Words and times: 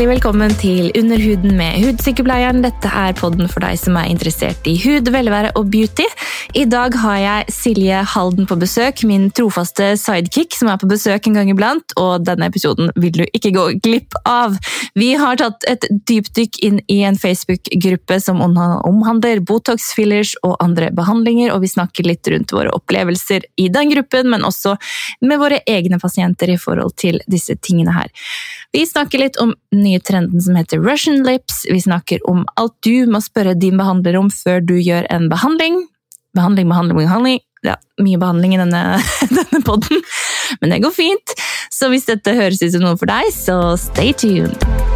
Hjertelig 0.00 0.16
velkommen 0.16 0.52
til 0.56 0.86
Under 0.96 1.20
huden 1.20 1.58
med 1.58 1.82
Hudsykepleieren. 1.82 2.62
Dette 2.64 2.88
er 2.88 3.12
podden 3.18 3.50
for 3.52 3.60
deg 3.60 3.76
som 3.76 3.98
er 4.00 4.06
interessert 4.08 4.64
i 4.64 4.72
hud, 4.80 5.10
velvære 5.12 5.50
og 5.60 5.66
beauty. 5.68 6.06
I 6.56 6.62
dag 6.64 6.94
har 7.02 7.18
jeg 7.20 7.52
Silje 7.52 7.98
Halden 8.14 8.48
på 8.48 8.56
besøk, 8.56 9.02
min 9.04 9.26
trofaste 9.36 9.90
sidekick 10.00 10.56
som 10.56 10.70
er 10.72 10.78
på 10.80 10.88
besøk 10.88 11.28
en 11.28 11.36
gang 11.36 11.50
iblant, 11.52 11.92
og 12.00 12.24
denne 12.24 12.48
episoden 12.48 12.88
vil 12.96 13.12
du 13.18 13.26
ikke 13.26 13.52
gå 13.52 13.66
glipp 13.84 14.16
av. 14.24 14.56
Vi 14.96 15.10
har 15.20 15.36
tatt 15.36 15.68
et 15.68 15.84
dypdykk 16.08 16.56
inn 16.64 16.80
i 16.88 17.02
en 17.04 17.20
Facebook-gruppe 17.20 18.22
som 18.24 18.40
omhandler 18.40 19.44
Botox, 19.44 19.90
fillers 19.98 20.32
og 20.40 20.56
andre 20.64 20.88
behandlinger, 20.96 21.52
og 21.52 21.60
vi 21.66 21.74
snakker 21.74 22.08
litt 22.08 22.32
rundt 22.32 22.56
våre 22.56 22.72
opplevelser 22.72 23.44
i 23.60 23.68
den 23.68 23.92
gruppen, 23.92 24.32
men 24.32 24.48
også 24.48 24.78
med 25.28 25.44
våre 25.44 25.60
egne 25.68 26.00
pasienter 26.00 26.56
i 26.56 26.58
forhold 26.58 26.96
til 26.96 27.20
disse 27.28 27.60
tingene 27.60 28.00
her. 28.00 28.08
Vi 28.72 28.86
snakker 28.86 29.18
litt 29.18 29.36
om 29.36 29.54
den 29.72 29.82
nye 29.82 30.00
trenden 30.00 30.40
som 30.40 30.56
heter 30.56 30.78
Russian 30.78 31.22
lips. 31.26 31.64
Vi 31.70 31.80
snakker 31.80 32.22
om 32.30 32.44
alt 32.54 32.76
du 32.86 33.06
må 33.10 33.18
spørre 33.22 33.56
din 33.58 33.80
behandler 33.80 34.18
om 34.20 34.30
før 34.30 34.62
du 34.62 34.76
gjør 34.78 35.08
en 35.10 35.26
behandling. 35.32 35.82
Behandling, 36.38 36.70
behandling, 36.70 37.00
behandling. 37.02 37.40
Ja, 37.66 37.74
mye 38.00 38.20
behandling 38.20 38.54
i 38.54 38.60
denne, 38.62 38.84
denne 39.40 39.60
poden, 39.66 40.00
men 40.62 40.72
det 40.72 40.80
går 40.86 40.94
fint. 40.94 41.34
Så 41.74 41.90
hvis 41.90 42.06
dette 42.08 42.38
høres 42.38 42.62
ut 42.62 42.72
som 42.76 42.86
noe 42.86 42.96
for 43.00 43.10
deg, 43.10 43.34
så 43.34 43.60
stay 43.80 44.14
tuned. 44.16 44.89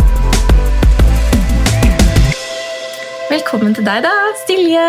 Velkommen 3.30 3.73
til 3.74 3.84
deg, 3.87 4.02
da, 4.05 4.10
Silje. 4.45 4.83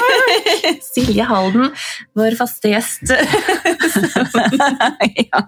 Silje 0.90 1.24
Halden, 1.26 1.70
vår 2.18 2.34
faste 2.38 2.68
gjest. 2.72 3.10
ja. 5.30 5.40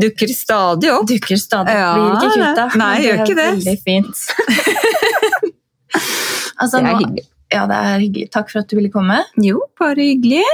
Dukker 0.00 0.30
stadig 0.34 0.90
opp. 0.94 1.06
Dukker 1.10 1.36
stadig 1.40 1.74
opp. 1.76 1.98
Blir 1.98 2.10
ikke 2.14 2.30
kvitt 2.36 2.56
da. 2.60 2.66
Nei, 2.80 2.94
gjør 3.04 3.18
ikke 3.24 3.38
det. 3.38 3.48
Veldig 3.58 3.76
fint. 3.84 4.16
altså, 6.62 6.76
Det 6.80 6.80
er 6.80 6.86
hyggelig. 7.02 7.24
ja, 7.52 7.62
det 7.70 7.76
er 7.80 7.98
hyggelig. 8.06 8.26
Takk 8.38 8.48
for 8.54 8.58
at 8.62 8.68
du 8.72 8.76
ville 8.80 8.92
komme. 8.94 9.18
Jo, 9.44 9.56
bare 9.80 10.00
hyggelig. 10.12 10.46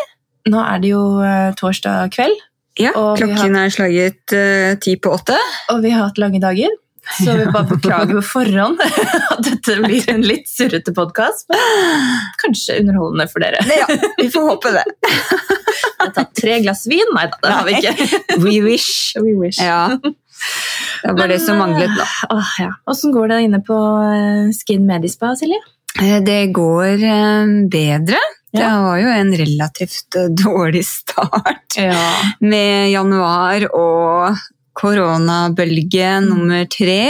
Nå 0.51 0.59
er 0.63 0.77
det 0.83 0.91
jo 0.95 1.03
eh, 1.27 1.51
torsdag 1.59 1.97
kveld, 2.15 2.39
Ja, 2.79 2.93
klokken 3.19 3.57
er 3.59 3.69
slaget 3.75 4.23
uh, 4.37 4.75
ti 4.83 4.93
på 5.01 5.09
åtte. 5.17 5.37
og 5.73 5.79
vi 5.83 5.91
har 5.95 6.03
hatt 6.11 6.19
lange 6.23 6.41
dager. 6.43 6.71
Så 7.19 7.37
vi 7.39 7.45
bare 7.55 7.69
beklager 7.71 8.19
på 8.19 8.23
forhånd 8.33 8.81
at 9.33 9.43
dette 9.47 9.77
blir 9.85 10.09
en 10.13 10.25
litt 10.27 10.49
surrete 10.51 10.95
podkast. 10.97 11.47
Men 11.53 12.21
kanskje 12.43 12.81
underholdende 12.83 13.29
for 13.33 13.45
dere. 13.45 13.63
Ja, 13.71 13.87
vi 14.21 14.29
får 14.35 14.49
håpe 14.51 14.75
det. 14.77 14.85
Jeg 15.97 16.05
har 16.07 16.13
tatt 16.17 16.35
tre 16.39 16.59
glass 16.63 16.85
vin. 16.91 17.09
Nei 17.17 17.25
da, 17.33 17.39
det 17.43 17.53
har 17.57 17.67
vi 17.67 17.77
ikke. 17.81 18.39
We 18.43 18.57
wish. 18.65 18.91
We 19.19 19.33
wish. 19.41 19.59
Ja. 19.63 19.97
Det 20.03 21.15
var 21.17 21.31
det 21.33 21.39
som 21.43 21.59
manglet, 21.59 21.91
da. 21.97 22.05
Åh, 22.35 22.51
ja. 22.61 22.69
Åssen 22.93 23.15
går 23.15 23.31
det 23.33 23.39
inne 23.47 23.61
på 23.65 23.77
eh, 24.05 24.51
Skin 24.55 24.85
Medispa, 24.87 25.33
Silje? 25.39 25.59
Eh, 26.03 26.19
Det 26.25 26.43
går 26.55 27.01
eh, 27.01 27.55
bedre. 27.73 28.21
Det 28.57 28.69
var 28.85 29.01
jo 29.01 29.09
en 29.13 29.33
relativt 29.37 30.17
dårlig 30.39 30.85
start 30.89 31.77
Ja. 31.77 31.97
med 32.41 32.91
januar 32.93 33.67
og 33.77 34.39
koronabølge 34.77 36.11
nummer 36.27 36.67
tre. 36.73 37.01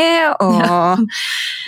Og 0.43 1.07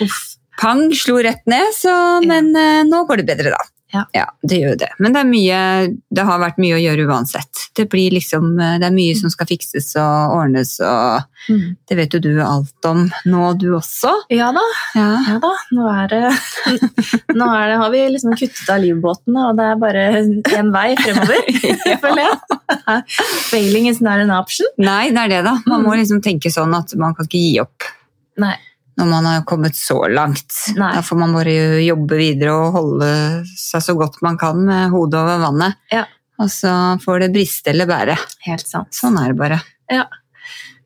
Uff. 0.05 0.21
pang 0.59 0.87
slo 0.95 1.19
rett 1.23 1.43
ned, 1.49 1.73
så, 1.75 1.93
men 2.25 2.51
eh, 2.57 2.85
nå 2.87 3.03
går 3.07 3.21
det 3.21 3.29
bedre, 3.31 3.55
da. 3.55 3.78
Ja. 3.93 4.03
det 4.45 4.59
gjør 4.61 4.75
det. 4.77 4.87
Men 4.99 5.13
det, 5.15 5.23
mye, 5.25 5.59
det 6.13 6.23
har 6.27 6.37
vært 6.39 6.59
mye 6.61 6.75
å 6.77 6.81
gjøre 6.81 7.07
uansett. 7.09 7.63
Det, 7.75 7.87
blir 7.89 8.11
liksom, 8.13 8.51
eh, 8.61 8.75
det 8.77 8.85
er 8.85 8.93
mye 8.93 9.15
som 9.17 9.31
skal 9.33 9.47
fikses 9.49 9.95
og 9.97 10.35
ordnes, 10.37 10.75
og 10.85 11.23
Mm. 11.49 11.77
det 11.87 11.95
vet 11.97 12.13
jo 12.13 12.19
du 12.19 12.41
alt 12.43 12.85
om 12.85 13.05
nå, 13.25 13.57
du 13.57 13.69
også. 13.73 14.11
Ja 14.29 14.51
da. 14.51 14.61
Ja. 14.93 15.07
Ja 15.29 15.37
da, 15.39 15.51
nå 15.73 15.85
er 15.89 16.07
det 16.11 16.19
Nå 17.39 17.47
er 17.55 17.69
det, 17.71 17.77
har 17.79 17.89
vi 17.93 18.01
liksom 18.11 18.35
kuttet 18.37 18.69
av 18.69 18.81
livbåten, 18.83 19.37
og 19.39 19.55
det 19.57 19.65
er 19.71 19.79
bare 19.81 20.03
én 20.59 20.69
vei 20.75 20.91
fremover, 20.99 21.39
føler 22.03 22.25
jeg. 22.27 23.03
Failing 23.49 23.87
is 23.87 24.01
not 24.01 24.19
an 24.19 24.29
option. 24.35 24.67
Nei, 24.77 25.09
det 25.15 25.23
er 25.25 25.33
det, 25.37 25.43
da. 25.47 25.55
Man 25.65 25.83
må 25.87 25.93
Mm. 25.95 25.99
liksom 26.03 26.21
tenke 26.21 26.51
sånn 26.53 26.75
at 26.77 26.93
man 26.99 27.15
kan 27.15 27.25
ikke 27.25 27.39
gi 27.41 27.59
opp 27.63 27.83
Nei. 28.39 28.55
Når 28.99 29.09
man 29.09 29.27
har 29.29 29.43
kommet 29.47 29.77
så 29.79 30.01
langt. 30.11 30.51
Nei. 30.77 30.91
Da 30.97 31.01
får 31.05 31.19
man 31.23 31.33
bare 31.37 31.55
jobbe 31.85 32.19
videre 32.19 32.53
og 32.59 32.75
holde 32.77 33.09
seg 33.57 33.83
så 33.85 33.95
godt 33.99 34.19
man 34.25 34.37
kan 34.41 34.59
med 34.67 34.91
hodet 34.93 35.21
over 35.23 35.41
vannet. 35.47 35.79
Ja. 35.93 36.05
Og 36.39 36.51
så 36.51 36.71
får 37.03 37.25
det 37.25 37.33
briste 37.35 37.73
eller 37.73 37.87
bære. 37.89 38.15
Helt 38.45 38.67
sant. 38.67 38.93
Sånn 38.95 39.17
er 39.19 39.31
det 39.33 39.39
bare. 39.39 39.59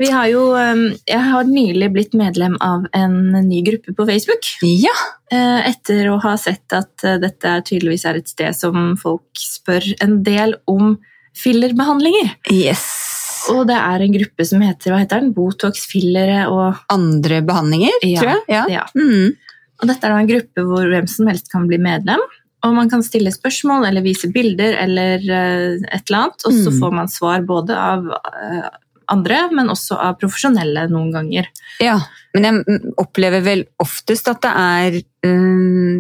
Vi 0.01 0.09
har 0.09 0.25
jo, 0.31 0.47
um, 0.57 0.88
jeg 1.06 1.22
har 1.22 1.46
nylig 1.46 1.91
blitt 1.94 2.16
medlem 2.18 2.56
av 2.66 2.88
en 2.97 3.18
ny 3.46 3.62
gruppe 3.66 3.94
på 3.94 4.07
Facebook. 4.09 4.50
Ja. 4.66 4.94
eh, 5.31 5.69
Etter 5.69 6.09
å 6.09 6.18
ha 6.24 6.34
sett 6.41 6.74
at 6.74 7.06
eh, 7.06 7.19
dette 7.22 7.53
tydeligvis 7.69 8.06
er 8.09 8.18
et 8.19 8.31
sted 8.31 8.57
som 8.57 8.95
folk 9.00 9.30
spør 9.38 9.85
en 10.03 10.18
del 10.25 10.57
om 10.66 10.95
fillerbehandlinger. 11.38 12.34
Yes. 12.51 13.12
Og 13.52 13.66
det 13.68 13.76
er 13.76 14.02
en 14.06 14.14
gruppe 14.14 14.46
som 14.48 14.62
heter 14.64 14.92
hva 14.94 15.00
heter 15.02 15.20
den? 15.20 15.34
Botox, 15.36 15.86
fillere 15.92 16.46
og 16.52 16.78
Andre 16.94 17.42
behandlinger, 17.46 17.92
Ja, 18.06 18.20
tror 18.22 18.30
jeg. 18.31 18.44
Ja. 18.48 18.64
ja. 18.70 18.86
Mm. 18.96 19.34
Og 19.81 19.88
dette 19.90 20.06
er 20.08 20.14
da 20.14 20.20
en 20.22 20.30
gruppe 20.30 20.64
hvor 20.70 20.88
hvem 20.88 21.08
som 21.09 21.28
helst 21.28 21.52
kan 21.52 21.68
bli 21.68 21.78
medlem. 21.81 22.22
Og 22.64 22.72
man 22.78 22.88
kan 22.90 23.02
stille 23.04 23.31
spørsmål 23.36 23.90
eller 23.90 24.02
vise 24.06 24.30
bilder 24.31 24.78
eller 24.86 25.20
eh, 25.20 25.81
et 25.92 26.06
eller 26.08 26.22
annet. 26.22 26.46
Og 26.48 26.54
så 26.56 26.72
Mm. 26.72 26.80
får 26.80 26.94
man 26.96 27.08
svar 27.12 27.42
både 27.44 27.76
av 27.76 28.06
eh, 28.08 28.70
andre, 29.12 29.50
men 29.52 29.68
også 29.68 29.98
av 30.00 30.16
profesjonelle 30.22 30.86
noen 30.90 31.12
ganger. 31.12 31.50
ja. 31.81 32.00
Men 32.34 32.44
jeg 32.48 32.54
mm, 32.66 32.94
opplever 32.98 33.44
vel 33.46 33.66
oftest 33.84 34.25
at 34.31 34.40
det 34.42 34.52
er 34.58 34.96
um, 35.30 36.00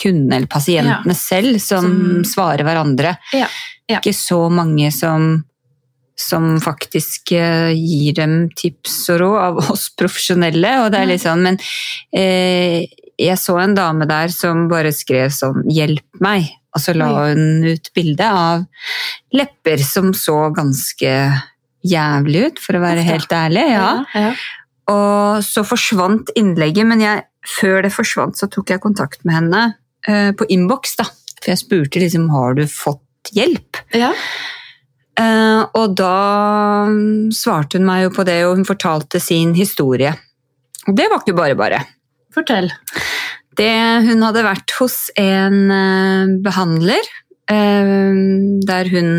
kundene 0.00 0.36
eller 0.38 0.48
pasientene 0.48 1.14
selv 1.18 1.58
som, 1.60 1.84
Som- 1.84 2.24
svarer 2.24 2.64
hverandre. 2.64 3.16
Ja, 3.34 3.48
ja. 3.90 3.98
Ikke 3.98 4.14
så 4.16 4.38
mange 4.50 4.88
som, 4.94 5.44
som 6.18 6.56
faktisk 6.62 7.32
eh, 7.36 7.72
gir 7.72 8.16
dem 8.18 8.34
tips 8.56 8.96
og 9.14 9.22
råd 9.22 9.38
av 9.42 9.60
oss 9.74 9.88
profesjonelle. 9.98 10.74
Og 10.84 10.90
det 10.92 11.00
er 11.00 11.10
litt 11.10 11.24
sånn, 11.24 11.44
men 11.46 11.60
eh, 12.16 12.88
jeg 13.20 13.38
så 13.40 13.58
en 13.62 13.76
dame 13.76 14.08
der 14.10 14.32
som 14.34 14.66
bare 14.70 14.92
skrev 14.94 15.32
sånn 15.34 15.64
'hjelp 15.68 16.22
meg', 16.24 16.50
og 16.72 16.80
så 16.80 16.94
la 16.96 17.10
hun 17.28 17.64
ut 17.68 17.90
bilde 17.94 18.24
av 18.26 18.64
lepper 19.36 19.82
som 19.84 20.14
så 20.16 20.48
ganske 20.56 21.12
jævlig 21.82 22.46
ut, 22.46 22.62
for 22.62 22.78
å 22.78 22.82
være 22.84 23.04
helt 23.04 23.32
ærlig. 23.32 23.68
ja. 23.74 23.92
ja. 24.16 24.32
Og 24.90 25.44
så 25.46 25.62
forsvant 25.64 26.32
innlegget, 26.38 26.86
men 26.88 27.02
jeg, 27.02 27.22
før 27.46 27.84
det 27.86 27.92
forsvant, 27.94 28.38
så 28.38 28.48
tok 28.50 28.72
jeg 28.72 28.82
kontakt 28.82 29.22
med 29.24 29.36
henne 29.38 29.60
eh, 30.08 30.32
på 30.34 30.48
innboks, 30.50 30.96
da. 30.98 31.06
For 31.38 31.52
jeg 31.52 31.60
spurte 31.62 32.02
liksom 32.02 32.28
har 32.34 32.58
du 32.58 32.64
fått 32.70 33.32
hjelp. 33.36 33.78
ja. 33.94 34.10
Eh, 35.20 35.62
og 35.76 35.96
da 35.98 36.12
mm, 36.88 37.32
svarte 37.36 37.78
hun 37.78 37.88
meg 37.88 38.06
jo 38.06 38.12
på 38.16 38.24
det, 38.28 38.38
og 38.46 38.56
hun 38.58 38.68
fortalte 38.68 39.20
sin 39.20 39.52
historie. 39.56 40.14
Og 40.86 40.96
det 40.98 41.08
var 41.10 41.20
ikke 41.20 41.36
bare 41.36 41.58
bare. 41.58 41.82
Fortell. 42.32 42.70
Det, 43.58 43.72
hun 44.08 44.24
hadde 44.24 44.46
vært 44.46 44.72
hos 44.78 45.10
en 45.20 45.58
eh, 45.74 46.32
behandler 46.44 47.02
eh, 47.52 48.22
der 48.68 48.92
hun 48.94 49.10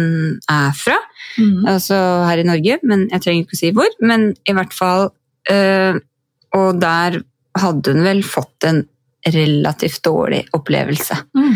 er 0.51 0.77
fra 0.77 0.99
Mm. 1.33 1.63
altså 1.65 1.95
her 2.27 2.37
i 2.37 2.45
Norge, 2.45 2.75
men 2.85 3.07
jeg 3.09 3.23
trenger 3.23 3.41
ikke 3.41 3.55
å 3.55 3.57
si 3.57 3.69
hvor. 3.73 3.87
Men 4.05 4.35
i 4.45 4.53
hvert 4.53 4.75
fall 4.77 5.07
Og 6.53 6.77
der 6.77 7.15
hadde 7.57 7.93
hun 7.95 8.03
vel 8.05 8.21
fått 8.21 8.67
en 8.69 8.83
relativt 9.33 10.03
dårlig 10.05 10.43
opplevelse. 10.53 11.17
Mm. 11.33 11.55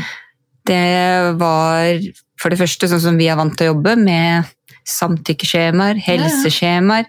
Det 0.67 1.37
var 1.39 1.97
for 2.37 2.53
det 2.53 2.59
første 2.59 2.89
sånn 2.91 3.03
som 3.03 3.17
vi 3.19 3.29
er 3.31 3.39
vant 3.39 3.55
til 3.57 3.69
å 3.69 3.73
jobbe, 3.73 3.95
med 3.99 4.53
samtykkeskjemaer, 4.87 5.99
helseskjemaer. 5.99 7.07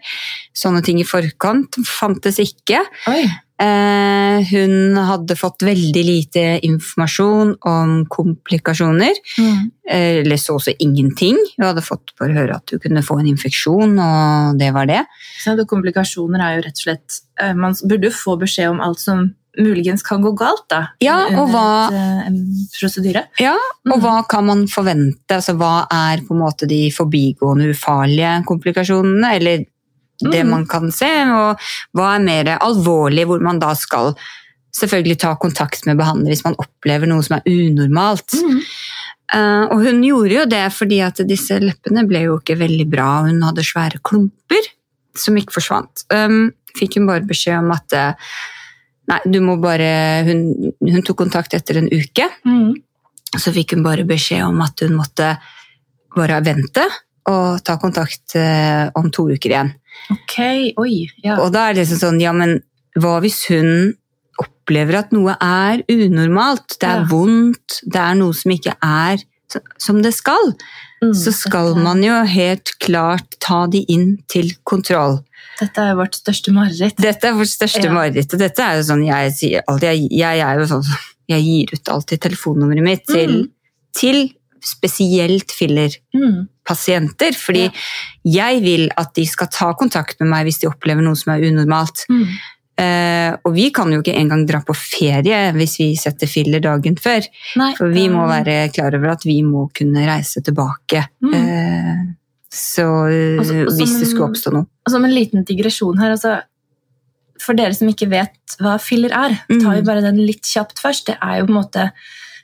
Sånne 0.56 0.82
ting 0.86 0.98
i 1.02 1.06
forkant 1.06 1.78
fantes 1.86 2.40
ikke. 2.42 2.80
Oi. 3.10 3.22
Eh, 3.58 4.44
hun 4.52 4.98
hadde 5.02 5.34
fått 5.34 5.64
veldig 5.66 6.02
lite 6.06 6.42
informasjon 6.66 7.56
om 7.66 7.94
komplikasjoner. 8.10 9.18
Mm. 9.38 9.64
Eh, 9.90 10.20
Eller 10.20 10.38
så 10.38 10.58
også 10.58 10.76
ingenting. 10.78 11.38
Hun 11.56 11.66
hadde 11.66 11.82
fått 11.82 12.14
bare 12.20 12.36
høre 12.36 12.58
at 12.60 12.70
hun 12.70 12.82
kunne 12.84 13.02
få 13.02 13.18
en 13.18 13.30
infeksjon, 13.30 13.98
og 13.98 14.60
det 14.60 14.70
var 14.74 14.86
det. 14.90 15.02
Så 15.42 15.56
komplikasjoner 15.66 16.44
er 16.44 16.56
jo 16.56 16.66
rett 16.68 16.78
og 16.78 16.86
slett 16.86 17.20
eh, 17.42 17.54
Man 17.58 17.74
burde 17.82 18.10
jo 18.10 18.14
få 18.14 18.38
beskjed 18.38 18.76
om 18.76 18.82
alt 18.84 19.02
som 19.02 19.26
muligens 19.58 20.02
kan 20.06 20.20
gå 20.22 20.32
galt, 20.36 20.66
da. 20.68 20.88
Ja, 21.00 21.26
og 21.40 21.48
hva- 21.50 21.92
eh, 21.92 22.28
prosedyre. 22.78 23.24
Ja, 23.40 23.54
og 23.86 23.96
Mm. 23.98 24.02
hva 24.02 24.28
kan 24.28 24.44
man 24.46 24.66
forvente? 24.66 25.30
Altså, 25.30 25.56
hva 25.56 25.86
er 25.90 26.18
på 26.22 26.32
en 26.34 26.40
måte 26.42 26.68
de 26.68 26.90
forbigående 26.90 27.70
ufarlige 27.74 28.44
komplikasjonene, 28.46 29.34
eller 29.34 29.64
det 30.20 30.44
Mm. 30.44 30.50
man 30.50 30.66
kan 30.66 30.90
se, 30.90 31.06
og 31.06 31.58
hva 31.96 32.16
er 32.16 32.24
mer 32.24 32.58
alvorlig, 32.58 33.24
hvor 33.26 33.40
man 33.40 33.58
da 33.58 33.72
skal 33.74 34.14
selvfølgelig 34.74 35.18
ta 35.18 35.34
kontakt 35.34 35.86
med 35.86 35.96
behandler 35.96 36.28
hvis 36.28 36.44
man 36.44 36.54
opplever 36.58 37.06
noe 37.08 37.22
som 37.22 37.36
er 37.38 37.42
unormalt. 37.50 38.34
Mm. 38.34 38.60
Uh, 39.34 39.64
og 39.72 39.82
hun 39.84 40.02
gjorde 40.02 40.30
jo 40.32 40.44
det 40.46 40.72
fordi 40.72 41.00
at 41.04 41.16
disse 41.28 41.50
leppene 41.60 42.06
ble 42.08 42.22
jo 42.22 42.38
ikke 42.38 42.56
veldig 42.58 42.88
bra. 42.90 43.22
Hun 43.26 43.42
hadde 43.42 43.64
svære 43.64 44.00
klumper 44.02 44.62
som 45.14 45.36
ikke 45.36 45.52
forsvant. 45.52 46.04
Um, 46.10 46.52
fikk 46.76 46.94
hun 46.96 47.06
bare 47.06 47.26
beskjed 47.26 47.58
om 47.58 47.70
at 47.72 47.92
eh, 47.92 48.12
Nei, 49.08 49.20
du 49.24 49.38
må 49.40 49.56
bare 49.60 50.22
Hun, 50.26 50.72
hun 50.84 51.02
tok 51.06 51.16
kontakt 51.22 51.54
etter 51.56 51.80
en 51.80 51.88
uke. 51.88 52.26
Mm. 52.44 52.74
Så 53.38 53.52
fikk 53.56 53.74
hun 53.76 53.84
bare 53.86 54.04
beskjed 54.08 54.44
om 54.46 54.60
at 54.64 54.80
hun 54.84 54.96
måtte 54.98 55.34
bare 56.16 56.40
vente 56.44 56.84
og 57.28 57.60
ta 57.64 57.76
kontakt 57.80 58.34
eh, 58.40 58.88
om 58.96 59.10
to 59.12 59.26
uker 59.28 59.52
igjen. 59.52 59.72
Ok, 60.14 60.36
oi. 60.80 61.06
Ja. 61.24 61.36
Og 61.42 61.52
da 61.52 61.66
er 61.68 61.76
det 61.76 61.82
liksom 61.84 62.00
sånn, 62.00 62.20
ja, 62.22 62.32
men 62.32 62.58
hva 62.98 63.18
hvis 63.20 63.42
hun 63.52 63.92
opplever 64.40 65.02
at 65.02 65.12
noe 65.12 65.34
er 65.42 65.82
unormalt? 65.92 66.78
Det 66.80 66.88
er 66.88 67.02
Ja. 67.02 67.08
vondt, 67.10 67.80
det 67.84 68.00
er 68.00 68.14
noe 68.16 68.32
som 68.32 68.52
ikke 68.54 68.76
er 68.80 69.24
som 69.80 70.00
det 70.02 70.14
skal. 70.14 70.54
Mm, 71.02 71.14
Så 71.14 71.32
skal 71.32 71.74
man 71.76 72.02
jo 72.02 72.16
helt 72.24 72.72
klart 72.80 73.38
ta 73.40 73.66
de 73.66 73.84
inn 73.88 74.18
til 74.28 74.50
kontroll. 74.64 75.20
Dette 75.60 75.78
er 75.90 75.94
vårt 75.98 76.14
største 76.14 76.52
mareritt. 76.54 76.96
Dette 77.02 77.28
er 77.28 77.32
vårt 77.34 77.50
største 77.50 77.82
Ja. 77.84 77.92
mareritt, 77.92 78.32
og 78.32 78.38
dette 78.38 78.58
er 78.62 78.76
jo 78.76 78.82
sånn 78.92 79.04
jeg 79.06 79.32
sier 79.34 79.62
alltid. 79.68 79.88
Jeg, 79.88 80.08
jeg 80.10 80.40
er 80.40 80.58
jo 80.60 80.66
sånn 80.70 80.84
jeg 81.28 81.42
gir 81.44 81.72
ut 81.74 81.88
alltid 81.92 82.20
telefonnummeret 82.24 82.82
mitt 82.82 83.04
til, 83.06 83.28
Mm. 83.28 83.48
til 83.94 84.30
spesielt 84.64 85.50
filler-pasienter, 85.52 87.32
Mm. 87.32 87.40
fordi 87.40 87.70
jeg 88.24 88.60
vil 88.62 88.88
at 88.96 89.14
de 89.14 89.24
skal 89.26 89.46
ta 89.48 89.72
kontakt 89.74 90.20
med 90.20 90.28
meg 90.30 90.46
hvis 90.46 90.60
de 90.60 90.68
opplever 90.68 91.02
noe 91.02 91.14
som 91.16 91.32
er 91.34 91.40
unormalt. 91.50 92.04
Mm. 92.10 92.28
Uh, 92.80 93.36
og 93.44 93.54
vi 93.56 93.70
kan 93.74 93.90
jo 93.90 94.00
ikke 94.00 94.14
engang 94.14 94.46
dra 94.46 94.60
på 94.62 94.72
ferie 94.76 95.52
hvis 95.52 95.78
vi 95.80 95.96
setter 95.96 96.28
filler 96.30 96.60
dagen 96.60 96.94
før. 96.94 97.26
Nei, 97.56 97.74
For 97.74 97.88
vi 97.90 98.04
må 98.08 98.22
eh, 98.30 98.44
være 98.44 98.72
klar 98.72 98.94
over 98.94 99.08
at 99.16 99.24
vi 99.24 99.42
må 99.42 99.68
kunne 99.74 100.06
reise 100.06 100.40
tilbake. 100.46 101.08
Mm. 101.20 101.34
Eh, 101.34 102.04
så 102.52 102.84
eh, 103.12 103.38
Og 103.40 103.74
hvis 103.76 103.98
det 104.00 104.08
skulle 104.08 104.30
oppstå 104.30 104.52
noe. 104.54 104.66
Og 104.86 104.90
Som 104.94 105.04
en 105.04 105.12
liten 105.14 105.44
digresjon 105.44 105.98
her, 106.00 106.14
altså 106.16 106.38
For 107.40 107.54
dere 107.54 107.74
som 107.76 107.88
ikke 107.88 108.08
vet 108.10 108.56
hva 108.58 108.78
filler 108.82 109.12
er, 109.14 109.36
Mm. 109.48 109.60
tar 109.62 109.74
vi 109.76 109.82
bare 109.86 110.02
den 110.02 110.16
litt 110.26 110.42
kjapt 110.42 110.80
først. 110.82 111.06
Det 111.06 111.18
er 111.22 111.38
jo 111.38 111.46
på 111.46 111.54
en 111.54 111.60
måte 111.62 111.90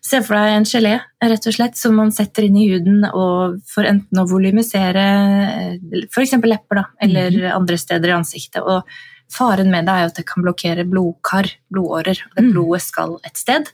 Se 0.04 0.20
for 0.20 0.36
deg 0.36 0.52
en 0.52 0.64
gelé 0.68 1.00
rett 1.24 1.46
og 1.48 1.54
slett, 1.56 1.78
som 1.80 1.94
man 1.96 2.10
setter 2.12 2.44
inn 2.44 2.56
i 2.60 2.66
huden 2.68 3.06
og 3.08 3.54
for 3.66 3.84
enten 3.88 4.18
å 4.20 4.26
volumisere 4.28 5.04
f.eks. 6.12 6.34
lepper 6.44 6.76
da, 6.76 6.84
eller 7.00 7.30
mm. 7.32 7.46
andre 7.56 7.78
steder 7.80 8.12
i 8.12 8.12
ansiktet. 8.18 8.60
Og 8.60 8.82
faren 9.32 9.70
med 9.72 9.86
det 9.88 9.94
er 9.94 10.02
jo 10.04 10.10
at 10.12 10.18
det 10.20 10.26
kan 10.28 10.44
blokkere 10.44 10.84
blodkar, 10.84 11.48
blodårer. 11.72 12.20
og 12.20 12.36
Det 12.36 12.44
Mm. 12.44 12.52
blodet 12.52 12.82
skal 12.82 13.16
et 13.24 13.36
sted, 13.40 13.64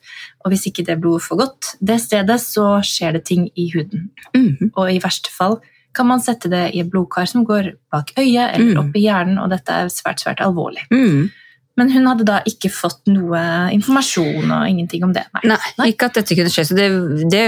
og 0.44 0.53
hvis 0.53 0.67
ikke 0.71 0.87
det 0.87 1.00
blodet 1.00 1.26
får 1.26 1.37
gått 1.43 1.75
det 1.83 1.99
stedet, 2.00 2.38
så 2.38 2.79
skjer 2.79 3.12
det 3.19 3.25
ting 3.25 3.50
i 3.56 3.67
huden. 3.75 4.11
Mm. 4.33 4.71
Og 4.76 4.87
i 4.88 5.00
verste 5.03 5.35
fall 5.35 5.59
kan 5.95 6.07
man 6.07 6.21
sette 6.23 6.49
det 6.53 6.65
i 6.75 6.81
et 6.81 6.91
blodkar 6.91 7.27
som 7.29 7.45
går 7.45 7.73
bak 7.93 8.13
øyet 8.19 8.55
eller 8.55 8.75
Mm. 8.75 8.81
opp 8.85 8.97
i 8.97 9.05
hjernen, 9.07 9.39
og 9.43 9.51
dette 9.51 9.69
er 9.71 9.89
svært, 9.89 10.21
svært 10.23 10.41
alvorlig. 10.41 10.85
Mm. 10.93 11.31
Men 11.79 11.91
hun 11.95 12.05
hadde 12.11 12.25
da 12.29 12.41
ikke 12.45 12.69
fått 12.69 13.07
noe 13.09 13.41
informasjon 13.73 14.51
og 14.53 14.69
ingenting 14.69 15.05
om 15.07 15.13
det. 15.15 15.23
Nei. 15.47 15.57
Nei, 15.79 15.87
ikke 15.95 16.11
at 16.11 16.15
dette 16.19 16.37
kunne 16.37 16.51
skje. 16.53 16.65
Så 16.69 16.77
det, 16.77 16.89
det, 17.31 17.45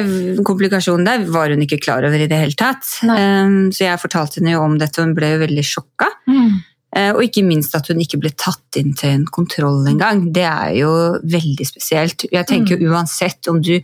komplikasjonen 0.47 1.05
der 1.05 1.25
var 1.35 1.51
hun 1.53 1.61
ikke 1.67 1.81
klar 1.83 2.07
over 2.07 2.17
i 2.17 2.29
det 2.31 2.39
hele 2.41 2.57
tatt. 2.57 2.87
Um, 3.05 3.71
så 3.75 3.85
jeg 3.91 4.01
fortalte 4.01 4.41
henne 4.41 4.55
jo 4.55 4.63
om 4.65 4.79
dette, 4.81 4.99
og 5.03 5.11
hun 5.11 5.15
ble 5.19 5.35
jo 5.35 5.43
veldig 5.43 5.65
sjokka. 5.67 6.09
Mm. 6.31 6.53
Uh, 6.97 7.11
Og 7.17 7.23
ikke 7.25 7.45
minst 7.45 7.75
at 7.77 7.87
hun 7.89 8.01
ikke 8.01 8.19
ble 8.21 8.31
tatt 8.37 8.77
inn 8.81 8.95
til 8.97 9.11
en 9.19 9.27
kontroll 9.27 9.85
engang. 9.89 10.27
Det 10.33 10.45
er 10.49 10.75
jo 10.81 10.91
veldig 11.25 11.67
spesielt. 11.69 12.25
Jeg 12.33 12.47
tenker 12.49 12.79
jo 12.81 12.93
uansett 12.93 13.49
om 13.49 13.61
du, 13.65 13.79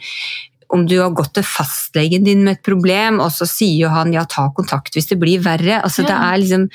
om 0.74 0.84
du 0.88 0.98
har 1.00 1.14
gått 1.16 1.34
til 1.38 1.46
fastlegen 1.46 2.26
din 2.26 2.42
med 2.44 2.58
et 2.58 2.66
problem, 2.66 3.22
og 3.24 3.32
så 3.32 3.48
sier 3.48 3.86
jo 3.86 3.92
han 3.92 4.12
ja, 4.12 4.26
ta 4.28 4.48
kontakt 4.56 4.96
hvis 4.96 5.08
det 5.12 5.20
blir 5.20 5.40
verre. 5.44 5.80
Altså, 5.80 6.04
det 6.06 6.16
er 6.16 6.40
liksom 6.42 6.68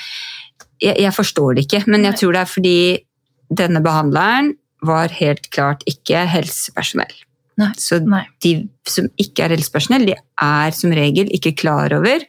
jeg, 0.84 0.98
jeg 1.00 1.14
forstår 1.16 1.56
det 1.56 1.68
ikke, 1.68 1.84
men 1.94 2.08
jeg 2.10 2.20
tror 2.20 2.36
det 2.36 2.42
er 2.42 2.50
fordi 2.50 2.78
denne 3.54 3.84
behandleren 3.86 4.54
var 4.84 5.14
helt 5.16 5.48
klart 5.54 5.86
ikke 5.90 6.26
helsepersonell. 6.28 7.14
Nei. 7.62 7.70
Så 7.78 8.00
Nei. 8.02 8.24
de 8.44 8.56
som 8.90 9.08
ikke 9.22 9.46
er 9.46 9.54
helsepersonell, 9.54 10.08
de 10.10 10.18
er 10.18 10.76
som 10.76 10.94
regel 10.96 11.30
ikke 11.36 11.54
klar 11.62 11.94
over 11.96 12.26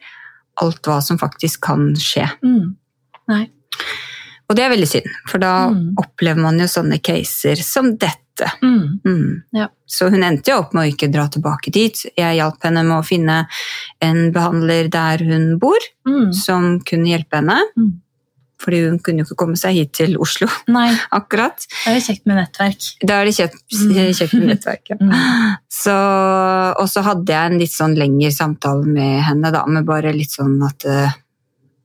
alt 0.61 0.87
hva 0.87 1.01
som 1.03 1.19
faktisk 1.19 1.65
kan 1.65 1.89
skje. 1.99 2.27
Mm. 2.45 2.75
Nei. 3.31 3.43
Og 4.49 4.55
det 4.55 4.63
er 4.65 4.69
veldig 4.75 4.87
synd, 4.87 5.09
for 5.27 5.39
da 5.41 5.69
Mm. 5.69 5.95
opplever 5.97 6.41
man 6.41 6.59
jo 6.59 6.65
sånne 6.65 7.01
caser 7.01 7.55
som 7.63 7.95
dette. 7.97 8.45
Mm. 8.61 8.99
Mm. 9.05 9.43
Ja. 9.53 9.67
Så 9.87 10.09
hun 10.11 10.21
endte 10.23 10.51
jo 10.51 10.59
opp 10.59 10.73
med 10.73 10.83
å 10.85 10.91
ikke 10.93 11.11
dra 11.11 11.27
tilbake 11.27 11.71
dit. 11.71 12.05
Jeg 12.17 12.37
hjalp 12.37 12.61
henne 12.63 12.83
med 12.85 12.97
å 12.99 13.05
finne 13.07 13.47
en 14.01 14.31
behandler 14.31 14.89
der 14.91 15.17
hun 15.23 15.57
bor, 15.57 15.79
Mm. 16.05 16.33
som 16.33 16.79
kunne 16.81 17.07
hjelpe 17.07 17.39
henne. 17.41 17.57
Mm. 17.77 17.93
Fordi 18.59 18.87
hun 18.89 18.99
kunne 18.99 19.19
jo 19.19 19.25
ikke 19.25 19.35
komme 19.37 19.57
seg 19.57 19.73
hit 19.75 19.93
til 19.93 20.15
Oslo, 20.17 20.47
Nei, 20.67 20.89
akkurat. 21.11 21.65
Da 21.85 21.91
er 21.91 21.95
det 21.95 22.03
kjekt 22.05 22.25
med 22.25 22.37
nettverk. 22.37 22.85
Da 23.05 23.13
er 23.21 23.25
det 23.25 23.35
kjekt, 23.35 23.63
Mm. 23.73 24.13
kjekt 24.19 24.33
med 24.33 24.47
nettverk, 24.47 24.99
Mm. 25.01 25.57
Så, 25.69 25.91
og 26.79 26.87
så 26.87 27.01
hadde 27.03 27.27
jeg 27.27 27.51
en 27.51 27.59
litt 27.59 27.71
sånn 27.73 27.95
lengre 27.97 28.31
samtale 28.31 28.85
med 28.85 29.23
henne, 29.23 29.51
da, 29.51 29.65
med 29.65 29.85
bare 29.85 30.13
litt 30.13 30.31
sånn 30.31 30.61
at, 30.65 30.85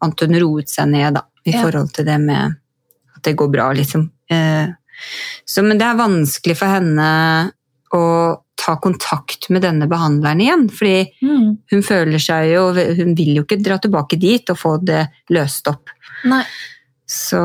hun 0.00 0.40
roet 0.40 0.68
seg 0.68 0.88
ned, 0.88 1.14
da, 1.14 1.22
i 1.46 1.52
Ja. 1.52 1.62
forhold 1.62 1.92
til 1.92 2.04
det 2.04 2.18
med 2.20 2.56
at 3.16 3.22
det 3.22 3.36
går 3.36 3.50
bra, 3.52 3.72
liksom. 3.72 4.10
Eh, 4.30 4.66
Så, 5.46 5.62
men 5.64 5.78
det 5.78 5.86
er 5.86 5.96
vanskelig 5.96 6.56
for 6.58 6.66
henne 6.68 7.52
å 7.94 8.42
ta 8.56 8.76
kontakt 8.76 9.48
med 9.48 9.62
denne 9.62 9.86
behandleren 9.88 10.40
igjen, 10.40 10.66
fordi 10.70 11.10
Mm. 11.22 11.56
hun 11.70 11.82
føler 11.82 12.18
seg 12.20 12.52
jo 12.52 12.72
Hun 12.74 13.14
vil 13.14 13.36
jo 13.36 13.42
ikke 13.44 13.62
dra 13.62 13.78
tilbake 13.78 14.18
dit 14.20 14.48
og 14.50 14.56
få 14.58 14.84
det 14.84 15.08
løst 15.30 15.66
opp. 15.68 15.88
Nei. 16.24 16.44
Så, 17.08 17.40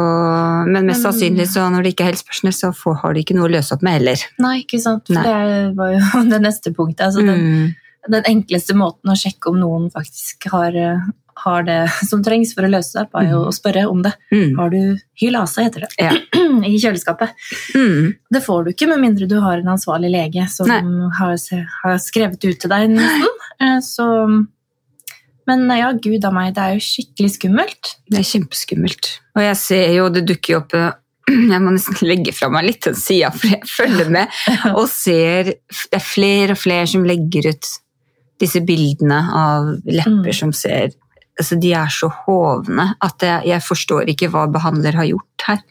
men 0.68 0.86
mest 0.86 1.02
sannsynlig, 1.02 1.48
så 1.48 1.63
når 1.72 1.84
det 1.84 1.94
ikke 1.96 2.04
er 2.06 2.12
helsepersonell, 2.13 2.54
så 2.54 2.69
får, 2.75 3.00
har 3.02 3.13
de 3.13 3.24
ikke 3.24 3.34
noe 3.36 3.48
å 3.48 3.52
løse 3.56 3.74
opp 3.74 3.81
med 3.81 3.94
heller. 3.98 4.18
Nei, 4.38 4.60
ikke 4.63 4.80
sant. 4.80 5.10
Nei. 5.10 5.24
det 5.24 5.75
var 5.78 5.94
jo 5.96 6.24
det 6.34 6.42
neste 6.44 6.74
punktet. 6.75 7.07
Altså, 7.07 7.25
den, 7.25 7.40
Mm. 7.40 7.75
den 8.12 8.24
enkleste 8.30 8.75
måten 8.78 9.10
å 9.10 9.16
sjekke 9.18 9.50
om 9.50 9.57
noen 9.60 9.88
faktisk 9.92 10.50
har, 10.52 10.75
eh, 10.75 11.00
har 11.43 11.63
det 11.67 11.77
som 12.07 12.21
trengs 12.23 12.53
for 12.55 12.63
å 12.63 12.69
løse 12.71 12.95
det 12.95 13.09
bare 13.11 13.27
er 13.27 13.33
jo 13.35 13.41
å 13.49 13.53
spørre 13.55 13.85
om 13.91 14.01
det. 14.05 14.13
Mm. 14.31 14.53
Har 14.57 14.69
du 14.71 14.79
hylase, 15.19 15.65
heter 15.67 15.83
det, 15.85 15.89
Ja. 15.99 16.13
i 16.71 16.77
kjøleskapet? 16.79 17.33
Mm. 17.75 18.13
Det 18.31 18.41
får 18.45 18.63
du 18.63 18.71
ikke 18.71 18.87
med 18.93 19.01
mindre 19.03 19.27
du 19.27 19.35
har 19.43 19.59
en 19.59 19.73
ansvarlig 19.75 20.11
lege 20.13 20.47
som 20.49 20.69
har, 20.71 21.35
har 21.83 21.97
skrevet 21.99 22.44
ut 22.47 22.59
til 22.63 22.71
deg 22.71 22.89
nesten. 22.95 23.27
Eh, 23.59 23.80
Så, 23.83 24.06
men 25.47 25.65
ja, 25.77 25.92
gud 25.94 26.23
a 26.25 26.31
meg, 26.33 26.54
det 26.56 26.63
er 26.63 26.77
jo 26.77 26.83
skikkelig 26.87 27.33
skummelt. 27.35 27.92
Det 28.09 28.21
er 28.23 28.30
kjempeskummelt. 28.31 29.11
Og 29.37 29.44
jeg 29.45 29.57
ser 29.61 29.92
jo, 29.99 30.07
det 30.09 30.23
dukker 30.31 30.56
jo 30.56 30.61
opp 30.63 30.73
eh, 30.80 30.92
Jeg 31.54 31.61
må 31.61 31.71
nesten 31.75 31.97
legge 32.07 32.33
fra 32.37 32.49
meg 32.54 32.68
litt 32.69 32.85
den 32.87 32.97
sida, 32.97 33.31
for 33.33 33.49
jeg 33.51 33.65
følger 33.69 34.11
med 34.13 34.42
og 34.77 34.85
ser 34.92 35.51
Det 35.69 35.97
er 35.99 36.06
flere 36.06 36.56
og 36.56 36.61
flere 36.63 36.87
som 36.89 37.06
legger 37.07 37.51
ut 37.54 37.71
disse 38.42 38.59
bildene 38.68 39.21
av 39.31 39.69
lepper 39.87 40.31
Mm. 40.33 40.35
som 40.35 40.49
ser 40.54 40.89
altså 41.39 41.59
De 41.59 41.71
er 41.73 41.87
så 41.92 42.09
hovne 42.25 42.95
at 43.04 43.19
jeg, 43.21 43.45
jeg 43.51 43.61
forstår 43.61 44.07
ikke 44.13 44.30
hva 44.33 44.45
behandler 44.51 44.95
har 44.95 45.06
gjort 45.09 45.47
her. 45.47 45.63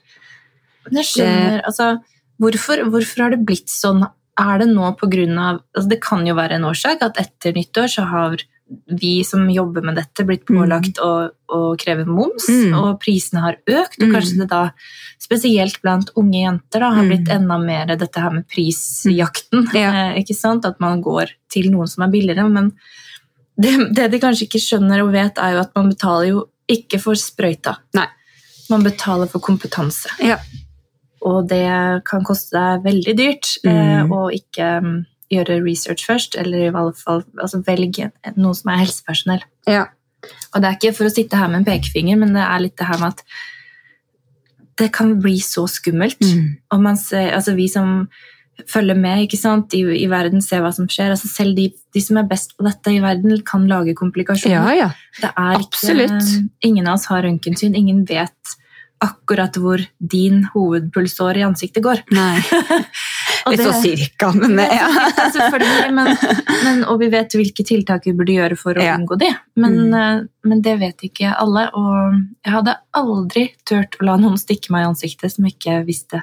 Jeg 0.92 1.04
skjønner, 1.08 1.62
altså, 1.64 2.02
hvorfor, 2.42 2.82
hvorfor 2.92 3.22
har 3.24 3.30
det 3.30 3.44
blitt 3.48 3.70
sånn? 3.72 4.04
Er 4.36 4.58
det 4.58 4.66
nå 4.68 4.88
på 4.98 5.06
grunn 5.08 5.38
av 5.38 5.60
altså 5.76 5.88
Det 5.88 6.00
kan 6.02 6.26
jo 6.26 6.34
være 6.34 6.56
en 6.58 6.64
årsak 6.66 7.02
at 7.06 7.16
etter 7.22 7.54
nyttår 7.54 7.86
så 7.88 8.02
har 8.10 8.36
vi 8.88 9.18
som 9.22 9.44
jobber 9.52 9.84
med 9.84 9.94
dette, 10.00 10.24
blitt 10.26 10.46
pålagt 10.48 10.96
å, 11.04 11.28
å 11.52 11.58
kreve 11.78 12.06
moms, 12.08 12.46
Mm. 12.48 12.72
og 12.74 12.98
prisene 12.98 13.42
har 13.44 13.58
økt. 13.68 14.00
Og 14.00 14.08
Mm. 14.08 14.14
kanskje 14.16 14.38
det 14.40 14.48
da, 14.48 14.70
spesielt 15.20 15.80
blant 15.82 16.10
unge 16.16 16.40
jenter, 16.40 16.80
da, 16.80 16.90
har 16.96 17.04
Mm. 17.04 17.08
blitt 17.12 17.28
enda 17.28 17.58
mer 17.60 17.86
dette 17.96 18.16
her 18.18 18.30
med 18.30 18.48
prisjakten. 18.48 19.68
Ja. 19.74 19.92
Eh, 20.10 20.22
ikke 20.24 20.34
sant? 20.34 20.64
At 20.64 20.80
man 20.80 21.02
går 21.02 21.28
til 21.50 21.70
noen 21.70 21.86
som 21.86 22.04
er 22.04 22.10
billigere. 22.10 22.50
Men 22.50 22.72
det, 23.60 23.72
det 23.94 24.10
de 24.12 24.20
kanskje 24.22 24.48
ikke 24.48 24.62
skjønner 24.62 25.04
og 25.04 25.12
vet, 25.14 25.38
er 25.38 25.54
jo 25.54 25.62
at 25.62 25.72
man 25.76 25.90
betaler 25.92 26.28
jo 26.32 26.44
ikke 26.70 26.98
for 27.02 27.18
sprøyta. 27.18 27.76
Nei. 27.94 28.06
Man 28.72 28.84
betaler 28.86 29.28
for 29.30 29.44
kompetanse. 29.44 30.08
Ja. 30.24 30.38
Og 31.24 31.46
det 31.48 31.66
kan 32.08 32.24
koste 32.24 32.56
deg 32.56 32.84
veldig 32.86 33.14
dyrt 33.18 33.50
Mm. 33.64 33.70
eh, 33.72 34.12
å 34.12 34.22
ikke 34.32 34.70
um, 34.82 34.94
gjøre 35.32 35.60
research 35.64 36.04
først, 36.08 36.36
eller 36.40 36.66
i 36.66 36.72
hvert 36.72 36.98
fall 37.00 37.22
altså, 37.40 37.62
velge 37.66 38.10
noen 38.36 38.54
som 38.56 38.72
er 38.72 38.82
helsepersonell. 38.82 39.44
Ja. 39.68 39.86
Og 40.54 40.60
det 40.62 40.68
er 40.68 40.76
ikke 40.78 40.96
for 40.96 41.08
å 41.08 41.12
sitte 41.12 41.36
her 41.36 41.48
med 41.52 41.62
en 41.62 41.68
pekefinger, 41.68 42.16
men 42.20 42.32
det 42.36 42.44
er 42.44 42.62
litt 42.64 42.76
det 42.80 42.88
her 42.88 43.00
med 43.00 43.12
at 43.14 43.24
det 44.80 44.90
kan 44.92 45.14
bli 45.22 45.36
så 45.44 45.66
skummelt. 45.70 46.20
Mm. 46.24 46.56
Og 46.74 46.80
man 46.82 46.96
ser, 46.98 47.30
altså 47.36 47.54
vi 47.54 47.68
som 47.70 48.08
følger 48.70 48.96
med 48.98 49.24
ikke 49.26 49.38
sant, 49.40 49.74
I, 49.74 49.82
i 50.02 50.06
verden, 50.10 50.42
ser 50.42 50.60
hva 50.64 50.72
som 50.74 50.86
skjer. 50.90 51.10
Altså 51.14 51.28
selv 51.28 51.56
de, 51.58 51.68
de 51.94 52.00
som 52.00 52.16
er 52.20 52.28
best 52.30 52.56
på 52.58 52.64
dette 52.66 52.92
i 52.94 53.00
verden, 53.02 53.40
kan 53.46 53.66
lage 53.70 53.94
komplikasjoner. 53.98 54.54
ja, 54.74 54.74
ja. 54.86 54.90
Det 55.20 55.30
er 55.36 55.56
Absolutt. 55.60 56.20
Ikke, 56.22 56.48
ingen 56.70 56.86
av 56.86 56.94
oss 56.98 57.06
har 57.10 57.22
røntgensyn. 57.26 57.74
Ingen 57.78 58.04
vet 58.08 58.54
akkurat 59.04 59.56
hvor 59.60 59.82
din 60.00 60.44
hovedpulsår 60.54 61.36
i 61.36 61.42
ansiktet 61.44 61.82
går. 61.84 62.04
Nei. 62.14 62.38
Det- 63.44 63.60
sånn 63.60 63.82
cirka, 63.82 64.30
men 64.32 64.54
Det 64.56 64.64
ja. 64.78 64.86
selvfølgelig, 65.34 65.90
men, 65.92 66.06
men, 66.64 66.78
og 66.88 66.96
vi 67.02 67.10
vet 67.12 67.34
hvilke 67.36 67.66
tiltak 67.68 68.06
vi 68.08 68.14
burde 68.16 68.32
gjøre 68.32 68.56
for 68.56 68.72
å 68.72 68.82
Ja. 68.86 68.94
unngå 68.96 69.18
det. 69.20 69.34
Men, 69.60 69.74
Mm. 69.90 69.94
eh, 70.00 70.22
men 70.48 70.62
det 70.64 70.78
vet 70.80 71.04
ikke 71.04 71.34
alle. 71.36 71.66
Og 71.76 72.22
jeg 72.46 72.52
hadde 72.54 72.76
aldri 72.96 73.44
turt 73.68 73.98
å 74.00 74.06
la 74.08 74.16
noen 74.16 74.38
stikke 74.40 74.70
meg 74.72 74.86
i 74.86 74.88
ansiktet 74.94 75.32
som 75.34 75.44
ikke 75.44 75.84
visste 75.84 76.22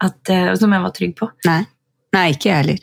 at, 0.00 0.30
eh, 0.30 0.54
Som 0.54 0.72
jeg 0.72 0.82
var 0.82 0.90
trygg 0.92 1.16
på. 1.16 1.30
Nei. 1.46 1.66
Nei, 2.12 2.30
ikke 2.32 2.48
jeg 2.50 2.56
heller. 2.64 2.78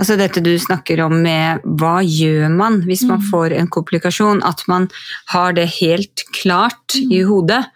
Altså 0.00 0.16
dette 0.16 0.40
du 0.42 0.54
snakker 0.58 1.02
om 1.04 1.22
med 1.22 1.60
hva 1.62 1.98
gjør 2.02 2.48
man 2.56 2.80
hvis 2.82 3.02
man 3.06 3.18
Mm. 3.20 3.26
får 3.30 3.52
en 3.58 3.68
komplikasjon, 3.68 4.40
at 4.42 4.62
man 4.66 4.88
har 5.28 5.52
det 5.52 5.68
helt 5.80 6.24
klart 6.32 6.94
Mm. 6.96 7.12
i 7.12 7.20
hodet. 7.22 7.66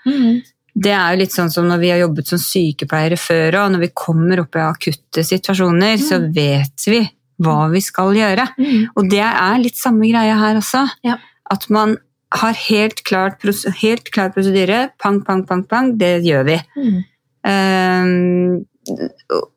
Det 0.76 0.90
er 0.90 1.10
jo 1.12 1.18
litt 1.20 1.30
sånn 1.32 1.52
som 1.52 1.68
når 1.68 1.78
vi 1.80 1.90
har 1.90 1.98
jobbet 2.00 2.26
som 2.26 2.38
sykepleiere 2.38 3.18
før, 3.20 3.54
og 3.66 3.72
når 3.72 3.80
vi 3.80 3.88
kommer 3.94 4.40
opp 4.40 4.56
i 4.56 4.58
akutte 4.58 5.22
situasjoner, 5.22 5.96
så 5.98 6.18
Mm. 6.18 6.32
vet 6.34 6.84
vi 6.86 7.10
hva 7.40 7.70
vi 7.70 7.80
skal 7.80 8.14
gjøre. 8.14 8.48
Og 8.96 9.08
det 9.10 9.20
er 9.20 9.58
litt 9.58 9.76
samme 9.76 10.08
greia 10.10 10.34
her 10.38 10.56
også. 10.56 10.88
Ja. 11.04 11.16
At 11.50 11.68
man 11.68 11.98
har 12.32 12.52
helt, 12.54 13.04
klart, 13.04 13.42
helt 13.82 14.10
klar 14.10 14.30
prosedyre. 14.34 14.90
Pang, 14.98 15.20
pang, 15.22 15.44
pang, 15.46 15.62
pang. 15.62 15.96
Det 15.96 16.22
gjør 16.24 16.44
vi. 16.46 17.04
Ehm, 17.44 18.64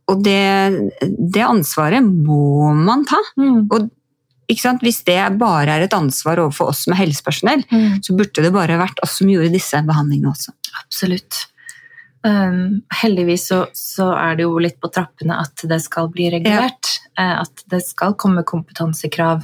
og 0.08 0.24
det, 0.24 0.39
det 1.36 1.44
ansvaret 1.44 2.03
må 2.03 2.72
man 2.77 3.03
ta. 3.08 3.20
Mm. 3.39 3.65
Ikke 4.48 4.63
sant? 4.63 4.84
Hvis 4.86 5.01
det 5.08 5.20
bare 5.39 5.74
er 5.75 5.84
et 5.84 5.96
ansvar 5.96 6.39
overfor 6.39 6.72
oss 6.72 6.86
som 6.86 6.94
er 6.96 7.01
helsepersonell, 7.03 7.65
Mm. 7.72 8.00
så 8.03 8.15
burde 8.15 8.44
det 8.46 8.53
bare 8.56 8.77
vært 8.79 9.01
oss 9.03 9.17
som 9.20 9.27
gjorde 9.27 9.51
disse 9.51 9.82
behandlingene 9.84 10.32
også. 10.32 10.53
Absolutt. 10.86 11.46
Um, 12.24 12.82
heldigvis 13.01 13.48
så, 13.51 13.65
så 13.77 14.10
er 14.17 14.36
det 14.39 14.44
jo 14.48 14.58
litt 14.60 14.79
på 14.84 14.89
trappene 14.91 15.36
at 15.44 15.63
det 15.70 15.79
skal 15.84 16.10
bli 16.12 16.29
regulert. 16.34 16.94
Ja. 17.17 17.44
At 17.44 17.63
det 17.72 17.84
skal 17.86 18.15
komme 18.20 18.44
kompetansekrav. 18.48 19.44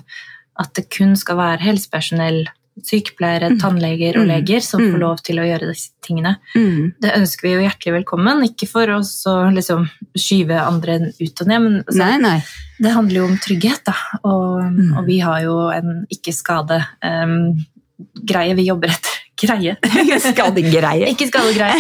At 0.60 0.74
det 0.78 0.88
kun 0.94 1.16
skal 1.20 1.38
være 1.40 1.64
helsepersonell, 1.64 2.44
sykepleiere, 2.82 3.50
Mm. 3.52 3.60
tannleger 3.60 4.16
og 4.18 4.26
Mm. 4.26 4.32
leger 4.34 4.60
som 4.62 4.82
Mm. 4.82 4.92
får 4.94 5.00
lov 5.00 5.18
til 5.24 5.36
å 5.38 5.44
gjøre 5.46 5.68
disse 5.72 5.92
tingene. 6.02 6.38
Mm. 6.56 6.94
Det 7.00 7.12
ønsker 7.14 7.42
vi 7.44 7.52
jo 7.54 7.62
hjertelig 7.70 7.94
velkommen. 8.04 8.44
Ikke 8.44 8.68
for 8.68 8.90
oss 8.90 9.24
å 9.28 9.52
liksom 9.54 9.90
skyve 10.18 10.58
andre 10.60 11.12
ut 11.22 11.42
og 11.42 11.48
ned, 11.48 11.62
men 11.62 11.84
altså, 11.88 11.98
Nei, 11.98 12.18
nei. 12.18 12.44
det 12.82 12.92
handler 12.92 13.16
jo 13.16 13.26
om 13.26 13.38
trygghet. 13.38 13.84
Da. 13.86 13.94
Og, 14.24 14.62
Mm. 14.74 14.98
og 14.98 15.06
vi 15.06 15.20
har 15.20 15.42
jo 15.42 15.70
en 15.70 16.06
ikke-skade-greie 16.12 18.56
vi 18.56 18.66
jobber 18.68 18.88
etter. 18.90 19.10
Greie. 19.44 19.76
Skadegreie. 20.22 21.08
Ikke 21.10 21.26
skadegreie. 21.28 21.76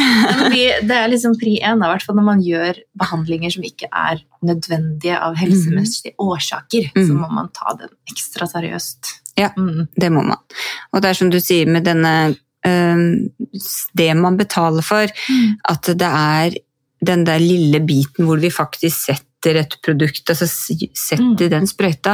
Vi, 0.51 0.63
det 0.83 0.91
er 0.97 1.07
liksom 1.07 1.35
pri 1.39 1.59
én, 1.63 1.77
i 1.79 1.87
hvert 1.87 2.01
fall 2.03 2.15
når 2.17 2.23
man 2.25 2.41
gjør 2.43 2.75
behandlinger 2.99 3.51
som 3.53 3.63
ikke 3.63 3.87
er 3.93 4.19
nødvendige 4.43 5.15
av 5.21 5.35
helsemessige 5.39 6.11
årsaker. 6.19 6.89
Så 6.97 7.13
Mm. 7.13 7.19
må 7.21 7.29
man 7.31 7.47
ta 7.53 7.71
den 7.77 7.87
ekstra 8.11 8.47
seriøst. 8.49 9.21
Ja. 9.39 9.49
Mm. 9.57 9.87
Det 9.95 10.09
må 10.13 10.21
man. 10.23 10.37
Og 10.93 11.01
det 11.01 11.09
er 11.09 11.13
som 11.17 11.29
du 11.33 11.39
sier 11.41 11.65
med 11.67 11.83
denne 11.87 12.35
Det 13.97 14.13
man 14.15 14.37
betaler 14.39 14.81
for, 14.85 15.09
at 15.69 15.89
det 15.99 16.07
er 16.07 16.53
den 17.03 17.25
der 17.27 17.41
lille 17.43 17.81
biten 17.83 18.23
hvor 18.25 18.39
vi 18.39 18.47
faktisk 18.53 19.09
setter 19.09 19.57
et 19.59 19.75
produkt, 19.83 20.29
altså 20.31 20.47
setter 20.47 21.19
Mm. 21.19 21.35
den 21.51 21.67
sprøyta, 21.67 22.13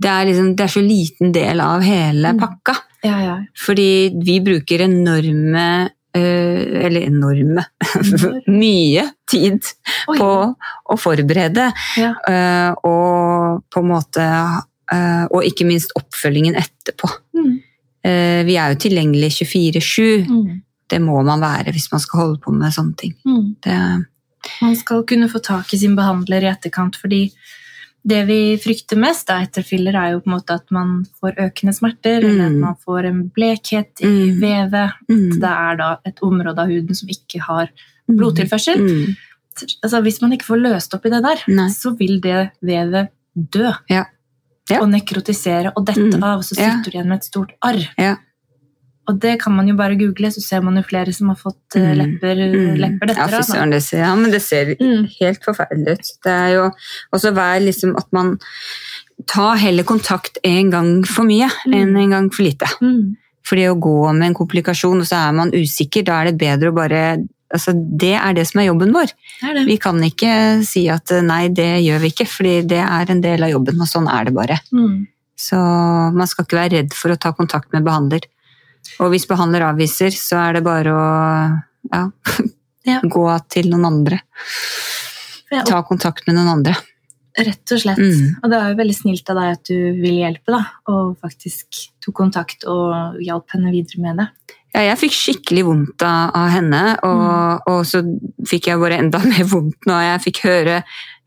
det 0.00 0.08
er, 0.10 0.24
liksom, 0.24 0.54
det 0.56 0.64
er 0.64 0.72
så 0.72 0.80
liten 0.80 1.32
del 1.36 1.60
av 1.60 1.82
hele 1.84 2.32
Mm. 2.32 2.40
pakka. 2.40 2.74
Ja, 3.04 3.18
ja. 3.20 3.36
Fordi 3.66 4.14
vi 4.24 4.38
bruker 4.40 4.80
enorme 4.86 5.90
øh, 6.16 6.84
Eller 6.86 7.02
enorme 7.10 7.64
Mye 8.48 9.04
tid 9.28 9.60
Oi. 10.08 10.16
på 10.16 10.54
å 10.88 10.96
forberede. 10.96 11.72
Ja. 11.98 12.14
øh, 12.28 12.72
og 12.84 13.64
på 13.70 13.80
en 13.84 13.88
måte 13.92 14.24
Og 15.30 15.44
ikke 15.44 15.64
minst 15.66 15.92
oppfølgingen 15.96 16.54
etterpå. 16.60 17.08
Mm. 17.34 17.54
Eh, 18.04 18.44
Vi 18.44 18.56
er 18.60 18.74
jo 18.74 18.80
tilgjengelig 18.84 19.30
24-7. 19.40 20.26
Mm. 20.28 20.62
Det 20.88 21.00
må 21.00 21.22
man 21.24 21.40
være 21.40 21.72
hvis 21.72 21.90
man 21.90 22.00
skal 22.00 22.20
holde 22.20 22.40
på 22.44 22.52
med 22.52 22.72
sånne 22.72 22.96
ting. 22.96 23.14
Mm. 23.24 23.56
Det, 23.64 23.78
Man 24.60 24.76
skal 24.76 25.02
kunne 25.08 25.28
få 25.32 25.40
tak 25.42 25.72
i 25.72 25.78
sin 25.78 25.96
behandler 25.96 26.42
i 26.44 26.50
etterkant, 26.52 26.96
fordi 27.00 27.30
det 28.06 28.26
vi 28.28 28.56
frykter 28.60 28.98
mest 29.00 29.26
da, 29.26 29.38
etter 29.40 29.62
filler, 29.64 29.94
er 29.96 30.10
jo 30.12 30.20
på 30.20 30.28
en 30.28 30.34
måte 30.36 30.52
at 30.58 30.70
man 30.70 31.06
får 31.22 31.38
økende 31.40 31.72
smerter, 31.72 32.18
eller 32.20 32.44
at 32.44 32.52
Mm. 32.52 32.60
man 32.60 32.76
får 32.84 33.06
en 33.08 33.22
blekhet 33.30 34.02
i 34.02 34.06
Mm. 34.32 34.40
vevet. 34.42 34.92
mm, 35.08 35.30
Det 35.40 35.50
er 35.50 35.76
da 35.76 35.96
et 36.04 36.18
område 36.20 36.58
av 36.58 36.68
huden 36.68 36.94
som 36.94 37.08
ikke 37.08 37.40
har 37.40 37.70
blodtilførsel. 38.08 38.78
Mm, 38.80 39.16
Altså, 39.84 40.02
hvis 40.02 40.20
man 40.20 40.32
ikke 40.32 40.44
får 40.44 40.58
løst 40.60 40.94
opp 40.94 41.06
i 41.06 41.10
det 41.10 41.22
der, 41.22 41.36
Nei. 41.46 41.68
så 41.70 41.96
vil 41.96 42.20
det 42.20 42.50
vevet 42.60 43.08
dø. 43.52 43.70
Ja. 43.88 44.04
Ja. 44.70 44.80
Og 44.80 44.88
nekrotisere 44.88 45.72
og 45.76 45.84
dette 45.86 46.00
Mm. 46.16 46.22
av, 46.24 46.38
og 46.38 46.44
så 46.44 46.56
Ja. 46.58 46.70
sitter 46.78 46.90
du 46.90 46.96
igjen 46.98 47.08
med 47.08 47.16
et 47.18 47.24
stort 47.24 47.52
arr. 47.62 47.82
Ja. 47.98 48.16
Og 49.06 49.18
det 49.20 49.38
kan 49.42 49.52
man 49.54 49.68
jo 49.68 49.74
bare 49.76 49.96
google, 49.98 50.28
så 50.32 50.40
ser 50.40 50.62
man 50.62 50.76
jo 50.76 50.82
flere 50.82 51.12
som 51.12 51.28
har 51.28 51.36
fått 51.36 51.76
eh, 51.76 51.82
Mm. 51.92 51.98
lepper, 51.98 52.36
mm. 52.36 52.76
lepper 52.78 53.08
Ja, 53.08 53.26
dette 53.26 53.34
av. 53.34 53.44
søren, 53.44 53.70
det 53.70 53.82
ser, 53.82 53.98
ja, 53.98 54.14
men 54.16 54.30
det 54.30 54.40
ser 54.42 54.74
Mm. 54.80 55.08
helt 55.20 55.42
forferdelig 55.44 55.88
ut. 55.92 56.10
Det 56.24 56.32
er 56.32 56.48
jo 56.54 56.70
også 57.12 57.34
vær 57.34 57.60
liksom 57.60 57.94
at 57.98 58.06
man 58.12 58.38
tar 59.26 59.56
heller 59.58 59.82
kontakt 59.84 60.38
en 60.42 60.70
gang 60.70 61.04
for 61.06 61.24
mye 61.24 61.50
enn 61.66 61.94
en 61.96 62.10
gang 62.10 62.30
for 62.32 62.42
lite. 62.44 62.66
Mm. 62.80 63.16
Fordi 63.44 63.68
å 63.68 63.78
gå 63.78 64.14
med 64.14 64.28
en 64.28 64.34
komplikasjon, 64.34 65.00
og 65.00 65.04
så 65.06 65.28
er 65.28 65.32
man 65.32 65.50
usikker, 65.52 66.02
da 66.02 66.22
er 66.22 66.32
det 66.32 66.38
bedre 66.38 66.72
å 66.72 66.74
bare 66.74 67.28
altså 67.52 67.74
Det 67.74 68.14
er 68.16 68.36
det 68.36 68.46
som 68.48 68.60
er 68.62 68.68
jobben 68.70 68.92
vår. 68.94 69.10
Det 69.40 69.48
er 69.50 69.58
det. 69.58 69.64
Vi 69.68 69.76
kan 69.82 69.98
ikke 70.06 70.34
si 70.66 70.86
at 70.92 71.10
nei, 71.26 71.48
det 71.48 71.82
gjør 71.84 72.00
vi 72.04 72.12
ikke, 72.14 72.26
fordi 72.30 72.54
det 72.74 72.80
er 72.84 73.10
en 73.12 73.20
del 73.24 73.44
av 73.46 73.52
jobben, 73.52 73.80
og 73.80 73.90
sånn 73.90 74.08
er 74.10 74.24
det 74.28 74.34
bare. 74.36 74.60
Mm. 74.72 75.06
Så 75.36 75.58
man 76.14 76.30
skal 76.30 76.46
ikke 76.46 76.60
være 76.60 76.76
redd 76.78 76.94
for 76.96 77.12
å 77.14 77.18
ta 77.20 77.32
kontakt 77.36 77.72
med 77.74 77.84
behandler. 77.86 78.24
Og 79.02 79.10
hvis 79.12 79.26
behandler 79.26 79.64
avviser, 79.66 80.14
så 80.14 80.38
er 80.44 80.58
det 80.58 80.64
bare 80.66 80.92
å 80.94 81.06
ja, 81.92 82.04
Ja. 82.84 82.98
gå 83.00 83.24
til 83.48 83.70
noen 83.72 83.86
andre. 83.88 84.18
Ja, 85.50 85.62
Ta 85.64 85.78
kontakt 85.86 86.26
med 86.26 86.36
noen 86.36 86.50
andre. 86.58 86.74
Rett 87.34 87.72
og 87.74 87.80
slett. 87.80 87.98
Mm. 87.98 88.34
Og 88.44 88.50
det 88.52 88.58
er 88.58 88.72
jo 88.72 88.78
veldig 88.78 88.94
snilt 88.96 89.30
av 89.32 89.38
deg 89.40 89.54
at 89.56 89.70
du 89.70 89.78
vil 90.02 90.18
hjelpe, 90.20 90.52
da. 90.54 90.60
Og 90.92 91.14
faktisk 91.22 91.80
tok 92.04 92.14
kontakt 92.20 92.66
og 92.70 93.16
hjalp 93.24 93.54
henne 93.56 93.72
videre 93.74 94.02
med 94.04 94.20
det. 94.20 94.26
Ja, 94.74 94.82
jeg 94.88 94.98
fikk 95.04 95.14
skikkelig 95.14 95.62
vondt 95.68 96.02
av, 96.02 96.32
av 96.34 96.48
henne, 96.50 96.82
og, 97.06 97.68
og 97.70 97.84
så 97.86 98.00
fikk 98.48 98.72
jeg 98.72 98.80
bare 98.82 98.98
enda 99.04 99.20
mer 99.32 99.46
vondt 99.46 99.86
når 99.88 100.06
jeg 100.08 100.24
fikk 100.28 100.40
høre 100.48 100.80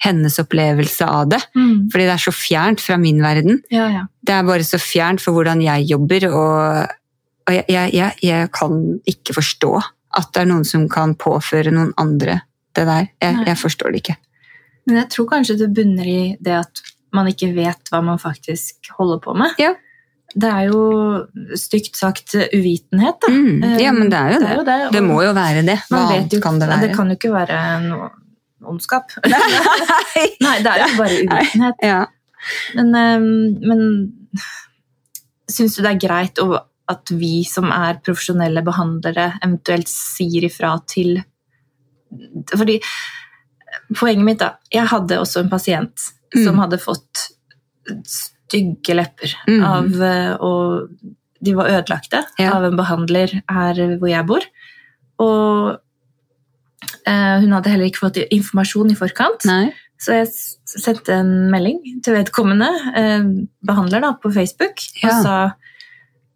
hennes 0.04 0.36
opplevelse 0.44 1.08
av 1.08 1.32
det. 1.32 1.40
Mm. 1.58 1.88
Fordi 1.94 2.06
det 2.06 2.14
er 2.14 2.26
så 2.28 2.34
fjernt 2.36 2.84
fra 2.84 3.00
min 3.02 3.22
verden. 3.24 3.62
Ja, 3.74 3.88
ja. 3.94 4.04
Det 4.22 4.36
er 4.36 4.48
bare 4.48 4.68
så 4.68 4.80
fjernt 4.82 5.24
for 5.24 5.38
hvordan 5.38 5.64
jeg 5.64 5.88
jobber, 5.90 6.28
og, 6.30 6.92
og 7.48 7.56
jeg, 7.56 7.66
jeg, 7.72 7.96
jeg, 7.96 8.20
jeg 8.28 8.52
kan 8.54 8.84
ikke 9.10 9.40
forstå 9.40 9.72
at 10.18 10.30
det 10.34 10.44
er 10.44 10.52
noen 10.52 10.68
som 10.68 10.86
kan 10.92 11.16
påføre 11.20 11.74
noen 11.74 11.96
andre 12.02 12.42
det 12.78 12.86
der. 12.86 13.10
Jeg, 13.24 13.42
jeg 13.48 13.60
forstår 13.64 13.94
det 13.94 14.04
ikke. 14.04 14.20
Men 14.88 15.02
jeg 15.02 15.12
tror 15.14 15.28
kanskje 15.32 15.58
det 15.64 15.74
bunner 15.76 16.08
i 16.08 16.22
det 16.44 16.60
at 16.62 16.84
man 17.16 17.28
ikke 17.32 17.50
vet 17.56 17.92
hva 17.92 18.04
man 18.06 18.20
faktisk 18.22 18.92
holder 18.98 19.20
på 19.24 19.36
med. 19.38 19.56
Ja. 19.62 19.74
Det 20.38 20.50
er 20.54 20.68
jo 20.70 20.82
stygt 21.58 21.98
sagt 21.98 22.36
uvitenhet, 22.38 23.18
da. 23.24 23.32
Mm. 23.34 23.64
Ja, 23.82 23.92
men 23.96 24.12
det 24.12 24.20
er 24.20 24.36
jo 24.36 24.40
det. 24.44 24.52
jo 24.60 24.66
det. 24.68 24.78
Det 24.94 25.02
må 25.06 25.18
jo 25.26 25.34
være 25.34 25.64
det. 25.66 25.80
Hva 25.90 26.04
annet 26.12 26.38
kan 26.44 26.60
det 26.62 26.68
være? 26.70 26.86
Det 26.86 26.96
kan 26.98 27.10
jo 27.10 27.18
ikke 27.18 27.34
være 27.34 27.62
noe 27.88 28.10
ondskap. 28.68 29.16
Nei, 30.46 30.56
det 30.62 30.72
er 30.74 30.84
jo 30.84 30.90
bare 31.00 31.20
uvitenhet. 31.24 31.84
Ja. 31.86 32.00
Men, 32.78 32.94
ehm, 33.00 33.30
men 33.66 33.82
syns 35.50 35.78
du 35.78 35.82
det 35.84 35.96
er 35.96 36.02
greit 36.06 36.42
at 36.88 37.12
vi 37.20 37.42
som 37.48 37.72
er 37.74 37.98
profesjonelle 38.06 38.62
behandlere, 38.64 39.32
eventuelt 39.44 39.90
sier 39.92 40.46
ifra 40.48 40.76
til 40.88 41.18
Fordi 42.54 42.78
poenget 43.98 44.24
mitt, 44.24 44.40
da 44.40 44.54
Jeg 44.72 44.88
hadde 44.94 45.18
også 45.20 45.42
en 45.44 45.50
pasient 45.52 45.98
som 46.34 46.56
Mm. 46.56 46.60
hadde 46.62 46.78
fått 46.80 47.26
stygge 48.48 48.96
lepper 48.96 49.34
Mm. 49.48 49.64
av 49.68 50.02
eh, 50.02 50.34
Og 50.40 50.90
de 51.44 51.54
var 51.54 51.70
ødelagte 51.70 52.24
Ja. 52.40 52.54
av 52.56 52.64
en 52.66 52.78
behandler 52.80 53.42
her 53.50 53.74
hvor 54.00 54.10
jeg 54.10 54.26
bor. 54.26 54.42
Og 55.20 55.78
eh, 57.06 57.36
hun 57.42 57.52
hadde 57.54 57.70
heller 57.70 57.90
ikke 57.90 58.08
fått 58.08 58.18
informasjon 58.32 58.92
i 58.92 58.98
forkant. 58.98 59.46
Nei. 59.46 59.74
Så 60.00 60.14
jeg 60.14 60.28
sendte 60.70 61.14
en 61.14 61.50
melding 61.52 62.02
til 62.06 62.14
vedkommende 62.14 62.68
eh, 62.96 63.24
behandler 63.66 64.02
da, 64.02 64.12
på 64.22 64.30
Facebook 64.34 64.84
og 65.04 65.24
sa 65.24 65.38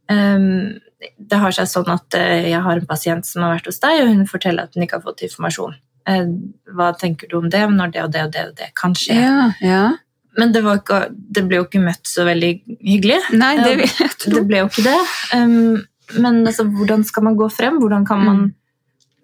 um, 0.10 0.80
det 1.18 1.38
har 1.38 1.54
seg 1.54 1.70
sånn 1.70 1.90
at 1.94 2.14
eh, 2.18 2.50
jeg 2.52 2.62
har 2.62 2.78
en 2.78 2.86
pasient 2.90 3.26
som 3.26 3.42
har 3.46 3.56
vært 3.56 3.70
hos 3.70 3.80
deg, 3.82 4.02
og 4.04 4.10
hun 4.12 4.26
forteller 4.30 4.66
at 4.68 4.76
hun 4.76 4.84
ikke 4.86 4.98
har 5.00 5.06
fått 5.06 5.22
informasjon. 5.26 5.76
Eh, 6.10 6.26
hva 6.74 6.92
tenker 6.98 7.30
du 7.30 7.38
om 7.40 7.50
det 7.54 7.62
når 7.70 7.94
det 7.94 8.04
og 8.04 8.12
det 8.14 8.24
og 8.26 8.32
det 8.34 8.44
og 8.50 8.56
det 8.58 8.70
kan 8.78 8.94
skje? 8.98 9.18
Ja, 9.18 9.48
ja. 9.66 9.84
Men 10.40 10.54
det, 10.56 10.62
var 10.64 10.80
ikke, 10.80 11.00
det 11.12 11.44
ble 11.50 11.58
jo 11.60 11.66
ikke 11.68 11.82
møtt 11.84 12.08
så 12.08 12.24
veldig 12.28 12.52
hyggelig. 12.80 13.18
Nei, 13.36 13.52
det 13.60 13.90
tro. 14.22 14.32
Det 14.38 14.44
ble 14.48 14.62
jo 14.62 14.70
ikke 14.70 14.86
det. 14.86 15.00
Um, 15.36 15.82
men 16.24 16.42
altså, 16.48 16.64
hvordan 16.72 17.04
skal 17.08 17.26
man 17.28 17.36
gå 17.40 17.50
frem? 17.52 17.80
Hvordan 17.82 18.06
kan 18.08 18.24
man, 18.24 18.40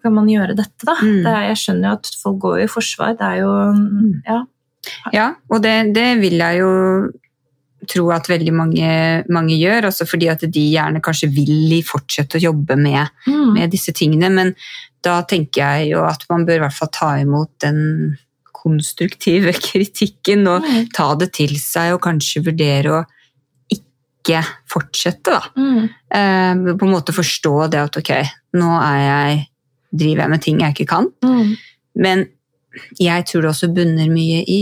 kan 0.04 0.14
man 0.16 0.28
gjøre 0.32 0.56
dette, 0.58 0.84
da? 0.88 0.98
Mm. 1.00 1.22
Det 1.24 1.32
er, 1.32 1.46
jeg 1.54 1.62
skjønner 1.64 1.90
jo 1.90 1.96
at 2.02 2.12
folk 2.24 2.38
går 2.44 2.60
i 2.66 2.68
forsvar. 2.72 3.16
Det 3.20 3.30
er 3.32 3.42
jo 3.46 3.54
Ja. 4.28 4.42
Ja, 5.12 5.30
og 5.52 5.64
det, 5.66 5.74
det 5.96 6.06
vil 6.22 6.38
jeg 6.40 6.62
jo 6.62 6.70
tro 7.92 8.06
at 8.16 8.28
veldig 8.30 8.54
mange, 8.56 8.92
mange 9.32 9.56
gjør, 9.60 9.90
også 9.90 10.06
fordi 10.08 10.30
at 10.32 10.44
de 10.48 10.64
gjerne 10.72 11.02
kanskje 11.04 11.28
vil 11.32 11.76
fortsette 11.88 12.40
å 12.40 12.44
jobbe 12.50 12.76
med, 12.80 13.10
Mm. 13.28 13.54
med 13.58 13.72
disse 13.72 13.92
tingene. 13.96 14.30
Men 14.32 14.54
da 15.04 15.22
tenker 15.28 15.62
jeg 15.62 15.92
jo 15.94 16.06
at 16.08 16.24
man 16.32 16.46
bør 16.48 16.56
i 16.60 16.64
hvert 16.66 16.76
fall 16.78 16.92
ta 16.92 17.10
imot 17.20 17.52
den 17.64 18.18
konstruktive 18.68 19.56
kritikken 19.70 20.48
og 20.52 20.68
Mm. 20.68 20.90
ta 20.94 21.14
det 21.16 21.32
til 21.40 21.56
seg 21.62 21.96
og 21.96 22.04
kanskje 22.04 22.44
vurdere 22.46 23.00
å 23.00 23.04
ikke 23.74 24.42
fortsette, 24.68 25.32
da. 25.32 25.42
Mm. 25.56 25.84
Eh, 25.88 26.76
på 26.76 26.86
en 26.88 26.92
måte 26.92 27.16
forstå 27.16 27.70
det 27.72 27.80
at 27.80 27.98
ok, 28.02 28.12
nå 28.60 28.72
er 28.84 28.98
jeg, 29.06 29.38
driver 30.04 30.24
jeg 30.26 30.34
med 30.36 30.44
ting 30.44 30.60
jeg 30.66 30.76
ikke 30.76 30.90
kan. 30.92 31.08
Mm. 31.24 31.54
Men 32.04 32.26
jeg 33.00 33.26
tror 33.30 33.46
det 33.46 33.52
også 33.54 33.70
bunner 33.74 34.10
mye 34.12 34.42
i 34.44 34.60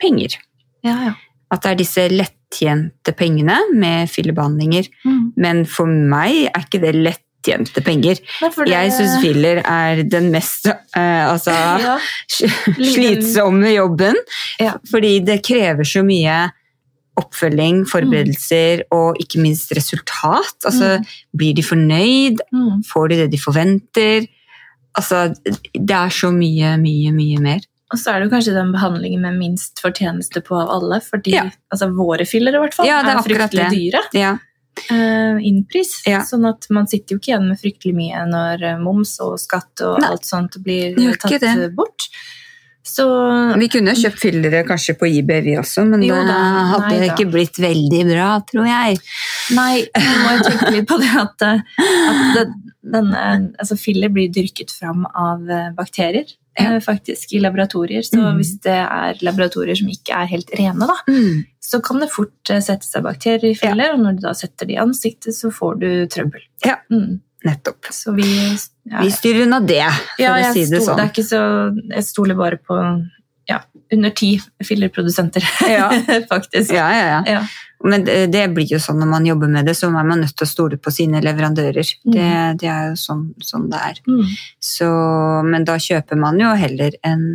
penger. 0.00 0.38
Ja, 0.86 0.94
ja. 1.10 1.14
At 1.50 1.64
det 1.64 1.70
er 1.72 1.80
disse 1.80 2.04
lettjente 2.12 3.12
pengene 3.18 3.56
med 3.74 4.08
fyllebehandlinger. 4.12 4.86
Mm. 5.04 5.32
Men 5.36 5.64
for 5.66 5.90
meg 5.90 6.46
er 6.52 6.62
ikke 6.62 6.80
det 6.84 6.94
lettjente 7.48 7.82
penger. 7.84 8.18
Nei, 8.42 8.50
det- 8.50 8.68
Jeg 8.68 8.92
syns 8.92 9.20
filler 9.22 9.62
er 9.64 10.02
den 10.04 10.30
mest 10.30 10.66
uh, 10.66 11.32
altså, 11.32 11.50
ja. 11.86 11.98
slitsomme 12.76 13.72
jobben. 13.74 14.14
Ja. 14.60 14.76
Fordi 14.90 15.18
det 15.24 15.40
krever 15.46 15.84
så 15.88 16.02
mye 16.06 16.50
oppfølging, 17.18 17.80
forberedelser 17.90 18.84
og 18.94 19.16
ikke 19.18 19.40
minst 19.42 19.72
resultat. 19.74 20.54
Altså, 20.68 20.98
Blir 21.36 21.54
de 21.58 21.62
fornøyd? 21.66 22.38
Mm. 22.54 22.84
Får 22.86 23.08
de 23.10 23.16
det 23.24 23.30
de 23.32 23.40
forventer? 23.42 24.28
Altså, 24.98 25.34
det 25.74 25.94
er 25.94 26.08
så 26.14 26.30
mye, 26.34 26.76
mye, 26.78 27.10
mye 27.14 27.40
mer. 27.42 27.60
Og 27.90 27.96
så 27.98 28.12
er 28.12 28.20
det 28.20 28.30
kanskje 28.30 28.52
den 28.54 28.70
behandlingen 28.74 29.22
med 29.24 29.38
minst 29.40 29.80
fortjeneste 29.80 30.42
på 30.44 30.54
av 30.60 30.68
alle. 30.76 31.00
Fordi 31.00 31.32
Ja. 31.34 31.46
altså, 31.72 31.88
våre 31.96 32.26
filler 32.28 32.54
i 32.54 32.58
hvert 32.62 32.74
fall 32.74 32.86
Ja, 32.86 33.00
er 33.00 33.16
er, 33.16 33.22
fryktelig 33.24 33.64
det. 33.70 33.78
dyre. 33.78 34.02
Ja. 34.14 34.36
Eh, 34.90 35.38
innpris. 35.50 36.02
Ja. 36.08 36.22
Sånn 36.26 36.46
at 36.48 36.66
man 36.74 36.88
sitter 36.90 37.14
jo 37.14 37.20
ikke 37.20 37.32
igjen 37.34 37.48
med 37.50 37.60
fryktelig 37.60 37.94
mye 37.98 38.24
når 38.30 38.64
eh, 38.72 38.80
moms 38.82 39.16
og 39.24 39.38
skatt 39.42 39.84
og 39.86 40.00
Nei, 40.02 40.10
alt 40.14 40.28
sånt 40.28 40.58
blir 40.64 40.96
tatt 41.20 41.40
det. 41.42 41.70
bort. 41.76 42.08
Så 42.88 43.04
Vi 43.60 43.66
kunne 43.68 43.92
jo 43.92 44.00
kjøpt 44.06 44.22
fillere 44.22 44.62
kanskje 44.64 44.94
på 44.96 45.04
eBay, 45.10 45.42
vi 45.44 45.56
også, 45.60 45.82
men 45.84 46.00
Jo 46.06 46.14
det 46.16 46.30
da, 46.30 46.38
hadde 46.70 46.88
nei 46.94 47.02
da. 47.02 47.08
ikke 47.12 47.26
blitt 47.34 47.58
veldig 47.60 48.00
bra, 48.08 48.28
tror 48.48 48.64
jeg. 48.70 48.96
Nei, 49.58 49.74
nå 49.92 50.14
må 50.22 50.30
jo 50.38 50.46
tenke 50.46 50.70
litt 50.72 50.88
på 50.88 50.96
det 51.02 51.10
at, 51.20 51.44
eh, 51.44 51.84
at 51.84 52.22
det, 52.38 52.46
denne, 52.96 53.24
altså 53.60 53.76
filler 53.76 54.08
blir 54.14 54.32
dyrket 54.32 54.72
fram 54.72 55.04
av 55.12 55.44
bakterier, 55.76 56.32
Ja. 56.58 56.78
faktisk, 56.80 57.34
i 57.36 57.42
laboratorier. 57.44 58.02
Så 58.02 58.16
mm. 58.18 58.40
hvis 58.40 58.54
det 58.64 58.78
er 58.80 59.20
laboratorier 59.22 59.76
som 59.78 59.92
ikke 59.92 60.16
er 60.22 60.32
helt 60.32 60.50
rene, 60.58 60.88
da, 60.88 60.96
Mm. 61.12 61.44
Så 61.68 61.80
kan 61.84 62.00
det 62.00 62.08
fort 62.08 62.50
eh, 62.50 62.62
sette 62.64 62.88
seg 62.88 63.04
bakteriefeller, 63.04 63.90
ja. 63.90 63.94
og 63.96 64.04
når 64.04 64.16
du 64.16 64.22
da 64.24 64.34
setter 64.36 64.68
det 64.68 64.78
i 64.78 64.80
ansiktet, 64.80 65.36
så 65.36 65.50
får 65.52 65.80
du 65.82 65.90
trøbbel. 66.08 66.44
Ja. 66.64 66.78
Mm. 66.92 67.18
Nettopp. 67.44 67.90
Så 67.94 68.14
vi 68.16 68.26
ja, 68.26 69.02
Vi 69.02 69.10
styrer 69.12 69.44
unna 69.44 69.60
det, 69.60 69.84
for 70.16 70.24
ja, 70.24 70.32
å 70.40 70.54
si 70.56 70.64
det 70.70 70.80
sånn. 70.82 70.98
det 71.14 71.24
så, 71.28 71.40
jeg 71.92 72.06
stoler 72.06 72.38
bare 72.38 72.58
på 72.58 72.78
ja, 73.48 73.60
under 73.92 74.14
ti 74.16 74.30
fillerprodusenter, 74.64 75.44
Ja. 75.68 75.90
faktisk. 76.32 76.72
Ja, 76.72 76.88
ja, 76.96 77.04
ja. 77.12 77.20
Ja. 77.36 77.44
Men 77.84 78.08
det, 78.08 78.40
blir 78.56 78.72
jo 78.72 78.80
sånn 78.82 78.98
når 78.98 79.10
man 79.12 79.28
jobber 79.28 79.52
med 79.52 79.68
det, 79.68 79.76
så 79.78 79.86
er 79.86 79.94
man 80.08 80.24
nødt 80.24 80.34
til 80.34 80.48
å 80.48 80.50
stole 80.50 80.80
på 80.82 80.90
sine 80.90 81.20
leverandører. 81.22 81.92
Mm. 82.08 82.16
Det, 82.16 82.32
det 82.64 82.72
er 82.72 82.88
jo 82.90 82.96
sånn, 82.98 83.22
sånn 83.44 83.68
det 83.70 83.84
er. 83.92 84.00
Mm. 84.08 84.34
Så, 84.72 84.88
men 85.46 85.68
da 85.68 85.76
kjøper 85.84 86.18
man 86.18 86.40
jo 86.42 86.56
heller 86.58 86.96
en 87.06 87.28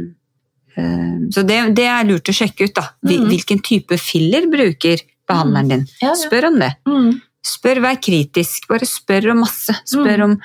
Så 0.75 1.43
det, 1.45 1.57
det 1.77 1.85
er 1.85 2.03
lurt 2.09 2.29
å 2.29 2.33
sjekke 2.35 2.65
ut, 2.67 2.73
da. 2.75 2.87
Mhm. 3.05 3.27
Hvilken 3.29 3.61
type 3.63 3.97
filler 4.01 4.47
bruker 4.51 5.01
behandleren 5.29 5.69
din? 5.69 5.87
Ja, 6.01 6.09
ja. 6.09 6.13
Spør 6.15 6.47
om 6.51 6.59
det. 6.59 6.71
Mm. 6.87 7.21
Spør, 7.43 7.81
vær 7.83 7.97
kritisk. 8.01 8.67
Bare 8.69 8.85
spør 8.87 9.31
om 9.31 9.41
masse. 9.43 9.73
Spør 9.85 10.17
Mm. 10.17 10.23
om 10.23 10.39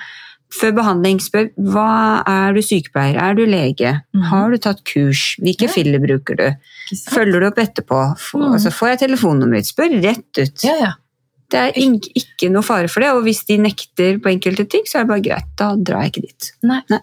før 0.51 0.71
behandling, 0.73 1.19
spør 1.21 1.49
hva 1.57 2.23
er 2.27 2.53
du 2.53 2.59
sykepleier, 2.61 3.17
er 3.21 3.35
du 3.35 3.45
lege, 3.45 4.01
har 4.29 4.49
du 4.49 4.57
tatt 4.57 4.83
kurs, 4.83 5.35
hvilke 5.39 5.67
Ja. 5.67 5.73
filler 5.73 5.99
bruker 5.99 6.35
du, 6.35 6.55
følger 7.11 7.39
du 7.39 7.45
opp 7.47 7.59
etterpå, 7.61 8.17
Få, 8.17 8.39
Mm. 8.39 8.53
altså, 8.53 8.71
får 8.73 8.87
jeg 8.97 8.99
telefonnummeret 9.09 9.65
spør 9.67 10.01
rett 10.01 10.37
ut. 10.39 10.63
Ja, 10.63 10.75
ja. 10.79 10.91
Det 11.51 11.59
er 11.59 11.79
ing- 11.81 12.01
ikke 12.15 12.49
noe 12.51 12.61
fare 12.63 12.87
for 12.89 12.99
det, 12.99 13.09
og 13.09 13.23
hvis 13.23 13.45
de 13.45 13.57
nekter 13.57 14.19
på 14.19 14.29
enkelte 14.33 14.67
ting, 14.69 14.83
så 14.85 14.99
er 14.99 15.03
det 15.03 15.07
bare 15.07 15.21
greit, 15.21 15.55
da 15.55 15.75
drar 15.75 16.01
jeg 16.03 16.11
ikke 16.13 16.21
dit. 16.27 16.51
Nei. 16.63 16.81
Nei. 16.89 16.99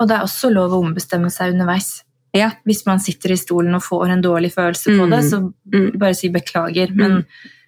Og 0.00 0.08
det 0.08 0.16
er 0.16 0.22
også 0.22 0.52
lov 0.52 0.70
å 0.72 0.82
ombestemme 0.84 1.30
seg 1.30 1.52
underveis. 1.54 2.02
Ja. 2.34 2.50
Hvis 2.66 2.84
man 2.86 2.98
sitter 3.00 3.30
i 3.32 3.36
stolen 3.38 3.74
og 3.78 3.82
får 3.86 4.10
en 4.10 4.22
dårlig 4.24 4.50
følelse 4.54 4.90
på 4.98 5.04
Mm. 5.06 5.10
det, 5.14 5.20
så 5.30 5.38
Mm. 5.72 5.98
bare 5.98 6.14
si 6.14 6.28
beklager, 6.28 6.90
men 6.94 7.24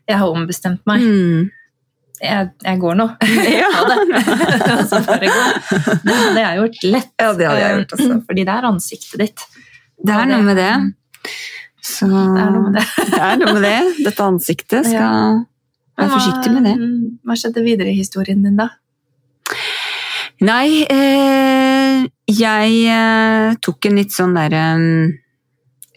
jeg 0.08 0.18
har 0.18 0.26
ombestemt 0.28 0.80
meg. 0.86 1.00
Mm. 1.00 1.50
Jeg, 2.22 2.50
jeg 2.64 2.78
går 2.80 2.94
nå. 2.96 3.06
Ja. 3.60 3.70
Det. 3.88 3.96
Og 4.72 4.86
så 4.90 5.00
bare 5.06 5.28
gå. 5.28 5.44
Det 6.02 6.14
hadde 6.16 6.40
jeg 6.40 6.58
gjort 6.60 6.84
lett. 6.84 7.10
Ja, 7.20 7.32
det 7.32 7.46
hadde 7.46 7.60
jeg 7.60 7.76
gjort 7.80 7.92
også. 7.98 8.10
Eh, 8.16 8.22
Fordi 8.26 8.44
det 8.44 8.54
er 8.56 8.68
ansiktet 8.70 9.18
ditt. 9.20 9.44
Det 10.06 10.14
er 10.14 10.26
noe 10.30 10.42
med 10.42 10.56
det. 10.56 10.72
Så 11.86 12.06
Det 12.08 12.42
er 12.42 12.50
noe 12.50 12.62
med 12.70 12.74
det. 12.80 12.86
det 13.12 13.20
er 13.22 13.36
noe 13.40 13.52
med 13.54 13.62
det. 13.62 14.04
Dette 14.04 14.24
ansiktet 14.26 14.84
skal 14.88 14.98
ja. 14.98 15.44
være 15.98 16.10
forsiktig 16.16 16.50
med 16.56 16.64
det. 16.66 16.74
Hva 17.24 17.36
skjedde 17.38 17.62
videre 17.64 17.92
i 17.92 17.98
historien 18.00 18.42
din, 18.42 18.56
da? 18.58 18.68
Nei, 20.40 20.82
eh, 20.84 21.75
jeg 22.30 22.76
eh, 22.90 23.54
tok 23.62 23.88
en 23.90 23.96
litt 24.00 24.12
sånn 24.14 24.34
derre 24.36 24.64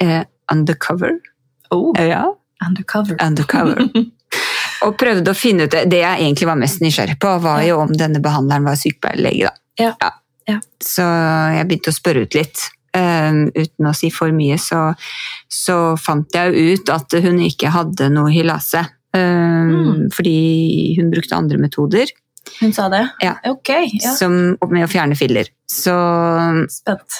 eh, 0.02 0.24
undercover. 0.52 1.18
Oh, 1.72 1.92
Ja, 2.00 2.26
undercover. 2.66 3.18
undercover. 3.24 3.84
Og 4.86 4.96
prøvde 4.98 5.34
å 5.34 5.36
finne 5.38 5.66
ut 5.68 5.74
det. 5.74 5.86
Det 5.92 6.00
jeg 6.00 6.24
egentlig 6.24 6.48
var 6.48 6.56
mest 6.60 6.80
nysgjerrig 6.82 7.18
på, 7.20 7.32
var 7.44 7.62
jo 7.68 7.82
om 7.84 7.92
denne 8.00 8.22
behandleren 8.24 8.64
var 8.68 8.78
sykepleierlege. 8.80 9.50
da. 9.50 9.84
Ja. 9.84 10.12
Ja. 10.50 10.60
Så 10.82 11.04
jeg 11.04 11.68
begynte 11.70 11.92
å 11.92 11.98
spørre 11.98 12.24
ut 12.26 12.38
litt. 12.38 12.62
Um, 12.96 13.52
uten 13.54 13.86
å 13.86 13.92
si 13.94 14.08
for 14.10 14.32
mye, 14.34 14.56
så, 14.58 14.80
så 15.52 15.76
fant 16.02 16.34
jeg 16.34 16.56
ut 16.80 16.90
at 16.90 17.14
hun 17.22 17.38
ikke 17.46 17.70
hadde 17.76 18.08
noe 18.16 18.32
hylase. 18.34 18.86
Um, 19.14 19.70
Mm. 19.70 20.08
Fordi 20.14 20.96
hun 21.00 21.08
brukte 21.12 21.36
andre 21.38 21.58
metoder 21.62 22.10
Hun 22.60 22.74
sa 22.76 22.90
det? 22.92 23.04
Ja. 23.24 23.36
Ok, 23.52 23.70
ja. 24.02 24.14
som, 24.18 24.36
med 24.70 24.86
å 24.86 24.90
fjerne 24.92 25.16
filler. 25.16 25.48
Så 25.70 25.94
Spent. 26.74 27.20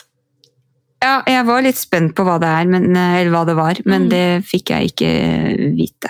ja, 1.04 1.20
jeg 1.30 1.46
var 1.48 1.62
litt 1.64 1.78
spent 1.80 2.16
på 2.18 2.26
hva 2.28 2.40
det 2.42 2.50
er, 2.50 2.66
men, 2.72 2.90
eh, 2.96 3.20
eller 3.22 3.32
hva 3.36 3.46
det 3.48 3.56
var, 3.60 3.80
men 3.86 4.08
Mm. 4.08 4.10
det 4.10 4.26
fikk 4.50 4.74
jeg 4.74 4.92
ikke 4.94 5.12
vite. 5.78 6.10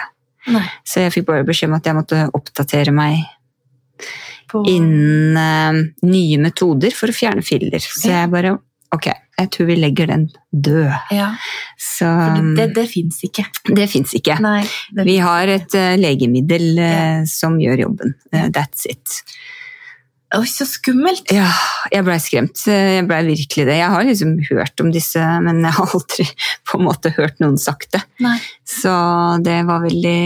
Nei. 0.50 0.66
Så 0.88 1.04
jeg 1.04 1.14
fikk 1.14 1.28
bare 1.28 1.46
beskjed 1.46 1.70
om 1.70 1.76
at 1.78 1.86
jeg 1.86 1.96
måtte 1.98 2.24
oppdatere 2.34 2.92
meg 2.96 3.20
På... 4.50 4.64
innen 4.66 5.38
uh, 5.38 5.84
nye 6.08 6.40
metoder 6.42 6.96
for 6.96 7.12
å 7.12 7.14
fjerne 7.14 7.44
filler. 7.46 7.78
Så 7.84 8.10
jeg 8.10 8.32
bare 8.32 8.56
Ok, 8.96 9.06
jeg 9.38 9.50
tror 9.54 9.68
vi 9.70 9.76
legger 9.78 10.08
den 10.10 10.24
død. 10.52 10.90
Ja, 11.14 11.28
Så 11.78 12.08
det, 12.58 12.72
det 12.74 12.88
fins 12.90 13.20
ikke. 13.24 13.46
det 13.70 13.86
fins 13.92 14.16
ikke. 14.18 14.40
Nei. 14.42 14.64
Det, 14.92 15.06
Vi 15.06 15.18
har 15.22 15.48
et 15.48 15.76
uh, 15.78 15.94
legemiddel 16.02 16.72
eh, 16.80 17.20
Ja. 17.22 17.26
som 17.30 17.60
gjør 17.62 17.84
jobben. 17.86 18.16
Uh, 18.34 18.48
that's 18.50 18.88
it. 18.90 19.22
Oi, 20.38 20.46
så 20.46 20.66
skummelt! 20.70 21.32
Ja, 21.34 21.48
jeg 21.94 22.04
blei 22.06 22.18
skremt. 22.22 22.62
Jeg 22.70 23.06
blei 23.10 23.24
virkelig 23.26 23.64
det. 23.66 23.78
Jeg 23.80 23.90
har 23.90 24.04
liksom 24.06 24.36
hørt 24.52 24.82
om 24.84 24.92
disse, 24.94 25.22
men 25.42 25.62
jeg 25.66 25.74
har 25.78 25.94
aldri 25.98 26.26
på 26.70 26.78
en 26.78 26.86
måte 26.86 27.14
hørt 27.16 27.40
noen 27.42 27.58
sagt 27.62 27.92
det. 27.98 28.04
Nei. 28.22 28.36
Så 28.66 28.92
det 29.46 29.62
var 29.70 29.82
veldig 29.86 30.20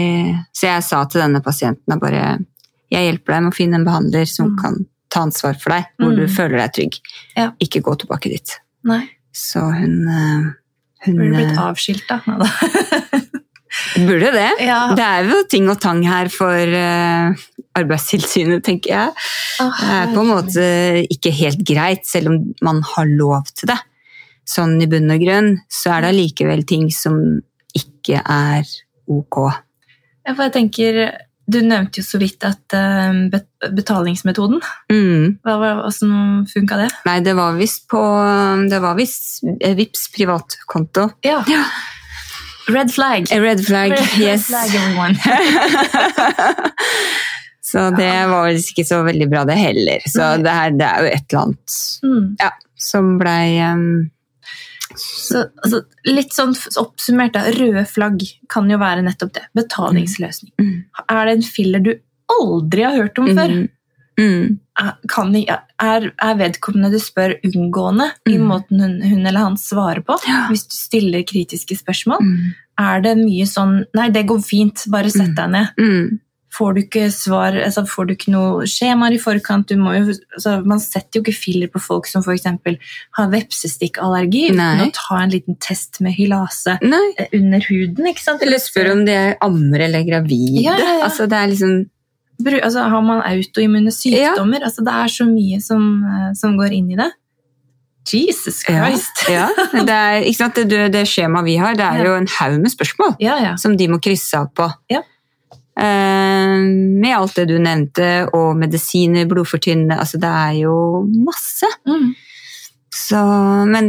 Så 0.52 0.68
jeg 0.68 0.84
sa 0.84 1.04
til 1.08 1.22
denne 1.24 1.40
pasienten 1.44 1.96
at 1.96 2.00
bare 2.04 2.24
Jeg 2.92 3.08
hjelper 3.08 3.32
deg 3.38 3.46
med 3.46 3.52
å 3.54 3.56
finne 3.56 3.80
en 3.80 3.86
behandler 3.88 4.28
som 4.28 4.52
Mm. 4.52 4.58
kan 4.60 4.76
ta 5.14 5.22
ansvar 5.24 5.54
for 5.62 5.70
deg, 5.76 5.86
hvor 6.02 6.12
du 6.18 6.24
Mm. 6.26 6.32
føler 6.34 6.58
deg 6.64 6.72
trygg. 6.74 6.98
Ja. 7.38 7.48
Ikke 7.62 7.80
gå 7.86 7.94
tilbake 8.02 8.32
dit. 8.34 8.56
Nei. 8.84 9.04
Så 9.34 9.62
hun, 9.62 9.94
eh, 10.10 10.50
hun 11.06 11.16
Burde 11.20 11.34
blitt 11.38 11.54
eh, 11.54 11.62
avskilt, 11.64 12.04
da. 12.10 12.20
Burde 14.06 14.30
det. 14.34 14.50
Ja. 14.62 14.80
Det 14.94 15.02
er 15.04 15.26
jo 15.30 15.40
ting 15.50 15.66
og 15.70 15.80
tang 15.82 16.02
her 16.06 16.28
for 16.30 16.54
uh, 16.78 17.34
Arbeidstilsynet, 17.74 18.62
tenker 18.66 18.92
jeg. 18.92 19.24
Oh, 19.62 19.72
Det 19.80 19.96
er 19.96 20.12
på 20.14 20.22
en 20.22 20.30
måte 20.30 20.66
ikke 21.10 21.32
helt 21.34 21.64
greit, 21.66 22.06
selv 22.06 22.30
om 22.30 22.38
man 22.62 22.82
har 22.94 23.10
lov 23.10 23.50
til 23.54 23.72
det. 23.72 23.78
Sånn 24.46 24.76
i 24.84 24.86
bunn 24.90 25.10
og 25.10 25.22
grunn, 25.24 25.50
så 25.72 25.96
er 25.96 26.04
det 26.04 26.12
allikevel 26.14 26.62
ting 26.68 26.86
som 26.94 27.18
ikke 27.74 28.20
er 28.22 28.62
ok. 29.10 29.40
Ja, 30.24 30.34
for 30.36 30.44
jeg 30.46 30.54
tenker, 30.54 31.00
Du 31.46 31.58
nevnte 31.60 32.00
jo 32.00 32.04
så 32.06 32.18
vidt 32.22 32.44
at 32.48 32.72
eh, 32.72 33.40
betalingsmetoden 33.70 34.60
Mm. 34.92 35.38
hva 35.44 35.56
var- 35.60 35.82
Hvordan 35.84 36.46
funka 36.48 36.76
det? 36.80 36.88
Nei, 37.04 37.18
det 37.20 37.34
var 37.36 37.52
visst 37.58 37.86
på 37.88 38.00
Det 38.70 38.80
var 38.80 38.94
visst 38.96 39.42
eh, 39.60 39.74
Vipps 39.76 40.06
privatkonto. 40.16 41.10
Ja. 41.22 41.42
Ja. 41.48 41.64
Red 42.68 42.90
flag. 42.94 43.28
A 43.30 43.40
Red 43.44 43.60
flag, 43.66 43.90
Red 43.92 44.18
yes. 44.18 44.46
flag, 44.46 44.70
everyone. 44.74 45.14
så 47.64 47.90
det 47.96 48.10
var 48.30 48.46
vel 48.48 48.56
ikke 48.60 48.84
så 48.88 49.02
veldig 49.04 49.28
bra, 49.32 49.44
det 49.48 49.56
heller. 49.58 50.04
Så 50.08 50.30
det, 50.42 50.52
her, 50.52 50.70
det 50.78 50.86
er 50.88 51.02
jo 51.04 51.12
et 51.12 51.26
eller 51.28 51.42
annet 51.42 51.76
Mm. 52.04 52.36
ja, 52.40 52.50
som 52.76 53.14
blei 53.20 53.60
um, 53.72 54.10
Så, 54.96 55.44
altså, 55.64 55.82
litt 56.06 56.32
sånn 56.36 56.54
oppsummert, 56.80 57.32
da. 57.34 57.40
Røde 57.54 57.84
flagg 57.88 58.22
kan 58.48 58.68
jo 58.70 58.78
være 58.78 59.02
nettopp 59.06 59.32
det. 59.34 59.42
Betalingsløsning. 59.58 60.52
Mm. 60.60 60.84
Er 61.10 61.24
det 61.26 61.32
en 61.38 61.42
filler 61.42 61.80
du 61.84 61.94
aldri 62.30 62.82
har 62.86 62.96
hørt 62.96 63.18
om 63.18 63.26
før? 63.36 63.48
Mm. 63.54 63.68
Mm. 64.14 64.58
Kan, 65.10 65.34
er, 65.34 66.04
er 66.22 66.34
vedkommende 66.38 66.92
du 66.94 67.00
spør, 67.02 67.34
unngående 67.44 68.12
i 68.30 68.36
Mm. 68.38 68.44
måten 68.46 68.80
hun, 68.80 69.00
hun 69.02 69.26
eller 69.26 69.40
han 69.40 69.56
svarer 69.56 70.02
på? 70.06 70.14
Ja. 70.28 70.46
Hvis 70.50 70.66
du 70.68 70.74
stiller 70.76 71.22
kritiske 71.26 71.76
spørsmål? 71.78 72.22
Mm. 72.22 72.54
Er 72.78 73.00
det 73.02 73.16
mye 73.18 73.46
sånn 73.46 73.84
'nei, 73.94 74.08
det 74.10 74.26
går 74.26 74.40
fint, 74.42 74.84
bare 74.90 75.10
sett 75.10 75.34
Mm. 75.34 75.34
deg 75.34 75.50
ned'? 75.50 76.18
Får 76.54 76.74
du 76.76 76.80
ikke 76.84 77.06
svar, 77.10 77.56
altså 77.66 77.82
får 77.88 78.06
du 78.06 78.12
ikke 78.14 78.30
noe 78.34 78.66
skjemaer 78.70 79.16
i 79.16 79.18
forkant? 79.18 79.72
Jo, 79.74 79.80
altså 79.90 80.52
man 80.64 80.78
setter 80.82 81.18
jo 81.18 81.24
ikke 81.24 81.34
filler 81.34 81.70
på 81.72 81.80
folk 81.82 82.06
som 82.06 82.22
f.eks. 82.22 82.44
har 83.18 83.32
vepsestikkallergi, 83.32 84.44
uten 84.52 84.84
å 84.84 84.90
ta 84.94 85.18
en 85.24 85.32
liten 85.34 85.56
test 85.58 85.98
med 86.04 86.14
hylase 86.14 86.76
Nei. 86.84 87.02
eh, 87.18 87.26
under 87.40 87.64
huden. 87.66 88.06
Eller 88.40 88.62
spør 88.62 88.92
om 88.92 89.02
de 89.08 89.16
er 89.18 89.34
ammer 89.44 89.86
eller 89.88 90.06
gravide. 90.06 90.62
Ja, 90.62 90.76
ja, 90.78 90.92
ja. 91.00 91.02
Altså, 91.08 91.26
det 91.26 91.40
er 91.40 91.50
liksom 91.50 91.74
altså, 92.62 92.86
Har 92.90 93.02
man 93.02 93.22
autoimmune 93.26 93.90
sykdommer? 93.94 94.62
Altså, 94.66 94.84
det 94.86 94.94
er 94.94 95.12
så 95.16 95.26
mye 95.28 95.60
som, 95.62 95.84
eh, 96.04 96.32
som 96.38 96.56
går 96.60 96.72
inn 96.78 96.90
i 96.94 97.00
det. 97.02 97.10
Jesus 98.12 98.62
Ja. 98.68 98.84
Christ! 98.84 99.24
Ja, 99.32 99.48
det, 99.72 99.88
er? 99.90 100.58
Det, 100.68 100.80
det 100.92 101.04
skjemaet 101.08 101.46
vi 101.46 101.56
har, 101.56 101.74
det 101.74 101.84
er 101.86 102.02
Ja. 102.02 102.04
jo 102.10 102.14
en 102.20 102.28
haug 102.38 102.60
med 102.60 102.70
spørsmål 102.70 103.16
Ja, 103.18 103.38
ja. 103.40 103.56
som 103.56 103.76
de 103.80 103.88
må 103.88 103.98
krysse 103.98 104.36
av 104.38 104.50
på. 104.54 104.68
Ja. 104.92 105.00
Eh, 105.74 106.58
med 107.00 107.16
alt 107.16 107.34
det 107.38 107.48
du 107.50 107.56
nevnte, 107.58 108.28
og 108.34 108.54
medisiner, 108.60 109.26
blodfortynnende 109.30 109.98
altså 109.98 110.20
Det 110.22 110.30
er 110.30 110.60
jo 110.62 110.76
masse. 111.26 111.70
Mm. 111.88 112.12
Så, 112.94 113.18
men 113.66 113.88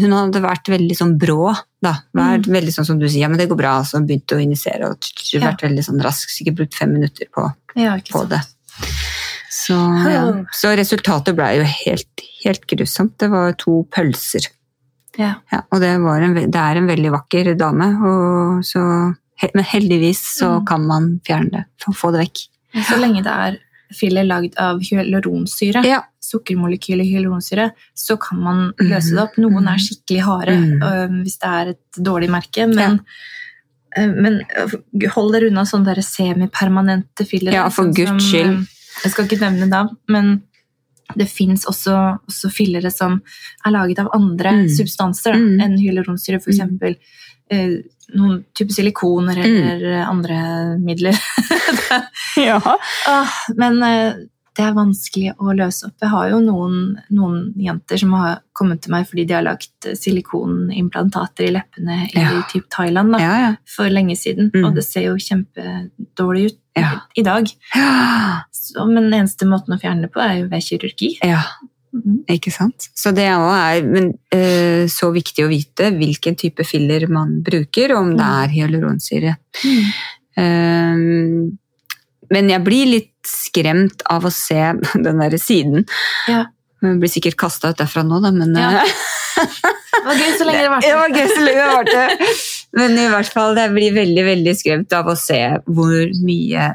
hun 0.00 0.14
hadde 0.16 0.40
vært 0.40 0.70
veldig 0.72 0.96
sånn 0.96 1.16
brå. 1.20 1.50
da. 1.84 1.98
Vært 2.16 2.48
veldig 2.48 2.72
sånn 2.72 2.86
som 2.88 3.00
du 3.00 3.04
sier, 3.06 3.26
ja, 3.26 3.28
men 3.28 3.38
det 3.40 3.48
går 3.50 3.58
bra. 3.60 3.74
Så 3.84 4.00
begynte 4.00 4.38
å 4.38 4.42
injisere 4.42 4.88
og 4.88 5.10
Ja. 5.34 5.50
vært 5.50 5.66
veldig 5.66 5.84
sånn 5.84 6.00
rask. 6.02 6.32
Sikkert 6.32 6.56
brukt 6.62 6.74
fem 6.78 6.94
minutter 6.96 7.28
på, 7.34 7.44
ja 7.76 7.98
på 8.08 8.24
det. 8.30 8.40
Så, 9.52 9.76
ja. 10.08 10.22
så 10.52 10.72
resultatet 10.76 11.36
ble 11.36 11.48
jo 11.58 11.64
helt, 11.64 12.24
helt 12.44 12.64
grusomt. 12.70 13.18
Det 13.20 13.28
var 13.28 13.52
to 13.60 13.82
pølser. 13.92 14.48
Ja. 15.18 15.34
Ja, 15.52 15.62
og 15.72 15.80
det, 15.82 15.92
var 16.00 16.22
en, 16.22 16.34
det 16.38 16.62
er 16.62 16.78
en 16.78 16.86
veldig 16.88 17.10
vakker 17.10 17.52
dame, 17.58 17.88
og 18.06 18.64
så, 18.64 18.80
men 19.54 19.64
heldigvis 19.64 20.20
så 20.38 20.60
Mm. 20.60 20.66
kan 20.66 20.86
man 20.86 21.20
fjerne 21.26 21.50
det. 21.50 21.64
Få 21.94 22.12
det 22.12 22.20
vekk. 22.26 22.38
Så 22.88 22.96
lenge 23.00 23.22
det 23.22 23.32
er 23.32 23.58
filler 23.94 24.24
lagd 24.24 24.54
av 24.58 24.80
hyaluronsyre, 24.80 25.82
Ja. 25.84 26.02
sukkermolekyl 26.20 27.00
i 27.00 27.06
hyaluronsyre, 27.14 27.70
så 27.96 28.18
kan 28.20 28.38
man 28.42 28.72
Mhm. 28.78 28.88
løse 28.90 29.10
det 29.14 29.18
opp. 29.22 29.36
Noen 29.38 29.66
er 29.68 29.78
skikkelig 29.78 30.22
harde 30.22 30.56
øh, 30.82 31.22
hvis 31.22 31.38
det 31.38 31.48
er 31.48 31.68
et 31.70 32.04
dårlig 32.04 32.28
merke, 32.28 32.66
men, 32.68 33.00
ja. 33.96 34.06
men 34.06 34.42
øh, 34.58 35.08
hold 35.14 35.32
dere 35.32 35.48
unna 35.50 35.62
sånne 35.64 35.84
der 35.94 36.02
semipermanente 36.02 37.24
filler. 37.26 37.52
Ja, 37.52 37.68
for 37.70 37.84
sånn 37.86 37.94
Guds 37.94 38.24
skyld. 38.30 38.58
øh, 38.58 38.66
Jeg 39.04 39.12
skal 39.12 39.24
ikke 39.28 39.40
nevne 39.40 39.68
navn, 39.68 39.96
men 40.08 40.42
det 41.16 41.28
fins 41.30 41.64
også, 41.64 42.18
også 42.28 42.50
fillere 42.52 42.90
som 42.92 43.22
er 43.64 43.70
laget 43.70 43.98
av 44.00 44.08
andre 44.12 44.50
Mm. 44.52 44.68
substanser 44.68 45.32
da, 45.32 45.38
Mm. 45.38 45.60
enn 45.62 45.78
hyaluronsyre, 45.78 46.34
f.eks. 46.42 46.58
eksempel 46.58 46.96
eh, 47.50 47.78
noen 48.16 48.44
type 48.56 48.72
silikoner 48.72 49.36
Mm. 49.36 49.68
eller 49.74 50.02
andre 50.08 50.38
midler. 50.80 51.18
Ja. 52.38 52.60
Ah, 53.08 53.26
men 53.58 53.82
eh, 53.82 54.12
det 54.58 54.62
er 54.64 54.74
vanskelig 54.76 55.32
å 55.42 55.52
løse 55.54 55.86
opp. 55.88 55.94
Jeg 56.02 56.10
har 56.12 56.28
jo 56.32 56.38
noen, 56.42 56.98
noen 57.14 57.52
jenter 57.62 57.98
som 57.98 58.12
har 58.14 58.40
kommet 58.58 58.80
til 58.82 58.90
meg 58.94 59.06
fordi 59.10 59.24
de 59.26 59.34
har 59.36 59.44
lagt 59.46 59.86
silikonimplantater 59.98 61.46
i 61.48 61.52
leppene 61.54 61.98
i 62.12 62.18
Ja. 62.18 62.42
typ 62.52 62.68
Thailand 62.70 63.12
da, 63.14 63.18
Ja, 63.22 63.54
for 63.66 63.90
lenge 63.90 64.16
siden. 64.18 64.50
Mm. 64.54 64.64
Og 64.66 64.74
det 64.74 64.84
ser 64.84 65.02
jo 65.08 65.14
kjempedårlig 65.16 66.46
ut 66.52 66.58
Ja. 66.76 67.00
i 67.16 67.22
dag. 67.22 67.46
ja. 67.74 68.42
Så, 68.68 68.84
men 68.86 69.08
den 69.10 69.14
eneste 69.22 69.46
måten 69.48 69.72
å 69.74 69.80
fjerne 69.80 70.02
det 70.02 70.12
på 70.12 70.20
er 70.20 70.42
jo 70.42 70.48
ved 70.50 70.60
kirurgi. 70.62 71.14
Mhm. 71.94 72.18
Ikke 72.28 72.52
sant? 72.52 72.88
Så 72.94 73.12
det 73.16 73.24
er 73.24 73.82
men, 73.86 74.10
uh, 74.34 74.84
så 74.92 75.08
viktig 75.14 75.44
å 75.46 75.48
vite 75.48 75.88
hvilken 75.96 76.36
type 76.36 76.64
filler 76.68 77.06
man 77.08 77.38
bruker, 77.42 77.94
og 77.94 78.02
om 78.02 78.10
det 78.16 78.24
Mm. 78.26 78.42
er 78.42 78.48
hyaluronsyre. 78.56 79.36
Mm. 79.64 79.84
Uh, 80.38 81.50
men 82.30 82.50
jeg 82.52 82.62
blir 82.64 82.86
litt 82.86 83.14
skremt 83.26 84.02
av 84.10 84.24
å 84.28 84.32
se 84.32 84.60
den 85.06 85.18
der 85.22 85.36
siden. 85.40 85.86
Ja. 86.28 86.44
Jeg 86.82 87.00
blir 87.00 87.10
sikkert 87.10 87.36
kasta 87.40 87.70
ut 87.72 87.78
derfra 87.80 88.04
nå, 88.06 88.20
da, 88.22 88.30
men 88.30 88.54
Ja. 88.54 88.84
eh, 88.84 89.46
Det 89.98 90.04
var 90.04 90.14
gøy 90.20 90.32
så 90.38 90.44
lenge 90.46 90.62
det 90.62 90.70
varte. 90.70 90.86
Det 90.88 90.94
var 90.98 91.08
gøy 91.16 91.26
så 91.32 91.40
lenge 91.42 91.64
det 91.64 91.72
varte. 91.74 92.04
Men 92.78 92.98
i 92.98 93.08
hvert 93.10 93.32
fall, 93.32 93.56
jeg 93.58 93.72
blir 93.74 93.96
veldig 93.96 94.24
veldig 94.28 94.54
skremt 94.60 94.92
av 94.92 95.06
å 95.10 95.16
se 95.18 95.40
hvor 95.66 96.04
mye 96.24 96.68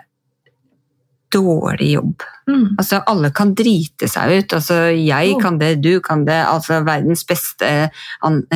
dårlig 1.34 1.90
jobb. 1.96 2.24
Mm. 2.48 2.76
Altså, 2.78 3.00
alle 3.08 3.30
kan 3.36 3.54
drite 3.56 4.08
seg 4.12 4.34
ut. 4.38 4.54
Altså, 4.58 4.78
jeg 4.94 5.34
Oh. 5.34 5.40
kan 5.42 5.58
det, 5.62 5.72
du 5.82 6.00
kan 6.04 6.26
det. 6.28 6.40
Altså, 6.50 6.82
verdens 6.86 7.24
beste 7.28 7.70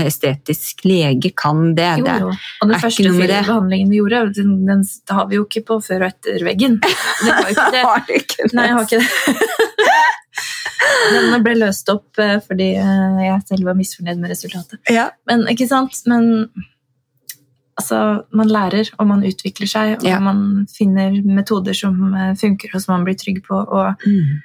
estetisk 0.04 0.84
lege 0.86 1.32
kan 1.36 1.74
det. 1.78 1.90
Jo, 2.04 2.18
jo. 2.28 2.34
Og 2.62 2.72
den 2.72 2.80
første 2.84 3.14
behandlingen 3.18 3.90
vi 3.92 4.02
gjorde, 4.02 4.26
den, 4.38 4.54
den 4.68 4.84
har 5.10 5.28
vi 5.32 5.40
jo 5.40 5.46
ikke 5.48 5.66
på 5.72 5.80
før 5.84 6.06
og 6.08 6.12
etter 6.14 6.44
veggen. 6.46 6.80
Det 7.24 7.34
var 7.34 7.48
jo 7.48 7.56
ikke 7.56 7.72
det. 7.74 7.84
Har 7.88 8.04
du 8.08 8.14
ikke? 8.18 8.50
Nei, 8.54 8.68
jeg 8.68 8.78
har 8.78 8.88
ikke 8.88 9.02
det. 9.04 9.08
Den 11.08 11.44
ble 11.44 11.54
løst 11.58 11.90
opp 11.92 12.20
eh, 12.22 12.38
fordi 12.46 12.68
eh, 12.80 13.20
jeg 13.26 13.42
selv 13.50 13.68
var 13.70 13.78
misfornøyd 13.78 14.20
med 14.22 14.32
resultatet. 14.34 14.80
Ja. 14.94 15.08
Men 15.30 15.46
ikke 15.52 15.68
sant? 15.70 15.98
Men 16.10 16.50
altså, 17.80 18.24
man 18.34 18.48
lærer, 18.50 18.90
og 19.00 19.08
man 19.08 19.24
utvikler 19.24 19.68
seg, 19.70 19.98
og 20.00 20.04
Ja. 20.08 20.20
man 20.20 20.66
finner 20.68 21.12
metoder 21.24 21.74
som 21.78 22.14
eh, 22.16 22.34
funker, 22.36 22.70
og 22.76 22.82
som 22.82 22.96
man 22.98 23.06
blir 23.06 23.16
trygg 23.18 23.44
på. 23.46 23.56
Og 23.68 23.96
Mm. 24.06 24.42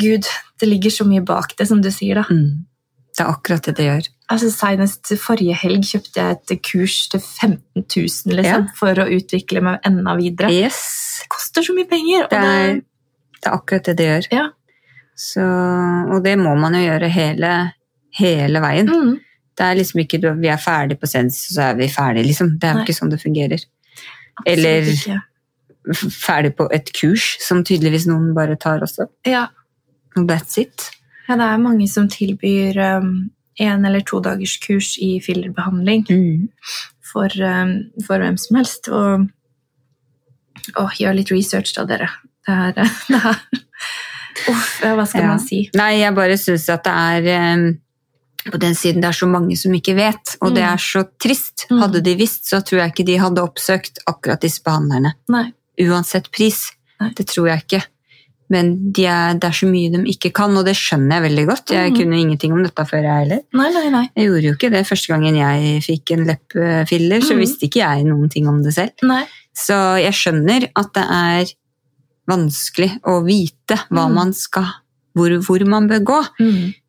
gud, 0.00 0.24
det 0.60 0.68
ligger 0.68 0.90
så 0.90 1.04
mye 1.06 1.24
bak 1.24 1.56
det, 1.56 1.68
som 1.68 1.80
du 1.80 1.90
sier, 1.90 2.14
da. 2.14 2.22
Mm. 2.30 2.64
Det 3.16 3.22
er 3.22 3.30
akkurat 3.30 3.62
det 3.62 3.76
det 3.76 3.84
gjør. 3.86 4.08
Altså, 4.30 4.48
Senest 4.50 5.12
forrige 5.22 5.54
helg 5.54 5.84
kjøpte 5.84 6.16
jeg 6.16 6.30
et 6.50 6.62
kurs 6.62 7.08
til 7.08 7.20
15 7.20 7.84
000 7.96 8.34
liksom, 8.34 8.64
Ja. 8.66 8.72
for 8.74 8.94
å 8.94 9.06
utvikle 9.06 9.62
meg 9.62 9.78
enda 9.86 10.16
videre. 10.16 10.50
Yes. 10.50 11.20
Det 11.22 11.28
koster 11.28 11.62
så 11.62 11.74
mye 11.76 11.86
penger! 11.88 12.26
Det 12.30 12.38
er, 12.38 12.74
det 12.74 13.46
er 13.46 13.52
akkurat 13.54 13.84
det 13.84 13.96
det 13.96 14.06
gjør. 14.08 14.26
Ja. 14.32 14.48
Så, 15.16 15.44
og 16.10 16.24
det 16.24 16.36
må 16.40 16.56
man 16.58 16.74
jo 16.74 16.80
gjøre 16.80 17.08
hele, 17.08 17.72
hele 18.18 18.60
veien. 18.60 18.88
mm, 18.88 19.20
Det 19.56 19.64
er 19.66 19.76
liksom 19.78 20.00
ikke 20.02 20.18
vi 20.40 20.48
er 20.50 20.56
ferdig 20.58 20.96
på 20.98 21.06
sens, 21.06 21.36
så 21.54 21.70
er 21.70 21.74
vi 21.78 21.86
ferdig, 21.88 22.24
liksom. 22.26 22.56
Det 22.58 22.68
er 22.68 22.74
jo 22.74 22.82
ikke 22.86 22.96
sånn 22.98 23.10
det 23.12 23.20
fungerer. 23.22 23.60
absolutt 24.38 24.58
Eller- 24.58 24.90
ikke. 24.92 25.20
Ferdig 26.10 26.54
på 26.56 26.66
et 26.72 26.90
kurs, 26.96 27.36
som 27.44 27.62
tydeligvis 27.62 28.06
noen 28.08 28.32
bare 28.34 28.56
tar 28.56 28.80
også. 28.80 29.06
Ja. 29.26 29.48
That's 30.16 30.56
it. 30.58 30.90
Ja, 31.28 31.36
det 31.36 31.44
er 31.44 31.58
mange 31.58 31.86
som 31.88 32.08
tilbyr 32.08 32.76
um, 32.96 33.30
en 33.60 33.84
eller 33.84 34.00
to 34.00 34.20
dagers 34.20 34.56
kurs 34.60 34.96
i 34.98 35.20
fillerbehandling 35.20 36.06
Mm. 36.08 36.48
for, 37.12 37.28
um, 37.44 37.90
for 38.06 38.18
hvem 38.18 38.36
som 38.38 38.56
helst. 38.56 38.88
Og, 38.88 39.28
og 40.76 40.90
gjør 40.98 41.14
litt 41.18 41.30
research, 41.30 41.74
da, 41.76 41.84
dere. 41.84 42.08
Det 42.46 42.54
er, 42.54 42.72
det 43.08 43.20
er 43.20 43.38
Uff, 44.50 44.80
hva 44.82 45.04
skal 45.06 45.22
Ja. 45.22 45.26
man 45.28 45.38
si? 45.40 45.70
Nei, 45.78 45.92
jeg 46.00 46.14
bare 46.16 46.36
syns 46.40 46.68
at 46.72 46.82
det 46.84 46.92
er 46.92 47.28
eh, 47.36 47.72
På 48.52 48.58
den 48.60 48.74
siden 48.74 49.00
det 49.00 49.08
er 49.08 49.12
så 49.16 49.26
mange 49.26 49.56
som 49.56 49.72
ikke 49.72 49.94
vet, 49.96 50.36
og 50.42 50.54
det 50.54 50.62
Mm. 50.62 50.72
er 50.74 50.76
så 50.76 51.04
trist. 51.18 51.66
Mm. 51.70 51.80
Hadde 51.80 52.00
de 52.04 52.14
visst, 52.16 52.44
så 52.50 52.60
tror 52.62 52.80
jeg 52.82 52.92
ikke 52.92 53.06
de 53.06 53.16
hadde 53.18 53.40
oppsøkt 53.42 53.98
akkurat 54.06 54.40
disse 54.40 54.60
behandlerne. 54.62 55.14
Nei. 55.28 55.52
Uansett 55.80 56.30
pris. 56.30 56.70
Nei. 57.00 57.10
Det 57.16 57.26
tror 57.26 57.48
jeg 57.48 57.62
ikke. 57.64 57.82
Men 58.50 58.92
de 58.92 59.06
er, 59.06 59.32
det 59.40 59.44
er 59.48 59.56
så 59.56 59.66
mye 59.66 59.90
de 59.90 60.02
ikke 60.12 60.30
kan, 60.32 60.54
og 60.56 60.64
det 60.66 60.74
skjønner 60.76 61.16
jeg 61.16 61.22
veldig 61.30 61.46
godt. 61.48 61.70
Jeg 61.72 61.90
mm. 61.92 61.96
kunne 61.96 62.20
ingenting 62.20 62.52
om 62.52 62.62
dette 62.62 62.84
før, 62.86 63.02
jeg 63.02 63.22
heller. 63.24 63.40
Nei, 63.54 63.70
nei, 63.72 63.88
nei. 63.90 64.10
Jeg 64.14 64.26
gjorde 64.28 64.44
jo 64.44 64.52
ikke 64.54 64.70
det 64.70 64.86
første 64.86 65.08
gangen 65.14 65.34
jeg 65.40 65.82
fikk 65.82 66.10
en 66.12 66.26
leppefiller, 66.28 67.20
så 67.24 67.32
Mhm. 67.34 67.40
visste 67.40 67.64
ikke 67.66 67.80
jeg 67.80 68.04
noen 68.04 68.28
ting 68.30 68.46
om 68.46 68.62
det 68.62 68.74
selv. 68.74 68.92
nei. 69.02 69.24
Så 69.56 69.96
jeg 70.02 70.12
skjønner 70.12 70.68
at 70.76 70.92
det 70.92 71.04
er 71.08 71.44
vanskelig 72.28 73.00
å 73.06 73.24
vite 73.24 73.76
hva 73.90 74.06
Mhm. 74.08 74.14
man 74.14 74.32
skal, 74.32 74.66
hvor, 75.16 75.30
hvor 75.40 75.64
man 75.66 75.88
bør 75.88 76.00
gå. 76.04 76.20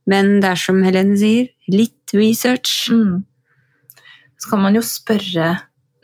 Men 0.10 0.36
det 0.44 0.52
er 0.52 0.60
som 0.62 0.82
Helene 0.86 1.18
sier, 1.18 1.50
litt 1.72 2.14
research. 2.14 2.92
Mm. 2.94 3.24
Så 4.42 4.52
kan 4.52 4.62
man 4.62 4.78
jo 4.78 4.84
spørre 4.86 5.56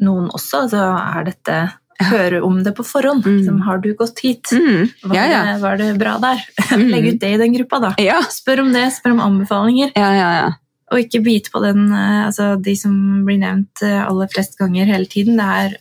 noen 0.01 0.31
også. 0.33 0.65
Altså, 0.65 0.87
er 0.97 1.29
dette 1.31 1.61
Høre 2.01 2.39
om 2.41 2.55
det 2.65 2.71
på 2.73 2.81
forhånd. 2.81 3.21
Mm. 3.21 3.41
Som, 3.45 3.59
har 3.67 3.77
du 3.83 3.91
gått 3.93 4.23
hit? 4.23 4.49
Mm. 4.57 4.87
Var, 5.03 5.15
Ja, 5.19 5.25
ja. 5.29 5.41
Det, 5.45 5.59
var 5.61 5.77
det 5.77 5.91
bra 6.01 6.15
der? 6.23 6.41
Mm. 6.71 6.87
Legg 6.87 7.07
ut 7.09 7.19
det 7.19 7.29
i 7.35 7.37
den 7.37 7.53
gruppa, 7.53 7.77
da. 7.83 7.89
Ja, 7.99 8.21
Spør 8.31 8.61
om 8.63 8.69
det. 8.73 8.85
Spør 8.95 9.11
om 9.17 9.19
anbefalinger. 9.25 9.91
ja, 9.93 10.09
ja. 10.15 10.29
ja. 10.39 10.49
Og 10.91 10.99
ikke 11.05 11.21
bite 11.23 11.51
på 11.53 11.61
den 11.63 11.85
eh, 11.95 12.25
altså 12.27 12.55
De 12.59 12.73
som 12.75 12.93
blir 13.27 13.39
nevnt 13.39 13.83
eh, 13.85 14.01
aller 14.03 14.27
flest 14.31 14.57
ganger 14.59 14.89
hele 14.91 15.07
tiden, 15.07 15.37
det 15.39 15.45
er 15.45 15.77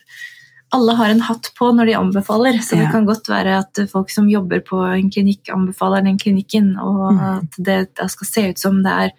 alle 0.73 0.95
har 0.95 1.11
en 1.11 1.21
hatt 1.21 1.51
på 1.59 1.69
når 1.75 1.87
de 1.91 1.95
anbefaler, 1.99 2.59
så 2.63 2.77
det 2.77 2.85
Ja. 2.87 2.91
kan 2.93 3.07
godt 3.07 3.27
være 3.29 3.59
at 3.59 3.81
folk 3.91 4.11
som 4.11 4.29
jobber 4.29 4.61
på 4.61 4.79
en 4.97 5.11
klinikk, 5.11 5.49
anbefaler 5.51 6.05
den 6.05 6.19
klinikken, 6.19 6.77
og 6.79 7.13
Mm. 7.15 7.21
at 7.43 7.51
det 7.59 7.95
da 7.97 8.07
skal 8.07 8.27
se 8.27 8.49
ut 8.51 8.59
som 8.59 8.83
det 8.83 8.93
er 8.93 9.11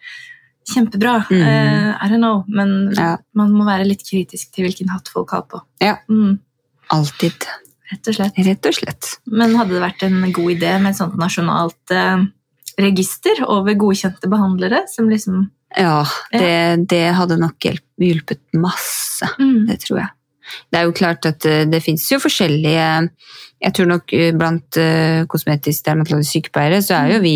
kjempebra. 0.73 1.25
Mm. 1.29 1.41
Uh, 1.41 1.97
I 2.05 2.07
don't 2.09 2.17
know. 2.21 2.43
Men 2.47 2.93
Ja. 2.95 3.17
man 3.33 3.51
må 3.51 3.65
være 3.65 3.85
litt 3.87 4.03
kritisk 4.03 4.51
til 4.53 4.65
hvilken 4.65 4.89
hatt 4.89 5.07
folk 5.09 5.29
har 5.31 5.41
på. 5.43 5.61
Ja. 5.81 5.97
Mm, 6.09 6.39
Alltid. 6.91 7.33
rett 7.91 8.07
og 8.07 8.13
slett. 8.15 8.37
Rett 8.37 8.65
og 8.65 8.73
slett. 8.73 9.17
Men 9.27 9.55
hadde 9.55 9.69
det 9.75 9.81
vært 9.81 10.03
en 10.03 10.31
god 10.31 10.51
idé 10.55 10.79
med 10.81 10.91
et 10.91 10.97
sånt 10.97 11.17
nasjonalt 11.17 11.91
uh, 11.91 12.23
register 12.79 13.43
over 13.47 13.73
godkjente 13.75 14.29
behandlere? 14.29 14.87
Som 14.87 15.09
liksom 15.09 15.49
Ja, 15.77 16.03
det, 16.31 16.87
det 16.87 17.13
hadde 17.15 17.37
nok 17.39 17.59
hjulpet 17.99 18.39
masse. 18.53 19.23
mm, 19.39 19.67
Det 19.67 19.79
tror 19.79 19.99
jeg. 19.99 20.09
Det 20.71 20.79
er 20.79 20.87
jo 20.87 20.95
klart 20.97 21.27
at 21.29 21.45
eh, 21.49 21.65
det 21.69 21.83
fins 21.83 22.07
jo 22.11 22.19
forskjellige 22.21 22.87
Jeg 23.61 23.75
tror 23.77 23.91
nok 23.91 24.13
eh, 24.17 24.31
blant 24.35 24.79
eh, 24.81 25.23
kosmetisk 25.31 25.85
dermatologiske 25.85 26.39
sykepleiere 26.39 26.81
så 26.85 26.97
er 27.01 27.15
jo 27.15 27.21
vi 27.25 27.35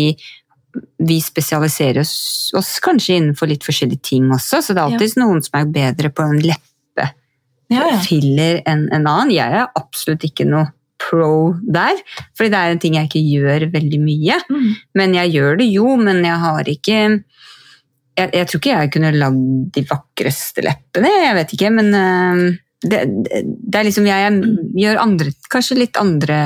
vi 1.08 1.16
spesialiserer 1.24 2.02
oss, 2.02 2.50
oss 2.56 2.76
kanskje 2.84 3.16
innenfor 3.16 3.48
litt 3.48 3.64
forskjellige 3.64 4.10
ting 4.10 4.26
også, 4.34 4.60
så 4.60 4.74
det 4.74 4.82
er 4.82 4.90
alltid 4.90 5.14
noen 5.20 5.40
som 5.44 5.60
er 5.60 5.70
bedre 5.72 6.10
på 6.12 6.26
en 6.26 6.40
ja, 6.44 6.56
ja. 6.98 7.06
leppefiller 7.70 8.60
enn 8.68 8.86
en 8.92 9.06
annen. 9.08 9.32
Jeg 9.34 9.56
er 9.56 9.70
absolutt 9.78 10.26
ikke 10.28 10.44
noe 10.48 10.68
pro 11.00 11.54
der, 11.60 11.98
fordi 12.36 12.52
det 12.52 12.60
er 12.60 12.74
en 12.74 12.82
ting 12.82 12.96
jeg 12.96 13.08
ikke 13.10 13.24
gjør 13.24 13.66
veldig 13.74 14.00
mye. 14.02 14.38
Mm, 14.48 14.68
Men 14.98 15.16
jeg 15.18 15.34
gjør 15.36 15.58
det 15.60 15.68
jo, 15.70 15.96
men 16.00 16.24
jeg 16.24 16.44
har 16.44 16.70
ikke 16.76 17.00
Jeg, 18.16 18.30
jeg 18.32 18.46
tror 18.48 18.60
ikke 18.62 18.76
jeg 18.78 18.90
kunne 18.94 19.10
lagd 19.12 19.40
de 19.74 19.82
vakreste 19.84 20.62
leppene, 20.64 21.10
jeg 21.20 21.34
vet 21.36 21.50
ikke, 21.52 21.70
men 21.76 21.90
eh, 21.92 22.44
det, 22.84 23.00
det, 23.30 23.78
er 23.78 23.86
liksom 23.86 24.06
Jeg 24.08 24.40
gjør 24.76 25.00
andre, 25.00 25.32
kanskje 25.52 25.78
litt 25.80 25.96
andre 26.00 26.38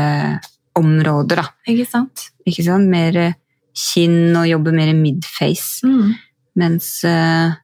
områder, 0.78 1.42
da. 1.42 1.46
ikke 1.68 1.88
sant? 1.88 2.28
Ikke 2.46 2.64
sant? 2.66 2.90
Mer 2.90 3.18
eh, 3.18 3.38
kinn 3.76 4.36
og 4.38 4.48
jobber 4.48 4.76
mer 4.76 4.92
midface. 4.96 5.86
Mm, 5.86 6.14
Mens 6.60 6.92
eh, 7.06 7.54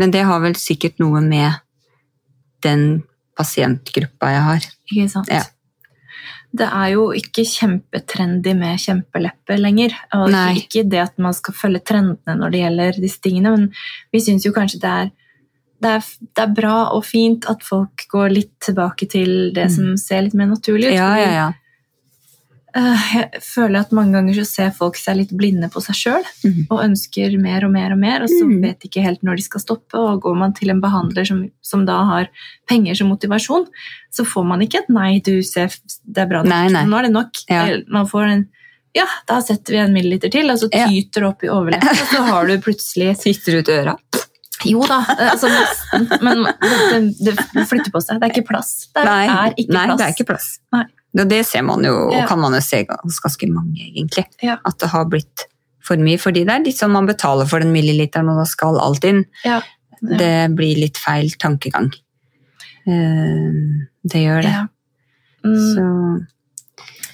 Men 0.00 0.12
det 0.14 0.24
har 0.28 0.40
vel 0.44 0.56
sikkert 0.56 1.00
noe 1.02 1.20
med 1.24 1.60
den 2.64 3.02
pasientgruppa 3.36 4.30
jeg 4.32 4.46
har. 4.46 4.70
ikke 4.92 5.10
sant? 5.10 5.32
Ja. 5.32 5.42
Det 6.52 6.68
er 6.68 6.88
jo 6.92 7.06
ikke 7.16 7.46
kjempetrendy 7.48 8.52
med 8.56 8.80
kjempelepper 8.80 9.60
lenger. 9.60 9.94
Og 10.18 10.28
Nei. 10.34 10.60
ikke 10.60 10.84
det 10.84 11.00
at 11.00 11.16
man 11.22 11.34
skal 11.36 11.56
følge 11.56 11.80
trendene 11.88 12.36
når 12.38 12.52
det 12.52 12.60
gjelder 12.60 13.00
disse 13.00 13.22
tingene, 13.24 13.54
men 13.56 13.68
vi 14.12 14.20
syns 14.20 14.44
jo 14.46 14.52
kanskje 14.56 14.82
det 14.82 14.92
er, 14.92 15.10
det, 15.82 15.96
er, 15.98 16.12
det 16.36 16.44
er 16.44 16.54
bra 16.54 16.76
og 16.96 17.02
fint 17.06 17.48
at 17.50 17.64
folk 17.66 18.06
går 18.12 18.30
litt 18.36 18.54
tilbake 18.62 19.08
til 19.10 19.50
det 19.54 19.66
Mm. 19.68 19.74
som 19.74 19.96
ser 20.00 20.22
litt 20.26 20.38
mer 20.38 20.50
naturlig 20.50 20.92
ut. 20.92 20.94
Ja, 20.96 21.10
ja, 21.18 21.30
ja. 21.32 21.48
eh, 22.76 23.08
jeg 23.16 23.42
føler 23.44 23.80
at 23.80 23.92
mange 23.92 24.16
ganger 24.16 24.38
så 24.40 24.44
ser 24.48 24.70
folk 24.76 24.96
seg 25.00 25.18
litt 25.18 25.34
blinde 25.36 25.68
på 25.72 25.82
seg 25.84 25.98
sjøl 25.98 26.24
mm. 26.44 26.64
og 26.70 26.82
ønsker 26.84 27.36
mer 27.42 27.66
og 27.66 27.74
mer 27.74 27.94
og 27.94 28.00
mer, 28.02 28.24
og 28.24 28.30
så 28.32 28.46
mm. 28.48 28.56
vet 28.62 28.80
de 28.80 28.90
ikke 28.90 29.04
helt 29.04 29.22
når 29.26 29.40
de 29.40 29.46
skal 29.48 29.64
stoppe. 29.64 29.98
Og 29.98 30.22
går 30.24 30.38
man 30.38 30.54
til 30.56 30.70
en 30.72 30.82
behandler 30.82 31.28
som, 31.28 31.44
som 31.62 31.84
da 31.88 32.00
har 32.10 32.30
penger 32.70 32.98
som 32.98 33.12
motivasjon, 33.12 33.68
så 34.12 34.24
får 34.24 34.48
man 34.48 34.62
ikke 34.62 34.82
et 34.84 34.90
'nei, 34.90 35.20
du 35.20 35.42
ser 35.42 35.74
det 36.04 36.24
er 36.24 36.30
bra 36.30 36.42
Nei, 36.42 36.68
nei. 36.72 36.86
nå 36.86 36.98
er 36.98 37.08
det 37.08 37.14
nok. 37.14 37.46
Ja. 37.50 37.68
Man 37.88 38.06
får 38.10 38.28
en 38.30 38.48
ja, 38.92 39.06
da 39.24 39.38
setter 39.40 39.72
vi 39.72 39.78
en 39.80 39.94
milliliter 39.94 40.28
til, 40.28 40.50
og 40.52 40.58
så 40.60 40.68
tyter 40.68 41.24
det 41.24 41.28
opp 41.30 41.44
i 41.46 41.48
overleppa, 41.48 41.94
og 42.02 42.10
så 42.10 42.26
har 42.28 42.50
du 42.50 42.58
plutselig 42.60 43.14
Sitter 43.22 43.62
ut 43.62 43.70
øra. 43.72 43.96
Jo 44.68 44.82
da, 44.86 45.00
altså 45.32 45.48
nesten, 45.50 46.08
men 46.22 46.44
det, 47.18 47.34
det, 47.54 47.64
flytter 47.68 47.90
på 47.94 48.00
seg. 48.04 48.20
Det 48.20 48.28
er 48.28 48.34
ikke 48.36 48.48
plass. 48.50 48.72
Det 48.94 49.04
Nei, 49.08 49.22
er 49.26 49.54
ikke 49.56 49.72
nei 49.74 49.86
plass. 49.88 49.98
det 49.98 50.06
er 50.06 50.14
ikke 50.16 50.26
plass. 50.28 50.48
Nei. 50.76 50.84
Og 51.18 51.28
det 51.28 51.40
ser 51.46 51.62
man 51.66 51.82
jo, 51.84 51.94
og 52.08 52.12
Ja. 52.16 52.26
kan 52.30 52.38
man 52.40 52.54
jo 52.56 52.60
se 52.64 52.84
hos 52.88 53.18
ganske 53.20 53.48
mange, 53.52 53.82
egentlig. 53.90 54.26
Ja. 54.42 54.56
At 54.64 54.78
det 54.80 54.88
har 54.94 55.04
blitt 55.12 55.46
for 55.84 55.96
mye. 56.00 56.16
Fordi 56.22 56.44
det 56.46 56.54
er 56.54 56.64
litt 56.64 56.78
sånn 56.78 56.92
man 56.94 57.06
betaler 57.10 57.48
for 57.50 57.60
den 57.60 57.72
milliliteren, 57.74 58.30
og 58.32 58.38
da 58.40 58.44
skal 58.48 58.78
alt 58.80 59.04
inn. 59.04 59.24
Ja. 59.44 59.60
Det 60.00 60.50
blir 60.56 60.78
litt 60.80 60.96
feil 60.98 61.28
tankegang. 61.38 61.92
Eh, 62.86 63.86
Det 64.04 64.22
gjør 64.24 64.42
det. 64.42 64.54
Mm. 65.44 65.58
Så 65.74 65.84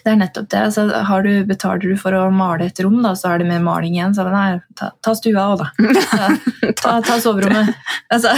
Det 0.04 0.12
er 0.12 0.16
nettopp 0.20 0.46
det. 0.52 0.60
Altså, 0.68 0.84
har 1.08 1.22
du, 1.26 1.30
betaler 1.48 1.82
du 1.82 1.96
for 2.00 2.14
å 2.16 2.24
male 2.34 2.68
et 2.70 2.80
rom, 2.84 2.98
da, 3.04 3.12
så 3.18 3.32
er 3.34 3.42
det 3.42 3.48
mer 3.50 3.60
maling 3.64 3.96
igjen. 3.96 4.14
Så 4.16 4.24
nei, 4.30 4.60
ta, 4.78 4.90
ta 5.04 5.14
stua 5.18 5.46
òg, 5.54 5.64
da. 5.64 5.68
Ta, 6.78 6.98
ta 7.02 7.16
soverommet. 7.20 7.72
Altså, 8.14 8.30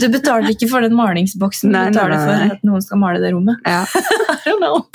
du 0.00 0.06
betaler 0.10 0.50
ikke 0.54 0.66
for 0.72 0.82
den 0.84 0.96
malingsboksen, 0.98 1.70
Nei, 1.72 1.86
du 1.90 1.94
betaler 1.94 2.16
nei, 2.16 2.24
nei. 2.26 2.48
for 2.50 2.56
at 2.56 2.64
noen 2.66 2.82
skal 2.84 2.98
male 3.02 3.20
det 3.22 3.30
rommet. 3.36 3.60
ja. 3.68 3.84
I 4.40 4.48
don't 4.48 4.58
know. 4.58 4.86